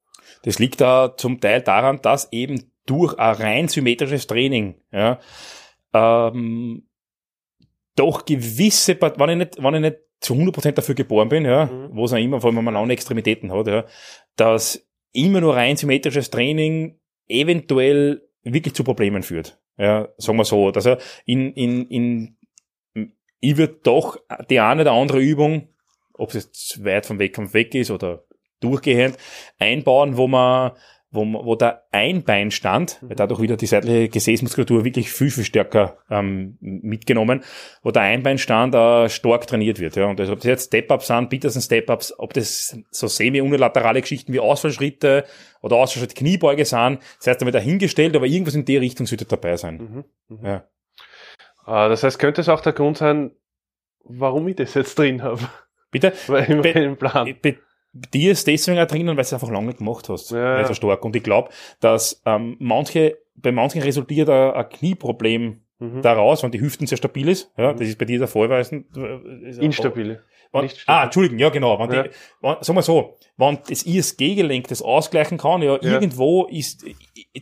Das 0.43 0.57
liegt 0.57 0.79
da 0.79 1.17
zum 1.17 1.41
Teil 1.41 1.61
daran, 1.61 2.01
dass 2.01 2.31
eben 2.31 2.71
durch 2.85 3.17
ein 3.19 3.35
rein 3.35 3.67
symmetrisches 3.67 4.27
Training, 4.27 4.75
ja, 4.91 5.19
ähm, 5.93 6.87
doch 7.95 8.25
gewisse, 8.25 8.99
wenn 8.99 9.29
ich 9.29 9.37
nicht, 9.37 9.63
wenn 9.63 9.75
ich 9.75 9.81
nicht 9.81 9.97
zu 10.19 10.33
100% 10.33 10.71
dafür 10.71 10.95
geboren 10.95 11.29
bin, 11.29 11.45
ja, 11.45 11.65
Mhm. 11.65 11.89
wo 11.93 12.05
es 12.05 12.13
auch 12.13 12.17
immer, 12.17 12.41
vor 12.41 12.49
allem 12.49 12.57
wenn 12.57 12.63
man 12.65 12.73
lange 12.73 12.93
Extremitäten 12.93 13.51
hat, 13.51 13.67
ja, 13.67 13.85
dass 14.35 14.87
immer 15.13 15.41
nur 15.41 15.55
rein 15.55 15.77
symmetrisches 15.77 16.29
Training 16.29 16.99
eventuell 17.27 18.21
wirklich 18.43 18.73
zu 18.73 18.83
Problemen 18.83 19.23
führt. 19.23 19.59
Ja, 19.77 20.09
sagen 20.17 20.37
wir 20.37 20.45
so. 20.45 20.67
Also 20.69 20.97
in, 21.25 21.51
in, 21.53 21.87
in, 21.89 22.37
ich 23.39 23.57
würde 23.57 23.79
doch 23.83 24.17
die 24.49 24.59
eine 24.59 24.81
oder 24.81 24.93
andere 24.93 25.19
Übung, 25.19 25.69
ob 26.13 26.29
es 26.29 26.45
jetzt 26.45 26.85
weit 26.85 27.05
vom 27.05 27.19
Wettkampf 27.19 27.53
weg 27.53 27.75
ist 27.75 27.91
oder 27.91 28.23
durchgehend, 28.61 29.17
einbauen, 29.59 30.17
wo 30.17 30.27
man, 30.27 30.71
wo, 31.15 31.23
wo 31.45 31.55
der 31.55 31.83
Einbeinstand, 31.91 32.99
weil 33.01 33.15
dadurch 33.15 33.41
wieder 33.41 33.57
die 33.57 33.65
seitliche 33.65 34.09
Gesäßmuskulatur 34.09 34.83
wirklich 34.85 35.11
viel, 35.11 35.31
viel 35.31 35.43
stärker 35.43 35.97
ähm, 36.09 36.57
mitgenommen, 36.59 37.43
wo 37.81 37.91
der 37.91 38.03
Einbeinstand 38.03 38.75
äh, 38.75 39.09
stark 39.09 39.47
trainiert 39.47 39.79
wird. 39.79 39.95
Ja. 39.95 40.05
Und 40.05 40.19
also, 40.19 40.33
ob 40.33 40.39
das 40.39 40.45
jetzt 40.47 40.67
Step-Ups 40.67 41.07
sind, 41.07 41.29
Peterson 41.29 41.61
Step-Ups, 41.61 42.13
ob 42.17 42.33
das 42.33 42.77
so 42.91 43.07
semi-unilaterale 43.07 44.01
Geschichten 44.01 44.33
wie 44.33 44.39
Ausfallschritte 44.39 45.25
oder 45.61 45.77
Ausfallschritt 45.77 46.15
Kniebeuge 46.15 46.65
sind, 46.65 46.99
das 47.17 47.27
heißt 47.27 47.41
damit 47.41 47.55
dahingestellt, 47.55 48.15
aber 48.15 48.25
irgendwas 48.27 48.55
in 48.55 48.65
die 48.65 48.77
Richtung 48.77 49.05
sollte 49.07 49.25
dabei 49.25 49.57
sein. 49.57 50.05
Mhm. 50.29 50.37
Mhm. 50.37 50.45
Ja. 50.45 50.55
Äh, 51.67 51.89
das 51.89 52.03
heißt, 52.03 52.19
könnte 52.19 52.41
es 52.41 52.49
auch 52.49 52.61
der 52.61 52.73
Grund 52.73 52.97
sein, 52.97 53.31
warum 54.03 54.47
ich 54.47 54.55
das 54.55 54.73
jetzt 54.73 54.97
drin 54.99 55.23
habe? 55.23 55.41
Bitte? 55.91 56.13
Weil 56.27 56.43
ich 56.43 56.61
Be- 56.61 56.73
meinen 56.73 56.97
Plan. 56.97 57.35
bei 57.41 57.57
dir 58.13 58.31
ist 58.33 58.45
deswegen 58.47 58.77
auch 58.79 58.85
drinnen, 58.87 59.07
weil 59.09 59.15
du 59.15 59.21
es 59.21 59.33
einfach 59.33 59.49
lange 59.49 59.73
gemacht 59.73 60.09
hast. 60.09 60.31
Ja, 60.31 60.57
nicht 60.57 60.67
so 60.67 60.73
stark. 60.73 61.03
Und 61.05 61.15
ich 61.15 61.23
glaube, 61.23 61.49
dass 61.79 62.21
ähm, 62.25 62.57
manche, 62.59 63.17
bei 63.35 63.51
manchen 63.51 63.81
resultiert 63.81 64.29
ein, 64.29 64.51
ein 64.51 64.69
Knieproblem 64.69 65.61
Mhm. 65.77 66.01
daraus, 66.01 66.41
wenn 66.41 66.51
die 66.51 66.61
Hüften 66.61 66.87
sehr 66.87 66.97
stabil 66.97 67.27
ist. 67.27 67.51
Ja, 67.57 67.73
Mhm. 67.73 67.77
das 67.79 67.89
ist 67.89 67.97
bei 67.97 68.05
dir 68.05 68.17
der 68.17 68.29
Fall, 68.29 68.49
weil 68.49 68.61
es 68.61 68.71
ist 68.71 69.59
Instabile. 69.59 70.23
Wenn, 70.53 70.61
Nicht 70.63 70.79
stabil. 70.79 70.95
ah, 70.99 71.03
Entschuldigung, 71.03 71.37
ja 71.39 71.49
genau. 71.49 71.77
Wenn 71.79 71.91
Ja. 71.93 72.03
die, 72.03 72.09
wenn, 72.41 72.55
sagen 72.61 72.77
wir 72.77 72.81
so, 72.81 73.17
wenn 73.35 73.59
das 73.67 73.83
ISG-Gelenk 73.83 74.69
das 74.69 74.81
ausgleichen 74.81 75.37
kann, 75.37 75.61
ja, 75.61 75.73
Ja. 75.81 75.91
irgendwo 75.93 76.45
ist, 76.45 76.85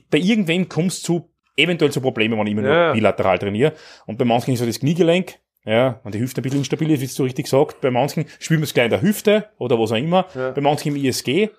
bei 0.09 0.17
irgendwem 0.17 0.67
kommt 0.67 0.87
es 0.93 1.03
zu, 1.03 1.29
eventuell 1.55 1.91
zu 1.91 2.01
Problemen, 2.01 2.39
wenn 2.39 2.47
ich 2.47 2.53
immer 2.53 2.63
Ja. 2.67 2.85
nur 2.85 2.93
bilateral 2.93 3.37
trainiere. 3.37 3.73
Und 4.07 4.17
bei 4.17 4.25
manchen 4.25 4.51
ist 4.55 4.61
so 4.61 4.65
das 4.65 4.79
Kniegelenk, 4.79 5.35
ja, 5.65 5.99
wenn 6.03 6.11
die 6.11 6.19
Hüfte 6.19 6.41
ein 6.41 6.43
bisschen 6.43 6.59
instabil 6.59 6.91
ist, 6.91 7.01
wie 7.01 7.17
du 7.17 7.23
richtig 7.23 7.45
gesagt, 7.45 7.81
bei 7.81 7.91
manchen 7.91 8.25
spielen 8.39 8.59
wir 8.61 8.65
es 8.65 8.73
gleich 8.73 8.85
in 8.85 8.91
der 8.91 9.01
Hüfte 9.01 9.49
oder 9.57 9.79
was 9.79 9.91
auch 9.91 9.97
immer, 9.97 10.25
Ja. 10.35 10.51
bei 10.51 10.61
manchen 10.61 10.95
im 10.95 11.03
ISG, 11.03 11.49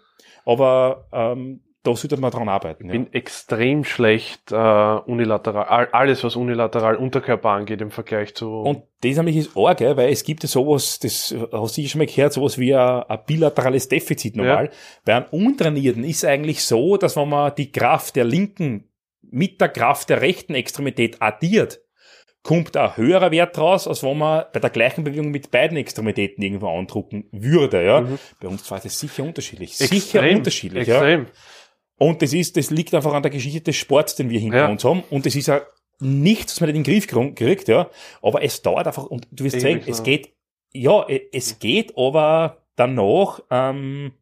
aber 0.44 1.08
ähm, 1.12 1.60
da 1.82 1.94
sollte 1.94 2.16
man 2.16 2.30
dran 2.30 2.48
arbeiten. 2.48 2.84
Ich 2.86 2.94
Ja. 2.94 2.98
bin 2.98 3.12
extrem 3.12 3.84
schlecht 3.84 4.50
äh, 4.52 4.54
unilateral, 4.54 5.64
all- 5.66 5.88
alles 5.92 6.24
was 6.24 6.34
unilateral 6.34 6.96
Unterkörper 6.96 7.50
angeht 7.50 7.82
im 7.82 7.90
Vergleich 7.90 8.34
zu. 8.34 8.50
Und 8.60 8.84
das 9.02 9.16
nämlich 9.16 9.36
ist 9.36 9.54
arg, 9.56 9.80
weil 9.82 10.10
es 10.10 10.24
gibt 10.24 10.42
ja 10.44 10.48
sowas, 10.48 10.98
das 10.98 11.34
hast 11.52 11.52
du 11.52 11.66
sicher 11.66 11.90
schon 11.90 11.98
mal 11.98 12.06
gehört, 12.06 12.32
sowas 12.32 12.58
wie 12.58 12.74
ein, 12.74 13.02
ein 13.02 13.18
bilaterales 13.26 13.88
Defizit 13.88 14.34
normal. 14.36 14.70
Bei 15.04 15.14
einem 15.16 15.26
Untrainierten 15.30 16.04
ist 16.04 16.24
eigentlich 16.24 16.64
so, 16.64 16.96
dass 16.96 17.16
wenn 17.16 17.28
man 17.28 17.54
die 17.54 17.70
Kraft 17.70 18.16
der 18.16 18.24
linken 18.24 18.88
mit 19.20 19.60
der 19.60 19.68
Kraft 19.68 20.08
der 20.08 20.22
rechten 20.22 20.54
Extremität 20.54 21.20
addiert, 21.20 21.80
kommt 22.44 22.76
ein 22.76 22.96
höherer 22.96 23.30
Wert 23.32 23.58
raus, 23.58 23.88
als 23.88 24.02
wenn 24.04 24.16
man 24.18 24.44
bei 24.52 24.60
der 24.60 24.70
gleichen 24.70 25.02
Bewegung 25.02 25.30
mit 25.32 25.50
beiden 25.50 25.76
Extremitäten 25.76 26.42
irgendwo 26.44 26.68
andrucken 26.68 27.26
würde. 27.32 27.84
Ja. 27.84 28.02
Mhm. 28.02 28.18
Bei 28.38 28.46
uns 28.48 28.70
ist 28.70 28.84
es 28.84 29.00
sicher 29.00 29.24
unterschiedlich. 29.24 29.76
sicher 29.76 29.94
extrem, 29.96 30.36
unterschiedlich. 30.38 30.86
Ja. 30.86 30.96
Extrem. 30.96 31.26
Und 31.96 32.22
das 32.22 32.32
ist, 32.32 32.56
das 32.56 32.70
liegt 32.70 32.94
einfach 32.94 33.14
an 33.14 33.22
der 33.22 33.30
Geschichte 33.32 33.60
des 33.62 33.76
Sports, 33.76 34.14
den 34.14 34.28
wir 34.30 34.38
hinter 34.38 34.58
Ja. 34.58 34.68
uns 34.68 34.84
haben. 34.84 35.02
Und 35.10 35.24
das 35.26 35.34
ist 35.34 35.46
ja 35.48 35.62
nichts, 36.00 36.52
was 36.52 36.60
man 36.60 36.68
nicht 36.68 36.76
in 36.76 36.82
den 36.84 36.92
Griff 36.92 37.06
krie- 37.06 37.34
kriegt, 37.34 37.66
ja. 37.68 37.88
Aber 38.20 38.42
es 38.42 38.60
dauert 38.62 38.86
einfach, 38.86 39.06
und 39.06 39.26
du 39.30 39.42
wirst 39.44 39.56
Ewig 39.56 39.62
sagen, 39.82 39.90
es 39.90 40.02
geht, 40.02 40.34
ja, 40.72 41.08
e- 41.08 41.28
es 41.32 41.58
geht, 41.58 41.96
aber 41.96 42.62
danach, 42.76 43.40
ähm, 43.50 44.12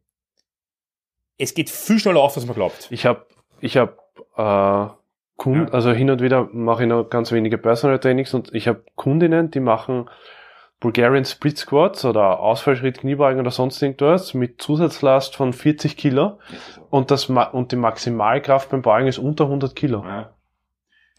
es 1.37 1.53
geht 1.53 1.69
viel 1.69 1.99
schneller 1.99 2.21
auf, 2.21 2.37
als 2.37 2.45
man 2.45 2.55
glaubt. 2.55 2.87
Ich 2.91 3.05
habe 3.05 3.25
ich 3.59 3.75
hab, 3.75 3.97
äh, 4.37 4.93
Kunden, 5.43 5.67
Ja. 5.67 5.73
also 5.73 5.91
hin 5.91 6.09
und 6.09 6.21
wieder 6.21 6.47
mache 6.51 6.83
ich 6.83 6.89
noch 6.89 7.09
ganz 7.09 7.31
wenige 7.31 7.57
Personal 7.57 7.99
Trainings 7.99 8.33
und 8.33 8.53
ich 8.53 8.67
habe 8.67 8.83
Kundinnen, 8.95 9.51
die 9.51 9.59
machen 9.59 10.09
Bulgarian 10.79 11.23
Split 11.25 11.57
Squats 11.57 12.03
oder 12.03 12.39
Ausfallschritt, 12.39 12.99
Kniebeugen 12.99 13.39
oder 13.39 13.51
sonst 13.51 13.81
irgendwas 13.81 14.33
mit 14.33 14.61
Zusatzlast 14.61 15.35
von 15.35 15.53
40 15.53 15.95
Kilo 15.95 16.39
und, 16.89 17.09
das, 17.11 17.29
und 17.29 17.71
die 17.71 17.77
Maximalkraft 17.77 18.69
beim 18.69 18.81
Beugen 18.81 19.07
ist 19.07 19.17
unter 19.17 19.45
100 19.45 19.75
Kilo. 19.75 20.03
Ja. 20.05 20.33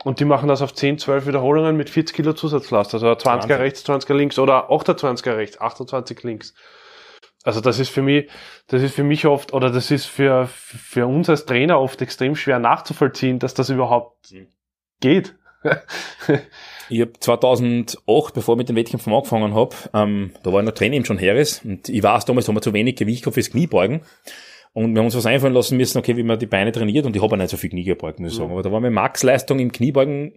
Und 0.04 0.20
die 0.20 0.26
machen 0.26 0.48
das 0.48 0.60
auf 0.60 0.74
10, 0.74 0.98
12 0.98 1.26
Wiederholungen 1.26 1.76
mit 1.76 1.88
40 1.88 2.14
Kilo 2.14 2.32
Zusatzlast. 2.34 2.92
Also 2.92 3.06
20er 3.12 3.24
Wahnsinn. 3.26 3.52
rechts, 3.56 3.88
20er 3.88 4.12
links 4.12 4.38
oder 4.38 4.70
28er 4.70 5.36
rechts, 5.36 5.58
28 5.60 6.22
links. 6.24 6.54
Also 7.45 7.61
das 7.61 7.78
ist 7.78 7.90
für 7.90 8.03
mich, 8.03 8.28
das 8.68 8.82
ist 8.82 8.95
für 8.95 9.05
mich 9.05 9.26
oft, 9.26 9.53
oder 9.53 9.70
das 9.70 9.90
ist 9.90 10.07
für, 10.07 10.47
für 10.49 11.07
uns 11.07 11.28
als 11.28 11.45
Trainer 11.47 11.78
oft 11.80 12.01
extrem 12.03 12.34
schwer 12.34 12.59
nachzuvollziehen, 12.59 13.38
dass 13.38 13.55
das 13.55 13.68
überhaupt 13.70 14.32
Mhm. 14.32 14.49
geht. 15.01 15.34
Ich 16.90 17.01
habe 17.01 17.12
2008, 17.18 18.34
bevor 18.34 18.55
ich 18.55 18.59
mit 18.59 18.68
den 18.68 18.76
Wettkämpfen 18.76 19.11
angefangen 19.12 19.55
habe, 19.55 19.74
ähm, 19.95 20.32
da 20.42 20.53
war 20.53 20.61
ich 20.61 20.66
noch 20.66 20.74
Trainer 20.74 20.97
im 20.97 21.03
John 21.03 21.18
Harris 21.18 21.62
und 21.64 21.88
ich 21.88 22.03
weiß 22.03 22.26
damals, 22.26 22.47
haben 22.47 22.57
wir 22.57 22.61
zu 22.61 22.74
wenig 22.74 22.97
Gewicht 22.97 23.22
gehabt 23.22 23.34
fürs 23.34 23.51
Kniebeugen. 23.51 24.03
Und 24.74 24.92
wir 24.92 24.99
haben 24.99 25.07
uns 25.07 25.16
was 25.16 25.24
einfallen 25.24 25.55
lassen 25.55 25.78
müssen, 25.78 25.97
okay, 25.99 26.16
wie 26.18 26.22
man 26.24 26.38
die 26.38 26.45
Beine 26.47 26.72
trainiert 26.72 27.07
und 27.07 27.16
ich 27.16 27.22
habe 27.22 27.32
auch 27.34 27.38
nicht 27.38 27.49
so 27.49 27.57
viel 27.57 27.70
Knie 27.70 27.84
gebeugt, 27.84 28.20
muss 28.20 28.32
ich 28.32 28.36
sagen. 28.36 28.51
Aber 28.53 28.62
da 28.62 28.70
war 28.70 28.80
meine 28.80 28.95
Maxleistung 28.95 29.61
im 29.61 29.72
Kniebeugen, 29.72 30.34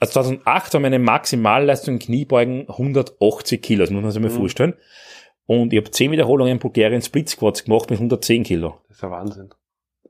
also 0.00 0.14
2008 0.14 0.72
war 0.74 0.80
meine 0.80 0.98
Maximalleistung 0.98 1.94
im 1.94 2.00
Kniebeugen 2.00 2.66
180 2.68 3.62
Kilo, 3.62 3.82
das 3.84 3.90
muss 3.90 4.02
man 4.02 4.10
sich 4.10 4.20
mal 4.22 4.30
Mhm. 4.30 4.36
vorstellen. 4.36 4.74
Und 5.46 5.72
ich 5.72 5.78
habe 5.78 5.90
10 5.90 6.12
Wiederholungen 6.12 6.52
in 6.52 6.58
Bulgarien 6.58 7.02
Split 7.02 7.28
Squats 7.28 7.64
gemacht 7.64 7.90
mit 7.90 7.98
110 7.98 8.44
Kilo. 8.44 8.80
Das 8.88 8.96
ist 8.96 9.02
ja 9.02 9.10
Wahnsinn. 9.10 9.50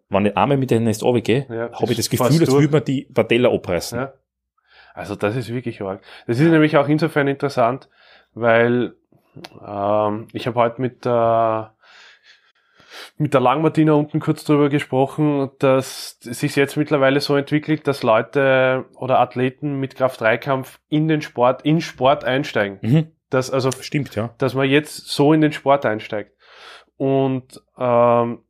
Wenn 0.09 0.27
ich 0.27 0.37
einmal 0.37 0.59
mit 0.59 0.71
denen 0.71 0.87
jetzt 0.87 1.03
runtergehe, 1.03 1.47
Ja, 1.49 1.73
habe 1.73 1.93
ich 1.93 1.97
das 1.97 2.11
Gefühl, 2.11 2.27
als 2.27 2.53
würde 2.53 2.69
man 2.69 2.85
die 2.85 3.09
Patella 3.13 3.51
abreißen. 3.51 3.99
Ja. 3.99 4.13
Also 4.95 5.17
das 5.17 5.37
ist 5.37 5.49
wirklich 5.49 5.81
arg. 5.81 6.03
Das 6.27 6.39
ist 6.39 6.51
nämlich 6.51 6.77
auch 6.77 6.87
insofern 6.87 7.29
interessant, 7.29 7.89
weil 8.35 8.95
ähm, 9.67 10.29
ich 10.33 10.47
habe 10.47 10.61
heute 10.61 10.83
mit 10.83 11.07
der 11.07 11.75
mit 13.17 13.35
der 13.35 13.41
Langmartina 13.41 13.93
unten 13.93 14.21
kurz 14.21 14.45
drüber 14.45 14.69
gesprochen, 14.69 15.51
dass 15.59 16.19
es 16.25 16.41
sich 16.41 16.57
jetzt 16.57 16.77
mittlerweile 16.77 17.21
so 17.21 17.37
entwickelt, 17.37 17.87
dass 17.87 18.03
Leute 18.03 18.85
oder 18.97 19.21
Athleten 19.21 19.79
mit 19.79 19.97
Kraft-3-Kampf 19.97 20.81
in 20.89 21.09
den 21.09 21.23
Sport, 21.23 21.63
in 21.63 21.81
Sport 21.81 22.25
einsteigen. 22.25 22.79
Mhm. 22.83 23.13
Das 23.33 23.51
also 23.51 23.71
Stimmt, 23.81 24.15
ja. 24.15 24.35
dass 24.37 24.55
man 24.55 24.69
jetzt 24.69 25.09
so 25.09 25.33
in 25.33 25.41
den 25.41 25.53
Sport 25.53 25.87
einsteigt. 25.87 26.37
Und 26.99 27.63
ähm, 27.79 28.41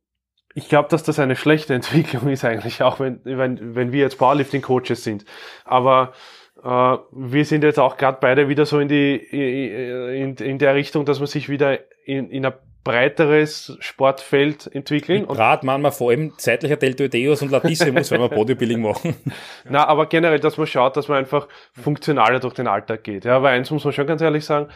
ich 0.55 0.67
glaube, 0.67 0.89
dass 0.89 1.03
das 1.03 1.19
eine 1.19 1.37
schlechte 1.37 1.73
Entwicklung 1.73 2.27
ist 2.27 2.43
eigentlich, 2.43 2.83
auch 2.83 2.99
wenn, 2.99 3.21
wenn, 3.23 3.75
wenn 3.75 3.91
wir 3.93 4.01
jetzt 4.01 4.17
Powerlifting-Coaches 4.17 5.03
sind. 5.03 5.23
Aber 5.63 6.13
äh, 6.61 6.67
wir 7.11 7.45
sind 7.45 7.63
jetzt 7.63 7.79
auch 7.79 7.95
gerade 7.95 8.17
beide 8.19 8.49
wieder 8.49 8.65
so 8.65 8.79
in 8.79 8.89
die 8.89 9.15
in, 9.15 10.35
in 10.35 10.59
der 10.59 10.75
Richtung, 10.75 11.05
dass 11.05 11.19
man 11.19 11.27
sich 11.27 11.47
wieder 11.47 11.79
in, 12.05 12.29
in 12.29 12.45
ein 12.45 12.53
breiteres 12.83 13.77
Sportfeld 13.79 14.73
entwickeln. 14.73 15.25
Und, 15.25 15.37
Rad 15.37 15.63
manchmal 15.63 15.91
vor 15.91 16.11
allem 16.11 16.37
zeitlicher 16.37 16.75
Deltoideus 16.75 17.41
und 17.41 17.51
Latissimus, 17.51 18.11
wenn 18.11 18.21
wir 18.21 18.29
Bodybuilding 18.29 18.81
machen. 18.81 19.15
na, 19.69 19.87
aber 19.87 20.07
generell, 20.07 20.39
dass 20.39 20.57
man 20.57 20.67
schaut, 20.67 20.97
dass 20.97 21.07
man 21.07 21.19
einfach 21.19 21.47
funktionaler 21.73 22.39
durch 22.39 22.53
den 22.53 22.67
Alltag 22.67 23.03
geht. 23.03 23.25
Ja, 23.25 23.41
weil 23.41 23.57
eins 23.57 23.71
muss 23.71 23.83
man 23.85 23.93
schon 23.93 24.07
ganz 24.07 24.21
ehrlich 24.21 24.45
sagen, 24.45 24.69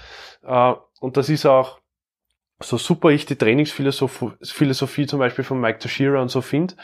äh, 0.43 0.74
und 0.99 1.18
das 1.18 1.30
ist 1.30 1.45
auch 1.45 1.80
so 2.60 2.78
super 2.78 3.10
ich 3.10 3.26
die 3.26 3.36
Trainingsphilosophie 3.36 4.32
Philosophie 4.41 5.05
zum 5.05 5.20
Beispiel 5.20 5.43
von 5.43 5.60
Mike 5.60 5.80
Toshira 5.80 6.22
und 6.22 6.30
so 6.30 6.41
finde, 6.41 6.76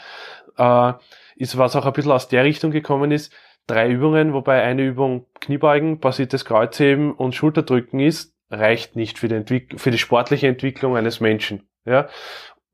äh, 0.56 0.92
ist 1.36 1.58
was 1.58 1.74
auch 1.74 1.86
ein 1.86 1.92
bisschen 1.92 2.12
aus 2.12 2.28
der 2.28 2.44
Richtung 2.44 2.70
gekommen 2.70 3.10
ist, 3.10 3.32
drei 3.66 3.88
Übungen, 3.88 4.34
wobei 4.34 4.62
eine 4.62 4.84
Übung 4.84 5.26
Kniebeugen, 5.40 5.98
basiertes 5.98 6.44
Kreuzheben 6.44 7.12
und 7.12 7.34
Schulterdrücken 7.34 7.98
ist, 7.98 8.33
reicht 8.50 8.96
nicht 8.96 9.18
für 9.18 9.28
die, 9.28 9.36
Entwick 9.36 9.80
für 9.80 9.90
die 9.90 9.98
sportliche 9.98 10.48
Entwicklung 10.48 10.96
eines 10.96 11.20
Menschen. 11.20 11.68
Ja? 11.84 12.08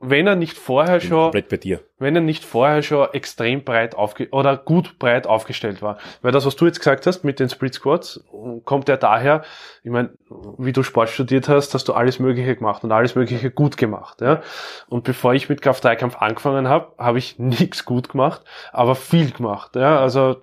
Wenn 0.02 0.26
er 0.26 0.34
nicht 0.34 0.56
vorher 0.56 0.98
schon 0.98 1.24
komplett 1.24 1.50
bei 1.50 1.58
dir. 1.58 1.80
wenn 1.98 2.16
er 2.16 2.22
nicht 2.22 2.42
vorher 2.42 2.82
schon 2.82 3.08
extrem 3.12 3.64
breit 3.64 3.94
aufge 3.94 4.30
oder 4.30 4.56
gut 4.56 4.98
breit 4.98 5.26
aufgestellt 5.26 5.82
war. 5.82 5.98
Weil 6.22 6.32
das, 6.32 6.46
was 6.46 6.56
du 6.56 6.64
jetzt 6.64 6.78
gesagt 6.78 7.06
hast 7.06 7.22
mit 7.22 7.38
den 7.38 7.50
Split 7.50 7.74
Squats, 7.74 8.24
kommt 8.64 8.88
ja 8.88 8.96
daher, 8.96 9.42
ich 9.82 9.90
meine, 9.90 10.14
wie 10.56 10.72
du 10.72 10.82
Sport 10.82 11.10
studiert 11.10 11.50
hast, 11.50 11.74
hast 11.74 11.86
du 11.86 11.92
alles 11.92 12.18
Mögliche 12.18 12.56
gemacht 12.56 12.82
und 12.82 12.92
alles 12.92 13.14
Mögliche 13.14 13.50
gut 13.50 13.76
gemacht. 13.76 14.22
Ja? 14.22 14.40
Und 14.88 15.04
bevor 15.04 15.34
ich 15.34 15.50
mit 15.50 15.60
Kraft-3-Kampf 15.60 16.16
angefangen 16.16 16.66
habe, 16.66 16.94
habe 16.96 17.18
ich 17.18 17.38
nichts 17.38 17.84
gut 17.84 18.08
gemacht, 18.08 18.42
aber 18.72 18.94
viel 18.94 19.32
gemacht. 19.32 19.76
Ja? 19.76 20.00
Also 20.00 20.40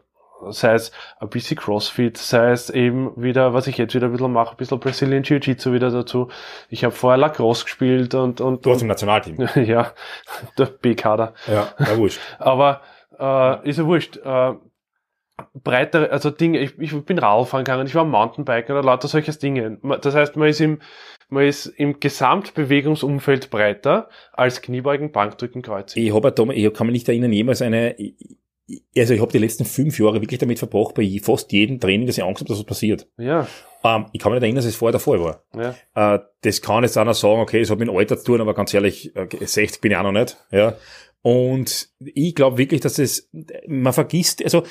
sei 0.50 0.74
es 0.74 0.92
ein 1.20 1.30
bisschen 1.30 1.58
Crossfit, 1.58 2.18
sei 2.18 2.52
es 2.52 2.70
eben 2.70 3.12
wieder, 3.22 3.54
was 3.54 3.68
ich 3.68 3.78
jetzt 3.78 3.96
wieder 3.96 4.08
ein 4.08 4.12
bisschen 4.12 4.32
mache, 4.32 4.52
ein 4.52 4.58
bisschen 4.58 4.80
Brazilian 4.80 5.24
Jiu-Jitsu 5.24 5.74
wieder 5.74 5.92
dazu. 5.92 6.30
Ich 6.70 6.84
habe 6.84 6.94
vorher 6.94 7.18
Lacrosse 7.18 7.66
gespielt 7.66 8.14
und, 8.16 8.42
und, 8.42 8.66
Du 8.66 8.72
hast 8.72 8.82
im 8.82 8.88
Nationalteam. 8.88 9.48
ja, 9.56 9.92
der 10.58 10.66
B-Kader. 10.66 11.34
Ja, 11.48 11.70
ja, 11.80 11.98
wurscht. 11.98 12.20
Aber 12.40 12.82
äh, 13.20 13.70
ist 13.70 13.78
ja 13.78 13.86
wurscht. 13.86 14.18
Äh, 14.18 14.54
breitere, 15.54 16.12
also 16.12 16.30
Dinge, 16.30 16.60
ich, 16.60 16.78
ich 16.80 17.06
bin 17.06 17.20
Radfahren 17.20 17.64
gegangen, 17.64 17.88
ich 17.88 17.96
war 17.96 18.06
Mountainbiken 18.06 18.74
oder 18.76 18.84
lauter 18.84 19.08
solches 19.08 19.40
Dinge. 19.40 19.78
Das 20.02 20.16
heißt, 20.16 20.36
man 20.36 20.50
ist 20.50 20.62
im, 20.62 20.80
man 21.30 21.44
ist 21.44 21.68
im 21.68 22.00
Gesamtbewegungsumfeld 22.00 23.50
breiter 23.50 24.10
als 24.34 24.62
Kniebeugen, 24.62 25.12
Bankdrücken, 25.12 25.62
Kreuz. 25.62 25.96
Ich 25.96 26.14
habe 26.14 26.54
ich 26.54 26.74
kann 26.74 26.88
mich 26.88 26.94
nicht 26.94 27.10
erinnern, 27.10 27.32
jemals 27.34 27.62
eine, 27.62 27.96
also 28.98 29.14
ich 29.14 29.22
habe 29.22 29.32
die 29.32 29.38
letzten 29.38 29.66
fünf 29.66 30.00
Jahre 30.00 30.22
wirklich 30.22 30.40
damit 30.40 30.60
verbracht, 30.60 30.96
bei 30.96 31.20
fast 31.22 31.52
jedem 31.52 31.80
Training, 31.80 32.08
dass 32.08 32.18
ich 32.18 32.24
Angst 32.24 32.42
habe, 32.42 32.50
dass 32.50 32.60
was 32.60 32.66
passiert. 32.66 33.08
Ja, 33.18 33.48
Ähm, 33.84 34.08
ich 34.12 34.20
kann 34.20 34.32
mich 34.32 34.38
nicht 34.38 34.44
erinnern, 34.44 34.58
dass 34.58 34.66
es 34.66 34.76
vorher 34.76 34.92
der 34.92 35.00
Fall 35.00 35.20
war. 35.22 35.44
ja. 35.56 36.16
Äh, 36.16 36.20
das 36.42 36.62
kann 36.62 36.84
jetzt 36.84 36.98
einer 36.98 37.14
sagen, 37.14 37.40
okay, 37.42 37.62
es 37.62 37.70
hat 37.70 37.80
mit 37.80 37.88
dem 37.88 37.96
Alter 37.96 38.18
zu 38.18 38.26
tun, 38.26 38.42
aber 38.42 38.54
ganz 38.54 38.74
ehrlich, 38.74 39.16
äh, 39.16 39.28
60 39.40 39.82
bin 39.82 39.92
ich 39.92 39.98
auch 39.98 40.04
noch 40.04 40.12
nicht. 40.12 40.38
Ja. 40.52 40.76
Und 41.22 41.90
ich 42.00 42.36
glaube 42.36 42.58
wirklich, 42.58 42.82
dass 42.82 43.00
es, 43.00 43.30
man 43.68 43.94
vergisst, 43.94 44.44
also, 44.44 44.64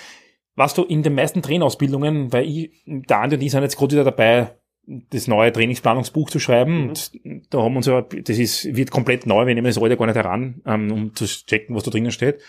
was 0.55 0.75
du 0.75 0.85
in 0.85 1.03
den 1.03 1.15
meisten 1.15 1.43
Trainerausbildungen, 1.43 2.33
weil 2.33 2.47
ich, 2.47 2.71
der 2.87 3.21
Andi 3.21 3.37
und 3.37 3.43
ich 3.43 3.51
sind 3.51 3.63
jetzt 3.63 3.77
gerade 3.77 3.93
wieder 3.93 4.05
dabei, 4.05 4.57
das 4.87 5.27
neue 5.27 5.53
Trainingsplanungsbuch 5.53 6.31
zu 6.31 6.39
schreiben. 6.39 6.83
Mhm. 6.85 6.89
Und 6.89 7.13
da 7.51 7.63
haben 7.63 7.73
wir 7.73 7.79
uns 7.79 7.87
ja, 7.87 8.03
das 8.03 8.39
ist, 8.39 8.77
wird 8.77 8.91
komplett 8.91 9.27
neu, 9.27 9.47
wir 9.47 9.55
nehmen 9.55 9.67
das 9.67 9.79
alte 9.79 9.97
gar 9.97 10.07
nicht 10.07 10.17
heran, 10.17 10.63
ähm, 10.65 10.93
um 10.93 11.15
zu 11.15 11.27
checken, 11.27 11.75
was 11.75 11.83
da 11.83 11.91
drinnen 11.91 12.13
steht. 12.13 12.41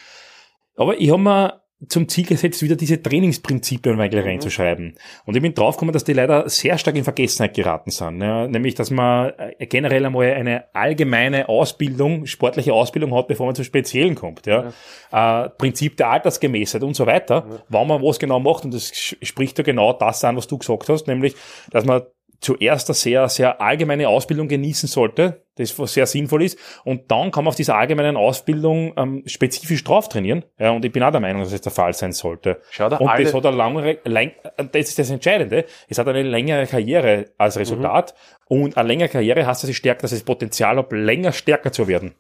Aber 0.77 0.99
ich 0.99 1.09
habe 1.11 1.21
mir 1.21 1.61
zum 1.89 2.07
Ziel 2.09 2.25
gesetzt, 2.25 2.63
wieder 2.63 2.75
diese 2.75 2.99
Trainingsprinzipien 3.03 3.99
eigentlich 3.99 4.23
Mhm. 4.23 4.29
reinzuschreiben. 4.29 4.97
Und 5.25 5.35
ich 5.35 5.43
bin 5.43 5.53
draufgekommen, 5.53 5.93
dass 5.93 6.03
die 6.03 6.13
leider 6.13 6.49
sehr 6.49 6.75
stark 6.79 6.95
in 6.95 7.03
Vergessenheit 7.03 7.53
geraten 7.53 7.91
sind. 7.91 8.19
Ja, 8.19 8.47
nämlich, 8.47 8.73
dass 8.73 8.89
man 8.89 9.31
äh, 9.37 9.67
generell 9.67 10.03
einmal 10.03 10.33
eine 10.33 10.73
allgemeine 10.73 11.49
Ausbildung, 11.49 12.25
sportliche 12.25 12.73
Ausbildung 12.73 13.13
hat, 13.13 13.27
bevor 13.27 13.45
man 13.45 13.53
zum 13.53 13.63
Speziellen 13.63 14.15
kommt. 14.15 14.47
Ja. 14.47 14.73
Äh, 15.11 15.49
Prinzip 15.49 15.97
der 15.97 16.09
Altersgemäßheit 16.09 16.81
und 16.81 16.95
so 16.95 17.05
weiter, 17.05 17.45
wann 17.69 17.87
man 17.87 18.01
was 18.01 18.17
genau 18.17 18.39
macht. 18.39 18.65
Und 18.65 18.73
das 18.73 18.91
spricht 18.95 19.59
ja 19.59 19.63
genau 19.63 19.93
das 19.93 20.23
an, 20.23 20.35
was 20.35 20.47
du 20.47 20.57
gesagt 20.57 20.89
hast, 20.89 21.05
nämlich, 21.05 21.35
dass 21.69 21.85
man 21.85 22.01
zuerst 22.39 22.89
eine 22.89 22.95
sehr, 22.95 23.29
sehr 23.29 23.61
allgemeine 23.61 24.07
Ausbildung 24.09 24.47
genießen 24.47 24.87
sollte, 24.87 25.43
das 25.55 25.77
was 25.79 25.93
sehr 25.93 26.05
sinnvoll 26.05 26.43
ist, 26.43 26.59
und 26.83 27.11
dann 27.11 27.31
kann 27.31 27.43
man 27.43 27.49
auf 27.49 27.55
dieser 27.55 27.75
allgemeinen 27.75 28.15
Ausbildung 28.15 28.93
ähm, 28.95 29.23
spezifisch 29.25 29.83
drauf 29.83 30.07
trainieren. 30.07 30.45
Ja, 30.59 30.71
und 30.71 30.85
ich 30.85 30.91
bin 30.91 31.03
auch 31.03 31.11
der 31.11 31.19
Meinung, 31.19 31.41
dass 31.41 31.51
es 31.51 31.61
der 31.61 31.71
Fall 31.71 31.93
sein 31.93 32.11
sollte. 32.11 32.61
Schau 32.69 32.89
da 32.89 32.97
Und 32.97 33.07
alle, 33.07 33.23
das 33.23 33.33
hat 33.33 33.45
eine 33.45 33.57
lange, 33.57 33.97
lang, 34.03 34.31
das 34.57 34.89
ist 34.89 34.99
das 34.99 35.09
Entscheidende. 35.09 35.65
Es 35.87 35.97
hat 35.97 36.07
eine 36.07 36.23
längere 36.23 36.67
Karriere 36.67 37.31
als 37.37 37.57
Resultat. 37.57 38.13
Und 38.47 38.77
eine 38.77 38.87
längere 38.87 39.09
Karriere 39.09 39.45
heißt, 39.45 39.63
dass 39.63 39.69
ich 39.69 39.77
stärker, 39.77 40.03
dass 40.03 40.11
es 40.11 40.23
Potenzial 40.23 40.77
hat, 40.77 40.91
länger 40.91 41.31
stärker 41.31 41.71
zu 41.71 41.87
werden. 41.87 42.13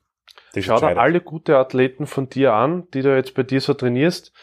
Das 0.53 0.65
schau 0.65 0.79
da 0.79 0.87
alle 0.87 1.21
gute 1.21 1.57
Athleten 1.57 2.07
von 2.07 2.29
dir 2.29 2.53
an, 2.53 2.87
die 2.93 3.01
du 3.01 3.15
jetzt 3.15 3.35
bei 3.35 3.43
dir 3.43 3.61
so 3.61 3.73
trainierst. 3.73 4.33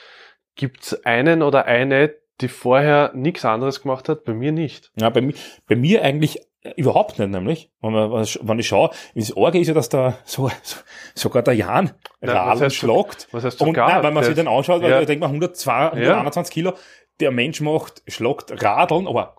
Gibt's 0.54 1.04
einen 1.04 1.42
oder 1.42 1.64
eine, 1.64 2.14
die 2.40 2.48
vorher 2.48 3.12
nichts 3.14 3.44
anderes 3.44 3.82
gemacht 3.82 4.08
hat? 4.08 4.24
Bei 4.24 4.34
mir 4.34 4.52
nicht. 4.52 4.90
Ja, 4.96 5.10
bei, 5.10 5.20
mi- 5.20 5.34
bei 5.68 5.76
mir 5.76 6.02
eigentlich 6.02 6.40
äh, 6.62 6.72
überhaupt 6.76 7.18
nicht, 7.18 7.30
nämlich. 7.30 7.70
Wenn, 7.80 7.92
man, 7.92 8.10
wenn 8.12 8.58
ich 8.58 8.66
schaue, 8.68 8.90
das 9.14 9.36
Orge 9.36 9.58
ist 9.60 9.68
ja, 9.68 9.74
dass 9.74 9.88
da 9.88 10.18
so, 10.24 10.48
so, 10.62 10.76
sogar 11.14 11.42
der 11.42 11.54
Jan 11.54 11.92
so- 12.20 12.70
schlagt. 12.70 13.28
Was 13.32 13.44
heißt 13.44 13.60
Und 13.60 13.68
sogar? 13.68 13.88
nein, 13.88 14.02
wenn 14.02 14.14
man 14.14 14.22
Der- 14.22 14.30
sich 14.30 14.34
den 14.34 14.48
anschaut, 14.48 14.82
weil 14.82 14.90
Ja. 14.90 15.00
da 15.00 15.04
denkt 15.04 15.20
man 15.20 15.30
102, 15.30 15.90
121 15.92 16.52
Kilo, 16.52 16.72
der 17.20 17.30
Mensch 17.30 17.60
macht, 17.60 18.02
schlagt 18.08 18.62
Radeln, 18.62 19.06
aber 19.06 19.36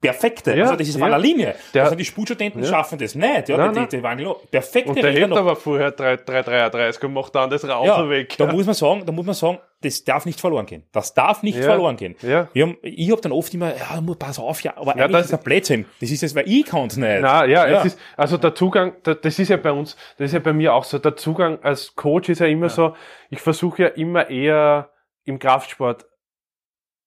perfekte. 0.00 0.54
Ja, 0.56 0.64
also 0.64 0.76
das 0.76 0.88
ist 0.88 0.98
ja. 0.98 1.04
einer 1.06 1.18
Linie. 1.18 1.54
Der- 1.74 1.84
also 1.84 1.94
die 1.94 2.04
Spurstudenten 2.06 2.62
Ja. 2.62 2.68
schaffen 2.70 2.98
das 2.98 3.14
nicht. 3.14 3.48
Ja, 3.50 3.56
Nein, 3.58 3.72
die, 3.72 3.78
nein. 3.80 3.88
die, 3.90 4.02
waren 4.02 4.18
genau 4.18 4.34
perfekte 4.50 4.90
Und 4.90 4.96
der 4.96 5.04
Räder 5.10 5.20
hätte 5.20 5.28
noch. 5.30 5.36
aber 5.38 5.56
vorher 5.56 5.90
333 5.90 7.02
und 7.04 7.12
macht 7.14 7.34
dann 7.34 7.50
das 7.50 7.66
Raus 7.68 7.86
ja, 7.86 8.08
weg. 8.08 8.34
da 8.38 8.46
muss 8.52 8.64
man 8.66 8.74
sagen, 8.74 9.02
da 9.04 9.12
muss 9.12 9.26
man 9.26 9.34
sagen, 9.34 9.58
das 9.82 10.04
darf 10.04 10.26
nicht 10.26 10.40
verloren 10.40 10.66
gehen. 10.66 10.86
Das 10.92 11.14
darf 11.14 11.42
nicht 11.42 11.56
Ja. 11.56 11.62
verloren 11.64 11.96
gehen. 11.96 12.14
Ja. 12.20 12.48
Wir 12.52 12.64
haben, 12.66 12.76
ich 12.82 13.10
habe 13.10 13.20
dann 13.22 13.32
oft 13.32 13.52
immer, 13.54 13.74
ja, 13.74 14.00
muss 14.00 14.18
pass 14.18 14.38
auf, 14.38 14.60
ja, 14.62 14.76
aber 14.76 14.96
Ja, 14.96 15.04
eigentlich 15.04 15.12
das- 15.12 15.26
ist 15.26 15.34
ein 15.34 15.42
Blödsinn. 15.42 15.86
Das 16.00 16.10
ist 16.10 16.22
es, 16.22 16.34
weil 16.34 16.46
ich 16.48 16.66
kann 16.66 16.86
es 16.88 16.96
nicht. 16.98 17.20
Na, 17.22 17.44
ja, 17.46 17.66
Ja. 17.66 17.78
Es 17.78 17.86
ist, 17.86 17.98
also 18.16 18.36
der 18.36 18.54
Zugang, 18.54 18.94
da- 19.04 19.14
das 19.14 19.38
ist 19.38 19.48
ja 19.48 19.56
bei 19.56 19.72
uns, 19.72 19.96
das 20.18 20.26
ist 20.26 20.32
ja 20.34 20.38
bei 20.40 20.52
mir 20.52 20.74
auch 20.74 20.84
so, 20.84 20.98
der 20.98 21.16
Zugang 21.16 21.62
als 21.62 21.94
Coach 21.94 22.28
ist 22.28 22.40
ja 22.40 22.46
immer 22.46 22.68
so, 22.68 22.94
ich 23.30 23.40
versuche 23.40 23.82
ja 23.84 23.88
immer 23.88 24.28
eher 24.28 24.90
im 25.24 25.38
Kraftsport 25.38 26.06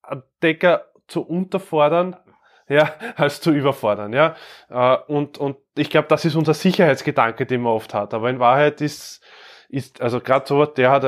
einen 0.01 0.23
Decker 0.41 0.85
zu 1.07 1.21
unterfordern, 1.21 2.15
ja, 2.69 2.93
als 3.17 3.39
zu 3.41 3.51
überfordern, 3.51 4.13
ja. 4.13 4.35
Äh, 4.69 4.97
Und, 5.07 5.37
und 5.37 5.57
ich 5.75 5.89
glaube, 5.89 6.07
das 6.07 6.25
ist 6.25 6.35
unser 6.35 6.53
Sicherheitsgedanke, 6.53 7.45
den 7.45 7.61
man 7.61 7.73
oft 7.73 7.93
hat. 7.93 8.13
Aber 8.13 8.29
in 8.29 8.39
Wahrheit 8.39 8.81
ist, 8.81 9.21
ist 9.69 10.01
also 10.01 10.21
gerade 10.21 10.45
so, 10.47 10.65
der 10.65 10.91
hat 10.91 11.03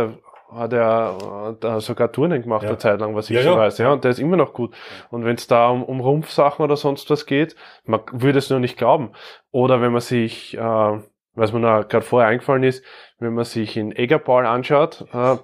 hat 0.52 0.74
er 0.74 1.52
äh, 1.52 1.56
da 1.60 1.80
sogar 1.82 2.12
Turnen 2.12 2.42
gemacht 2.42 2.64
Ja. 2.64 2.70
eine 2.70 2.78
Zeit 2.78 3.00
lang, 3.00 3.16
was 3.16 3.30
ich 3.30 3.36
Ja, 3.36 3.44
so 3.44 3.50
ja. 3.50 3.58
weiß, 3.58 3.78
ja, 3.80 3.92
und 3.92 4.04
der 4.04 4.12
ist 4.12 4.20
immer 4.20 4.38
noch 4.38 4.54
gut. 4.54 4.74
Und 5.10 5.26
wenn 5.26 5.36
es 5.36 5.48
da 5.48 5.70
um, 5.70 5.84
um 5.84 6.00
Rumpfsachen 6.00 6.64
oder 6.64 6.76
sonst 6.78 7.10
was 7.10 7.26
geht, 7.26 7.56
man 7.86 8.02
würde 8.12 8.40
es 8.40 8.50
nur 8.50 8.60
nicht 8.60 8.78
glauben. 8.78 9.12
Oder 9.52 9.82
wenn 9.82 9.92
man 9.92 10.02
sich, 10.02 10.56
äh, 10.58 11.00
was 11.34 11.52
mir 11.52 11.60
noch 11.60 11.88
gerade 11.88 12.06
vorher 12.06 12.30
eingefallen 12.30 12.64
ist, 12.64 12.84
wenn 13.20 13.34
man 13.34 13.44
sich 13.46 13.76
in 13.78 13.92
Eggerpaul 13.96 14.46
anschaut, 14.46 15.06
äh, 15.14 15.38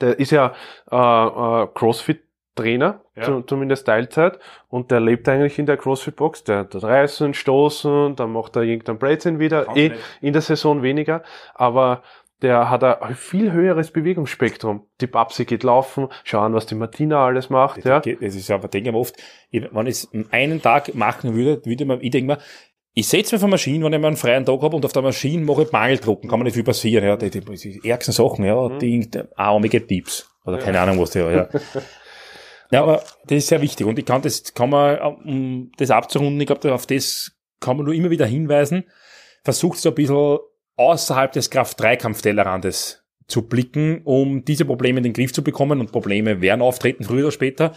der 0.00 0.18
ist 0.18 0.30
ja 0.30 0.52
äh, 0.90 0.96
äh, 0.96 1.66
CrossFit-Trainer, 1.74 3.00
Ja. 3.14 3.22
zu, 3.24 3.42
zumindest 3.42 3.86
Teilzeit, 3.86 4.38
und 4.68 4.90
der 4.90 5.00
lebt 5.00 5.28
eigentlich 5.28 5.58
in 5.58 5.66
der 5.66 5.76
CrossFit-Box, 5.76 6.44
der 6.44 6.68
tut 6.68 6.82
reißen, 6.82 7.34
stoßen, 7.34 8.16
dann 8.16 8.32
macht 8.32 8.56
er 8.56 8.62
irgendein 8.62 8.98
Blödsinn 8.98 9.38
wieder, 9.38 9.76
eh, 9.76 9.92
in 10.22 10.32
der 10.32 10.42
Saison 10.42 10.82
weniger, 10.82 11.22
aber 11.54 12.02
der 12.42 12.68
hat 12.70 12.82
ein 12.84 13.14
viel 13.14 13.52
höheres 13.52 13.90
Bewegungsspektrum. 13.90 14.86
Die 15.00 15.06
Babsi 15.06 15.44
geht 15.44 15.62
laufen, 15.62 16.08
schauen, 16.24 16.52
was 16.54 16.66
die 16.66 16.74
Martina 16.74 17.24
alles 17.24 17.48
macht, 17.50 17.84
ja. 17.84 18.00
Das 18.00 18.34
ist 18.34 18.50
aber, 18.50 18.68
denke 18.68 18.88
ich 18.88 18.92
mir 18.94 18.98
oft, 19.00 19.16
wenn 19.50 19.86
ich 19.86 19.94
es 19.94 20.08
einen 20.30 20.60
Tag 20.60 20.94
machen 20.94 21.34
würde, 21.34 21.64
würde 21.64 21.84
man, 21.84 22.00
ich 22.00 22.10
denke 22.10 22.32
mir, 22.34 22.38
ich 22.94 23.08
setze 23.08 23.34
mich 23.34 23.40
auf 23.40 23.44
eine 23.44 23.52
Maschine, 23.52 23.84
wenn 23.84 23.92
ich 23.94 24.00
mal 24.00 24.08
einen 24.08 24.16
freien 24.18 24.44
Tag 24.44 24.60
habe 24.60 24.76
und 24.76 24.84
auf 24.84 24.92
der 24.92 25.02
Maschine 25.02 25.44
mache 25.44 25.62
ich 25.62 25.72
Mangeldrucken, 25.72 26.28
kann 26.28 26.38
man 26.38 26.44
nicht 26.44 26.54
viel 26.54 26.64
passieren, 26.64 27.04
ja, 27.04 27.16
die, 27.16 27.30
die, 27.30 27.40
die 27.40 27.88
ärgsten 27.88 28.12
Sachen, 28.12 28.44
ja, 28.44 28.68
Mhm. 28.68 28.78
die, 28.80 29.10
die 29.10 29.22
armige 29.36 29.86
Tipps, 29.86 30.28
oder 30.44 30.58
keine 30.58 30.80
Ahnung, 30.80 31.00
was 31.00 31.10
die, 31.12 31.20
ja. 31.20 31.48
Ja, 32.70 32.82
aber 32.84 33.02
das 33.26 33.38
ist 33.38 33.48
sehr 33.48 33.60
wichtig 33.60 33.86
und 33.86 33.98
ich 33.98 34.06
kann 34.06 34.22
das, 34.22 34.54
kann 34.54 34.70
man, 34.70 34.98
um 34.98 35.72
das 35.76 35.90
abzurunden, 35.90 36.40
ich 36.40 36.46
glaube, 36.46 36.72
auf 36.72 36.86
das 36.86 37.32
kann 37.60 37.76
man 37.76 37.84
nur 37.84 37.94
immer 37.94 38.08
wieder 38.08 38.24
hinweisen, 38.24 38.84
versucht 39.44 39.78
so 39.78 39.90
ein 39.90 39.94
bisschen 39.94 40.38
außerhalb 40.76 41.32
des 41.32 41.50
Kraft-3-Kampftellerrandes 41.50 43.04
zu 43.26 43.48
blicken, 43.48 44.02
um 44.04 44.44
diese 44.44 44.64
Probleme 44.64 44.98
in 44.98 45.04
den 45.04 45.12
Griff 45.12 45.32
zu 45.32 45.42
bekommen 45.42 45.80
und 45.80 45.92
Probleme 45.92 46.40
werden 46.40 46.62
auftreten, 46.62 47.04
früher 47.04 47.24
oder 47.24 47.32
später, 47.32 47.72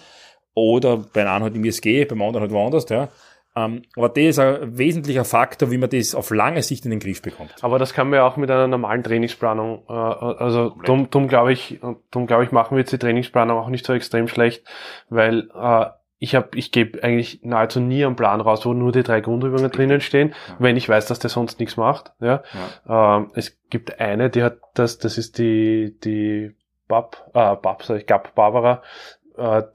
oder 0.54 0.98
bei 0.98 1.30
einem 1.30 1.44
halt 1.44 1.56
im 1.56 1.66
ISG, 1.66 2.06
beim 2.06 2.22
anderen 2.22 2.42
halt 2.42 2.52
woanders, 2.52 2.88
ja. 2.90 3.10
Ähm, 3.58 3.84
aber 3.96 4.10
das 4.10 4.24
ist 4.24 4.40
ein 4.40 4.78
wesentlicher 4.78 5.24
Faktor, 5.24 5.72
wie 5.72 5.78
man 5.78 5.90
das 5.90 6.14
auf 6.14 6.30
lange 6.30 6.62
Sicht 6.62 6.84
in 6.84 6.92
den 6.92 7.00
Griff 7.00 7.22
bekommt. 7.22 7.56
Aber 7.62 7.80
das 7.80 7.94
kann 7.94 8.10
man 8.10 8.18
ja 8.18 8.28
auch 8.28 8.36
mit 8.36 8.52
einer 8.52 8.68
normalen 8.68 9.02
Trainingsplanung, 9.02 9.84
äh, 9.88 9.94
also 9.94 10.76
drum, 10.84 11.10
drum 11.10 11.30
glaube 11.30 11.54
ich, 11.54 11.80
drum 12.12 12.28
glaube 12.28 12.44
ich, 12.44 12.52
machen 12.52 12.76
wir 12.76 12.80
jetzt 12.80 12.92
die 12.92 12.98
Trainingsplanung 12.98 13.58
auch 13.58 13.70
nicht 13.70 13.86
so 13.86 13.94
extrem 13.94 14.28
schlecht, 14.28 14.66
weil 15.10 15.50
äh, 15.56 15.86
ich 16.26 16.34
habe, 16.34 16.58
ich 16.58 16.72
gebe 16.72 17.04
eigentlich 17.04 17.42
nahezu 17.44 17.80
nie 17.80 18.04
einen 18.04 18.16
Plan 18.16 18.42
raus, 18.42 18.66
wo 18.66 18.74
nur 18.74 18.92
die 18.92 19.04
drei 19.04 19.22
Grundübungen 19.22 19.70
drinnen 19.70 20.02
stehen, 20.02 20.34
wenn 20.58 20.76
ich 20.76 20.90
weiß, 20.90 21.06
dass 21.06 21.20
der 21.20 21.30
sonst 21.30 21.60
nichts 21.60 21.78
macht. 21.78 22.14
Ja. 22.20 22.42
Ähm, 22.90 23.30
es 23.36 23.60
gibt 23.70 24.00
eine, 24.00 24.32
die 24.32 24.42
hat 24.42 24.58
das, 24.74 24.98
das 24.98 25.20
ist 25.20 25.38
die 25.38 25.96
die 26.04 26.56
Bab, 26.88 27.30
äh, 27.36 27.56
Bab, 27.56 27.84
sag 27.84 27.98
ich, 27.98 28.08
Gab 28.08 28.34
Barbara, 28.34 28.82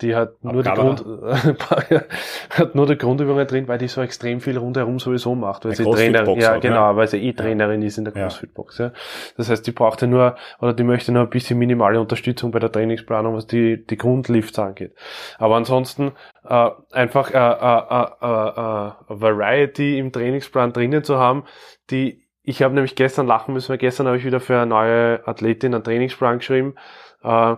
die 0.01 0.15
hat 0.15 0.43
nur 0.43 0.63
die. 0.63 0.71
Grund, 0.71 1.05
hat 2.51 2.75
nur 2.75 2.87
die 2.87 2.97
Grundübungen 2.97 3.47
drin, 3.47 3.69
weil 3.69 3.79
die 3.79 3.89
so 3.89 4.01
extrem 4.01 4.41
viel 4.41 4.57
rundherum 4.57 4.99
sowieso 4.99 5.35
macht, 5.35 5.65
weil 5.65 5.75
sie 5.75 5.85
Trainerin, 5.85 6.41
ja 6.41 6.55
ne? 6.55 6.61
genau, 6.61 6.97
weil 6.97 7.09
sie 7.09 7.19
eh 7.19 7.33
Trainerin 7.33 7.83
ist 7.83 7.99
in 7.99 8.05
der 8.05 8.15
Ja. 8.15 8.23
CrossFit-Box. 8.23 8.79
Ja. 8.79 8.93
Das 9.37 9.51
heißt, 9.51 9.67
die 9.67 9.73
braucht 9.73 10.01
ja 10.03 10.09
nur, 10.09 10.37
oder 10.61 10.73
die 10.73 10.83
möchte 10.83 11.13
nur 11.13 11.23
ein 11.23 11.31
bisschen 11.31 11.59
minimale 11.59 12.01
Unterstützung 12.01 12.51
bei 12.51 12.59
der 12.59 12.73
Trainingsplanung, 12.73 13.35
was 13.35 13.47
die, 13.47 13.85
die 13.87 13.97
Grundlifts 13.97 14.59
angeht. 14.59 14.95
Aber 15.39 15.57
ansonsten 15.57 16.13
äh, 16.49 16.71
einfach 16.93 17.31
äh, 17.31 17.37
äh, 17.37 18.07
äh, 18.21 18.49
äh, 18.49 19.21
Variety 19.21 19.99
im 19.99 20.13
Trainingsplan 20.13 20.73
drinnen 20.73 21.05
zu 21.05 21.19
haben, 21.19 21.45
die 21.91 22.25
ich 22.43 22.63
habe 22.63 22.75
nämlich 22.75 22.97
gestern 22.97 23.27
lachen 23.27 23.53
müssen, 23.53 23.69
weil 23.69 23.79
gestern 23.79 24.07
habe 24.07 24.17
ich 24.17 24.25
wieder 24.25 24.41
für 24.41 24.57
eine 24.57 24.67
neue 24.67 25.29
Athletin 25.29 25.75
einen 25.75 25.85
Trainingsplan 25.85 26.39
geschrieben, 26.39 26.75
äh, 27.23 27.57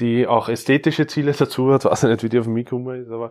die 0.00 0.26
auch 0.26 0.48
ästhetische 0.50 1.06
Ziele 1.06 1.32
dazu 1.32 1.72
hat, 1.72 1.84
weiß 1.86 2.02
ich 2.04 2.10
nicht, 2.10 2.22
wie 2.22 2.28
die 2.28 2.38
auf 2.38 2.44
dem 2.44 2.52
Mikro 2.52 2.90
ist, 2.92 3.10
aber 3.10 3.30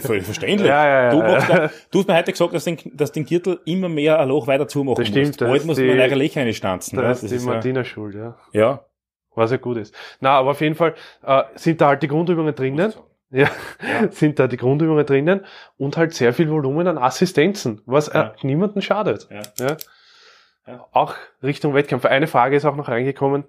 Völlig 0.00 0.24
verständlich. 0.24 0.68
Ja, 0.68 0.86
ja, 0.86 1.02
ja, 1.04 1.10
du, 1.10 1.18
ja. 1.20 1.28
machst 1.32 1.48
ja, 1.48 1.70
du 1.90 1.98
hast 2.00 2.08
mir 2.08 2.16
heute 2.16 2.32
gesagt, 2.32 2.52
dass 2.54 2.64
den, 2.64 2.78
dass 2.94 3.12
den 3.12 3.24
Gürtel 3.24 3.60
immer 3.64 3.88
mehr 3.88 4.18
ein 4.20 4.28
Loch 4.28 4.46
weiter 4.46 4.68
zumachen 4.68 4.96
Das 4.98 5.08
stimmt, 5.08 5.26
musst. 5.28 5.40
das 5.40 5.48
Bald 5.48 5.64
muss 5.64 5.76
die- 5.76 5.84
man 5.86 5.98
reinstanzen. 6.00 6.96
da 6.98 7.04
ja, 7.04 7.10
ist 7.12 7.22
das 7.22 7.30
die 7.30 7.36
ist 7.36 7.46
ja, 7.46 7.52
Martina 7.52 7.84
schuld, 7.84 8.14
ja. 8.14 8.36
ja. 8.52 8.84
Was 9.34 9.50
ja 9.50 9.56
gut 9.58 9.76
ist. 9.78 9.94
Na, 10.20 10.30
aber 10.38 10.50
auf 10.52 10.60
jeden 10.60 10.74
Fall 10.74 10.94
äh, 11.22 11.42
sind 11.56 11.80
da 11.80 11.88
halt 11.88 12.02
die 12.02 12.08
Grundübungen 12.08 12.54
drinnen. 12.54 12.92
Ja, 13.30 13.48
sind 14.10 14.38
da 14.38 14.46
die 14.48 14.56
Grundübungen 14.56 15.04
drinnen 15.04 15.44
und 15.78 15.96
halt 15.96 16.14
sehr 16.14 16.32
viel 16.32 16.48
Volumen 16.50 16.86
an 16.86 16.96
Assistenzen, 16.98 17.82
was 17.86 18.10
Ja. 18.12 18.34
niemanden 18.42 18.80
schadet. 18.82 19.28
Ja. 19.30 19.42
Ja. 19.66 19.76
Ja. 20.66 20.86
Auch 20.92 21.14
Richtung 21.42 21.74
Wettkampf. 21.74 22.04
Eine 22.06 22.26
Frage 22.26 22.56
ist 22.56 22.64
auch 22.64 22.76
noch 22.76 22.88
reingekommen, 22.88 23.44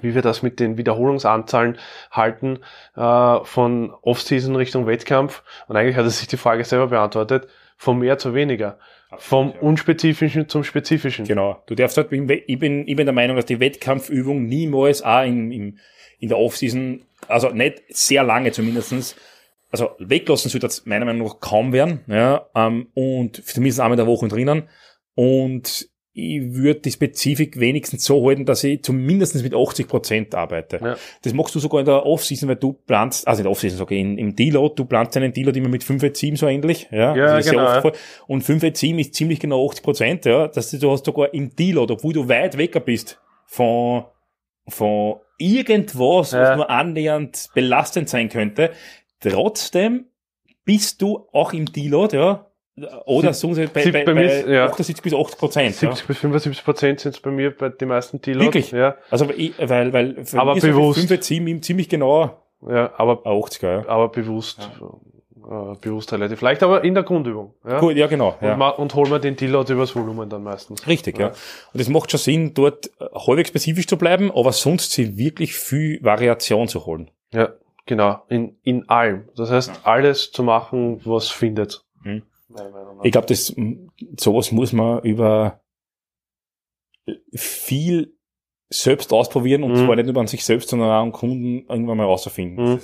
wie 0.00 0.14
wir 0.14 0.22
das 0.22 0.42
mit 0.42 0.60
den 0.60 0.76
Wiederholungsanzahlen 0.76 1.78
halten 2.10 2.60
äh, 2.96 3.44
von 3.44 3.92
Off-Season 4.02 4.56
Richtung 4.56 4.86
Wettkampf. 4.86 5.42
Und 5.68 5.76
eigentlich 5.76 5.96
hat 5.96 6.04
er 6.04 6.10
sich 6.10 6.28
die 6.28 6.36
Frage 6.36 6.64
selber 6.64 6.88
beantwortet. 6.88 7.48
Von 7.76 7.98
mehr 7.98 8.18
zu 8.18 8.34
weniger. 8.34 8.78
Vom 9.18 9.48
ja. 9.48 9.60
Unspezifischen 9.60 10.48
zum 10.48 10.64
Spezifischen. 10.64 11.24
Genau. 11.24 11.62
Du 11.66 11.74
darfst 11.74 11.96
halt, 11.96 12.12
im 12.12 12.28
ich 12.28 12.58
bin, 12.58 12.86
ich 12.86 12.94
bin 12.94 13.06
der 13.06 13.14
Meinung, 13.14 13.36
dass 13.36 13.46
die 13.46 13.58
Wettkampfübung 13.58 14.46
niemals 14.46 15.02
auch 15.02 15.24
in, 15.24 15.50
in, 15.50 15.78
in 16.18 16.28
der 16.28 16.38
Offseason, 16.38 17.02
also 17.26 17.48
nicht 17.48 17.82
sehr 17.88 18.22
lange 18.22 18.52
zumindestens, 18.52 19.16
also 19.72 19.90
weglassen 19.98 20.50
sollte 20.50 20.66
das 20.66 20.86
meiner 20.86 21.06
Meinung 21.06 21.26
nach 21.26 21.40
kaum 21.40 21.72
werden, 21.72 22.00
ja, 22.06 22.46
ähm, 22.54 22.88
und 22.94 23.44
zumindest 23.44 23.80
einmal 23.80 23.98
in 23.98 24.04
der 24.04 24.06
Woche 24.06 24.28
drinnen. 24.28 24.68
Und 25.14 25.88
ich 26.20 26.54
würde 26.54 26.80
die 26.80 26.90
Spezifik 26.90 27.58
wenigstens 27.58 28.04
so 28.04 28.26
halten, 28.26 28.44
dass 28.44 28.62
ich 28.64 28.82
zumindest 28.82 29.42
mit 29.42 29.54
80 29.54 29.88
Prozent 29.88 30.34
arbeite. 30.34 30.80
Ja. 30.82 30.96
Das 31.22 31.32
machst 31.32 31.54
du 31.54 31.58
sogar 31.58 31.80
in 31.80 31.86
der 31.86 32.04
Offseason, 32.06 32.48
weil 32.48 32.56
du 32.56 32.72
planst, 32.72 33.26
also 33.26 33.40
in 33.40 33.44
der 33.44 33.50
Offseason, 33.52 33.78
sage 33.78 33.94
ich, 33.94 34.00
in, 34.00 34.18
im 34.18 34.36
Deload, 34.36 34.74
du 34.76 34.84
planst 34.84 35.16
einen 35.16 35.32
Deload 35.32 35.58
immer 35.58 35.68
mit 35.68 35.84
5 35.84 36.16
7 36.16 36.36
so 36.36 36.46
ähnlich, 36.46 36.88
ja. 36.90 37.14
Ja, 37.16 37.36
das 37.36 37.46
ist 37.46 37.50
genau, 37.50 37.62
Sehr 37.64 37.70
ja. 37.70 37.76
oft 37.76 37.82
voll. 37.82 37.92
Und 38.26 38.42
5 38.42 38.76
7 38.76 38.98
ist 38.98 39.14
ziemlich 39.14 39.40
genau 39.40 39.66
80 39.68 39.82
Prozent, 39.82 40.24
ja. 40.24 40.48
Das 40.48 40.70
du 40.70 40.90
hast 40.90 41.04
sogar 41.04 41.32
im 41.34 41.54
Deload, 41.54 41.92
obwohl 41.92 42.12
du 42.12 42.28
weit 42.28 42.56
weg 42.58 42.84
bist 42.84 43.20
von, 43.46 44.04
von 44.68 45.16
irgendwas, 45.38 46.32
Ja. 46.32 46.42
was 46.42 46.56
nur 46.56 46.70
annähernd 46.70 47.48
belastend 47.54 48.08
sein 48.08 48.28
könnte, 48.28 48.70
trotzdem 49.20 50.06
bist 50.64 51.02
du 51.02 51.26
auch 51.32 51.52
im 51.52 51.66
Deload, 51.66 52.16
ja. 52.16 52.46
Oder 53.04 53.34
so 53.34 53.48
bei, 53.54 53.66
bei, 53.66 53.90
bei, 53.90 54.04
bei 54.04 54.14
mir 54.14 54.24
ist- 54.24 54.46
ja. 54.48 54.64
78 54.66 55.02
bis 55.02 55.14
80 55.14 55.38
Prozent. 55.38 55.82
Ja. 55.82 55.90
70 55.90 56.06
bis 56.06 56.18
75 56.18 56.64
Prozent 56.64 57.00
sind 57.00 57.14
es 57.14 57.20
bei 57.20 57.30
mir 57.30 57.50
bei 57.56 57.68
den 57.68 57.88
meisten 57.88 58.20
Dealers. 58.22 58.44
Wirklich? 58.44 58.70
Ja, 58.70 58.96
Also 59.10 59.28
ich, 59.36 59.52
weil, 59.58 59.92
weil 59.92 60.24
für 60.24 60.38
Aber 60.40 60.54
mich 60.54 60.64
ist 60.64 60.70
bewusst. 60.70 61.06
5 61.06 61.22
7 61.22 61.62
ziemlich 61.62 61.88
genau 61.88 62.38
ja, 62.68 62.92
aber, 62.96 63.24
ein 63.26 63.32
80er, 63.32 63.82
ja. 63.82 63.88
aber 63.88 64.08
bewusst, 64.08 64.70
äh, 64.80 65.74
bewusst 65.80 66.12
relativ 66.12 66.40
leicht, 66.42 66.62
aber 66.62 66.84
in 66.84 66.94
der 66.94 67.02
Grundübung. 67.02 67.54
Ja? 67.66 67.80
Gut, 67.80 67.96
ja, 67.96 68.06
genau. 68.06 68.36
Und, 68.40 68.46
Ja. 68.46 68.56
ma- 68.56 68.68
und 68.70 68.94
holen 68.94 69.10
wir 69.10 69.18
den 69.18 69.36
Deload 69.36 69.72
übers 69.72 69.94
Volumen 69.96 70.28
dann 70.28 70.42
meistens. 70.42 70.86
Richtig, 70.86 71.18
ja. 71.18 71.32
Und 71.72 71.80
es 71.80 71.88
macht 71.88 72.10
schon 72.10 72.18
Sinn, 72.20 72.54
dort 72.54 72.86
äh, 73.00 73.04
halbwegs 73.14 73.48
spezifisch 73.48 73.86
zu 73.86 73.96
bleiben, 73.96 74.30
aber 74.34 74.52
sonst 74.52 74.92
sich 74.92 75.16
wirklich 75.16 75.54
viel 75.54 75.98
Variation 76.02 76.68
zu 76.68 76.84
holen. 76.86 77.10
Ja, 77.32 77.48
genau. 77.86 78.22
In, 78.28 78.56
in 78.62 78.88
allem. 78.88 79.28
Das 79.36 79.50
heißt, 79.50 79.80
alles 79.84 80.30
zu 80.32 80.42
machen, 80.42 81.00
was 81.04 81.30
findet. 81.30 81.82
Mhm. 82.04 82.22
Ich 83.02 83.12
glaube, 83.12 83.26
das 83.26 83.50
m, 83.50 83.90
sowas 84.18 84.52
muss 84.52 84.72
man 84.72 85.02
über 85.02 85.60
viel 87.34 88.14
selbst 88.68 89.12
ausprobieren 89.12 89.64
und 89.64 89.72
Mhm. 89.72 89.84
zwar 89.86 89.96
nicht 89.96 90.06
nur 90.06 90.16
an 90.20 90.26
sich 90.28 90.44
selbst, 90.44 90.68
sondern 90.68 90.90
auch 90.90 91.02
an 91.02 91.12
Kunden 91.12 91.66
irgendwann 91.68 91.96
mal 91.96 92.04
rauszufinden. 92.04 92.74
Mhm. 92.74 92.80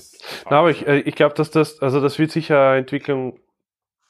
Na, 0.51 0.59
aber 0.59 0.71
ich, 0.71 0.87
äh, 0.87 0.99
ich 1.01 1.15
glaube, 1.15 1.35
dass 1.37 1.51
das, 1.51 1.81
also 1.81 2.01
das 2.01 2.19
wird 2.19 2.31
sicher 2.33 2.71
eine 2.71 2.79
Entwicklung 2.79 3.39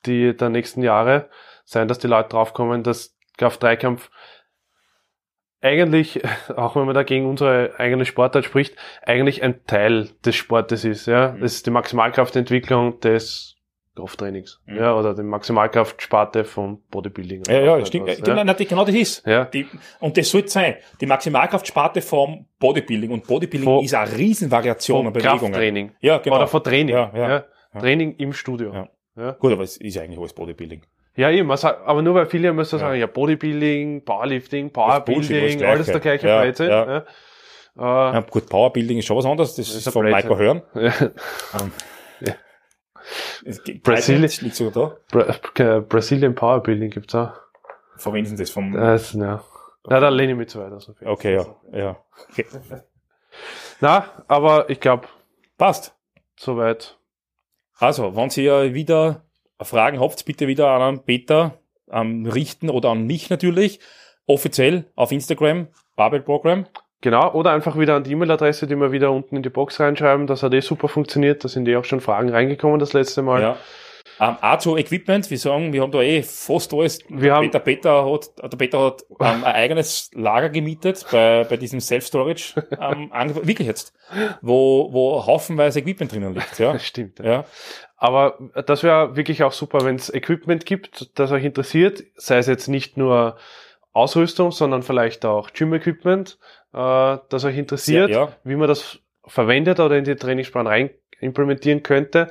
die 0.06 0.36
der 0.36 0.48
nächsten 0.50 0.82
Jahre 0.82 1.28
sein, 1.64 1.88
dass 1.88 1.98
die 1.98 2.06
Leute 2.06 2.28
draufkommen, 2.30 2.82
dass 2.84 3.16
Kraft-3-Kampf 3.38 4.10
eigentlich, 5.60 6.22
auch 6.56 6.76
wenn 6.76 6.86
man 6.86 6.94
da 6.94 7.02
gegen 7.02 7.26
unsere 7.26 7.74
eigene 7.78 8.06
Sportart 8.06 8.44
spricht, 8.44 8.76
eigentlich 9.02 9.42
ein 9.42 9.64
Teil 9.66 10.10
des 10.24 10.36
Sportes 10.36 10.84
ist. 10.84 11.06
Ja, 11.06 11.32
Mhm. 11.32 11.40
das 11.40 11.54
ist 11.54 11.66
die 11.66 11.70
Maximalkraftentwicklung 11.70 13.00
des 13.00 13.55
Krafttrainings, 13.96 14.60
Mhm. 14.66 14.76
ja, 14.76 14.94
oder 14.94 15.14
die 15.14 15.22
Maximalkraftsparte 15.22 16.44
vom 16.44 16.82
Bodybuilding. 16.90 17.42
Ja, 17.48 17.60
ja, 17.60 17.80
was, 17.80 17.88
stimmt. 17.88 18.08
ja. 18.08 18.14
Genau, 18.14 18.44
nein, 18.44 18.54
genau 18.58 18.84
das 18.84 18.94
ist. 18.94 19.26
Ja. 19.26 19.46
Die, 19.46 19.66
und 20.00 20.16
das 20.16 20.30
sollte 20.30 20.48
sein. 20.48 20.76
Die 21.00 21.06
Maximalkraftsparte 21.06 22.02
vom 22.02 22.46
Bodybuilding. 22.58 23.10
Und 23.10 23.26
Bodybuilding 23.26 23.64
Von- 23.68 23.84
ist 23.84 23.94
eine 23.94 24.16
Riesenvariation 24.16 25.06
an 25.06 25.12
Bewegungen. 25.12 25.40
Krafttraining. 25.40 25.92
Ja, 26.00 26.18
genau. 26.18 26.36
Oder 26.36 26.46
von 26.46 26.62
Training. 26.62 26.94
Ja, 26.94 27.10
ja. 27.14 27.28
Ja. 27.30 27.44
Training 27.80 28.14
im 28.16 28.32
Studio. 28.32 28.72
Ja. 28.72 28.88
Ja. 29.16 29.30
Gut, 29.32 29.52
aber 29.52 29.62
es 29.62 29.76
ist 29.78 29.96
eigentlich 29.98 30.18
alles 30.18 30.34
Bodybuilding. 30.34 30.82
Ja, 31.16 31.30
eben, 31.30 31.56
sagt, 31.56 31.86
aber 31.86 32.02
nur 32.02 32.14
weil 32.14 32.26
viele 32.26 32.48
Ja. 32.54 32.64
sagen, 32.64 33.00
ja, 33.00 33.06
Bodybuilding, 33.06 34.04
Powerlifting, 34.04 34.70
Powerbuilding, 34.70 35.64
alles 35.64 35.86
der 35.86 36.00
Gleiche. 36.00 36.28
Ja, 36.28 36.42
Blödsinn. 36.42 36.68
ja. 36.68 36.86
Ja. 36.86 37.04
Ja. 37.78 38.12
Ja, 38.14 38.20
gut, 38.20 38.48
Powerbuilding 38.48 38.98
ist 38.98 39.06
schon 39.06 39.16
was 39.16 39.24
anderes. 39.26 39.54
Das, 39.54 39.68
ist 39.68 39.86
ist 39.86 39.92
von 39.92 40.02
Blödsinn. 40.04 40.28
Michael 40.30 40.46
Hearn. 40.46 40.62
Ja. 40.74 41.70
Brasilien- 43.82 44.22
liegt 44.42 44.56
sogar 44.56 44.96
Bra 45.10 45.80
Brazilian 45.80 46.34
Powerbuilding 46.34 46.90
gibt's 46.90 47.14
auch. 47.14 47.28
da. 47.28 47.40
Verwenden 47.96 48.30
Sie 48.36 48.42
das 48.42 48.50
vom, 48.50 48.72
Das, 48.72 49.12
ja. 49.14 49.42
Na, 49.88 50.00
da 50.00 50.08
lehne 50.08 50.32
ich 50.32 50.38
mich 50.38 50.48
zu 50.48 50.58
weit 50.60 50.72
aus. 50.72 50.90
okay, 51.04 51.36
ja, 51.36 51.46
ja. 51.72 51.96
Okay. 52.30 52.44
Na, 53.80 54.24
aber 54.28 54.68
ich 54.70 54.80
glaube, 54.80 55.06
Passt. 55.58 55.94
soweit. 56.36 56.98
Also, 57.78 58.16
wenn 58.16 58.30
ihr 58.36 58.74
wieder 58.74 59.22
Fragen 59.60 60.00
habt, 60.00 60.24
bitte 60.24 60.46
wieder 60.48 60.68
an 60.68 61.04
Peter 61.04 61.58
ähm, 61.90 62.26
richten 62.26 62.68
oder 62.70 62.90
an 62.90 63.06
mich 63.06 63.30
natürlich. 63.30 63.80
Offiziell 64.26 64.86
auf 64.96 65.12
Instagram, 65.12 65.68
Babel 65.94 66.20
Program. 66.20 66.66
Genau, 67.02 67.32
oder 67.34 67.52
einfach 67.52 67.78
wieder 67.78 67.94
an 67.96 68.04
die 68.04 68.12
E-Mail-Adresse, 68.12 68.66
die 68.66 68.74
wir 68.76 68.90
wieder 68.90 69.12
unten 69.12 69.36
in 69.36 69.42
die 69.42 69.50
Box 69.50 69.78
reinschreiben. 69.80 70.26
Das 70.26 70.42
hat 70.42 70.54
eh 70.54 70.60
super 70.60 70.88
funktioniert. 70.88 71.44
Da 71.44 71.48
sind 71.48 71.68
eh 71.68 71.76
auch 71.76 71.84
schon 71.84 72.00
Fragen 72.00 72.30
reingekommen 72.30 72.78
das 72.78 72.94
letzte 72.94 73.22
Mal. 73.22 73.42
Ja. 73.42 73.56
Ähm, 74.18 74.36
auch 74.40 74.56
zu 74.58 74.78
Equipment, 74.78 75.30
wir 75.30 75.36
sagen, 75.38 75.74
wir 75.74 75.82
haben 75.82 75.92
da 75.92 76.00
eh 76.00 76.22
fast 76.22 76.72
alles. 76.72 77.00
Wir 77.10 77.34
haben- 77.34 77.50
Peter, 77.50 77.58
Peter 77.60 78.10
hat, 78.10 78.30
der 78.50 78.56
Peter 78.56 78.80
hat 78.86 79.02
ähm, 79.20 79.44
ein 79.44 79.44
eigenes 79.44 80.10
Lager 80.14 80.48
gemietet 80.48 81.04
bei, 81.12 81.44
bei 81.44 81.58
diesem 81.58 81.80
Self-Storage, 81.80 82.54
ähm, 82.80 83.10
ange- 83.12 83.46
wirklich 83.46 83.68
jetzt, 83.68 83.92
wo, 84.40 84.88
wo 84.90 85.26
haufenweise 85.26 85.80
Equipment 85.80 86.12
drinnen 86.12 86.32
liegt, 86.34 86.58
ja. 86.58 86.72
Das 86.72 86.86
stimmt. 86.86 87.18
Ja. 87.18 87.24
Ja, 87.30 87.44
Aber 87.98 88.38
das 88.64 88.82
wäre 88.82 89.16
wirklich 89.16 89.42
auch 89.42 89.52
super, 89.52 89.84
wenn 89.84 89.96
es 89.96 90.08
Equipment 90.12 90.64
gibt, 90.64 91.10
das 91.18 91.30
euch 91.30 91.44
interessiert, 91.44 92.02
sei 92.14 92.38
es 92.38 92.46
jetzt 92.46 92.68
nicht 92.68 92.96
nur 92.96 93.36
Ausrüstung, 93.96 94.52
sondern 94.52 94.82
vielleicht 94.82 95.24
auch 95.24 95.50
Gym-Equipment, 95.52 96.38
äh, 96.72 97.18
das 97.28 97.44
euch 97.44 97.56
interessiert, 97.56 98.10
Ja, 98.10 98.24
ja. 98.26 98.32
wie 98.44 98.56
man 98.56 98.68
das 98.68 98.98
verwendet 99.26 99.80
oder 99.80 99.96
in 99.96 100.04
den 100.04 100.18
Trainingsplan 100.18 100.66
rein 100.66 100.90
implementieren 101.20 101.82
könnte, 101.82 102.30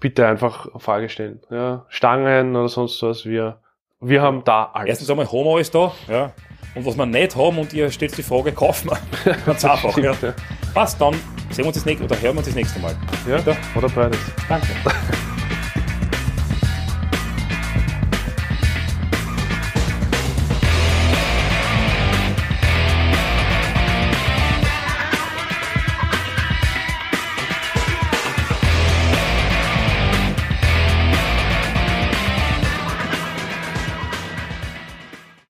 bitte 0.00 0.26
einfach 0.26 0.68
Frage 0.80 1.08
stellen. 1.08 1.40
Ja, 1.50 1.86
Stangen 1.88 2.54
oder 2.54 2.68
sonst 2.68 3.02
was, 3.02 3.24
wir, 3.24 3.60
wir 4.00 4.20
haben 4.22 4.44
da 4.44 4.70
alles. 4.74 4.90
Erstens 4.90 5.10
einmal 5.10 5.26
haben 5.26 5.44
wir 5.44 5.54
alles 5.54 5.70
da, 5.70 5.92
ja. 6.08 6.32
Und 6.74 6.84
was 6.84 6.96
wir 6.98 7.06
nicht 7.06 7.34
haben 7.34 7.58
und 7.58 7.72
ihr 7.72 7.90
stellt 7.90 8.16
die 8.18 8.22
Frage, 8.22 8.52
kaufen 8.52 8.90
wir. 8.90 9.34
Ganz 9.46 9.64
einfach, 9.64 9.96
ja. 9.96 10.12
Stimmt, 10.12 10.34
Passt, 10.74 11.00
dann 11.00 11.14
sehen 11.48 11.64
wir 11.64 11.68
uns 11.68 11.76
das 11.76 11.86
nächste, 11.86 12.04
oder 12.04 12.20
hören 12.20 12.34
wir 12.34 12.38
uns 12.38 12.48
das 12.48 12.54
nächste 12.54 12.78
Mal. 12.80 12.94
ja. 13.26 13.38
Bitte. 13.38 13.56
Oder 13.74 13.88
beides. 13.88 14.20
Danke. 14.46 14.66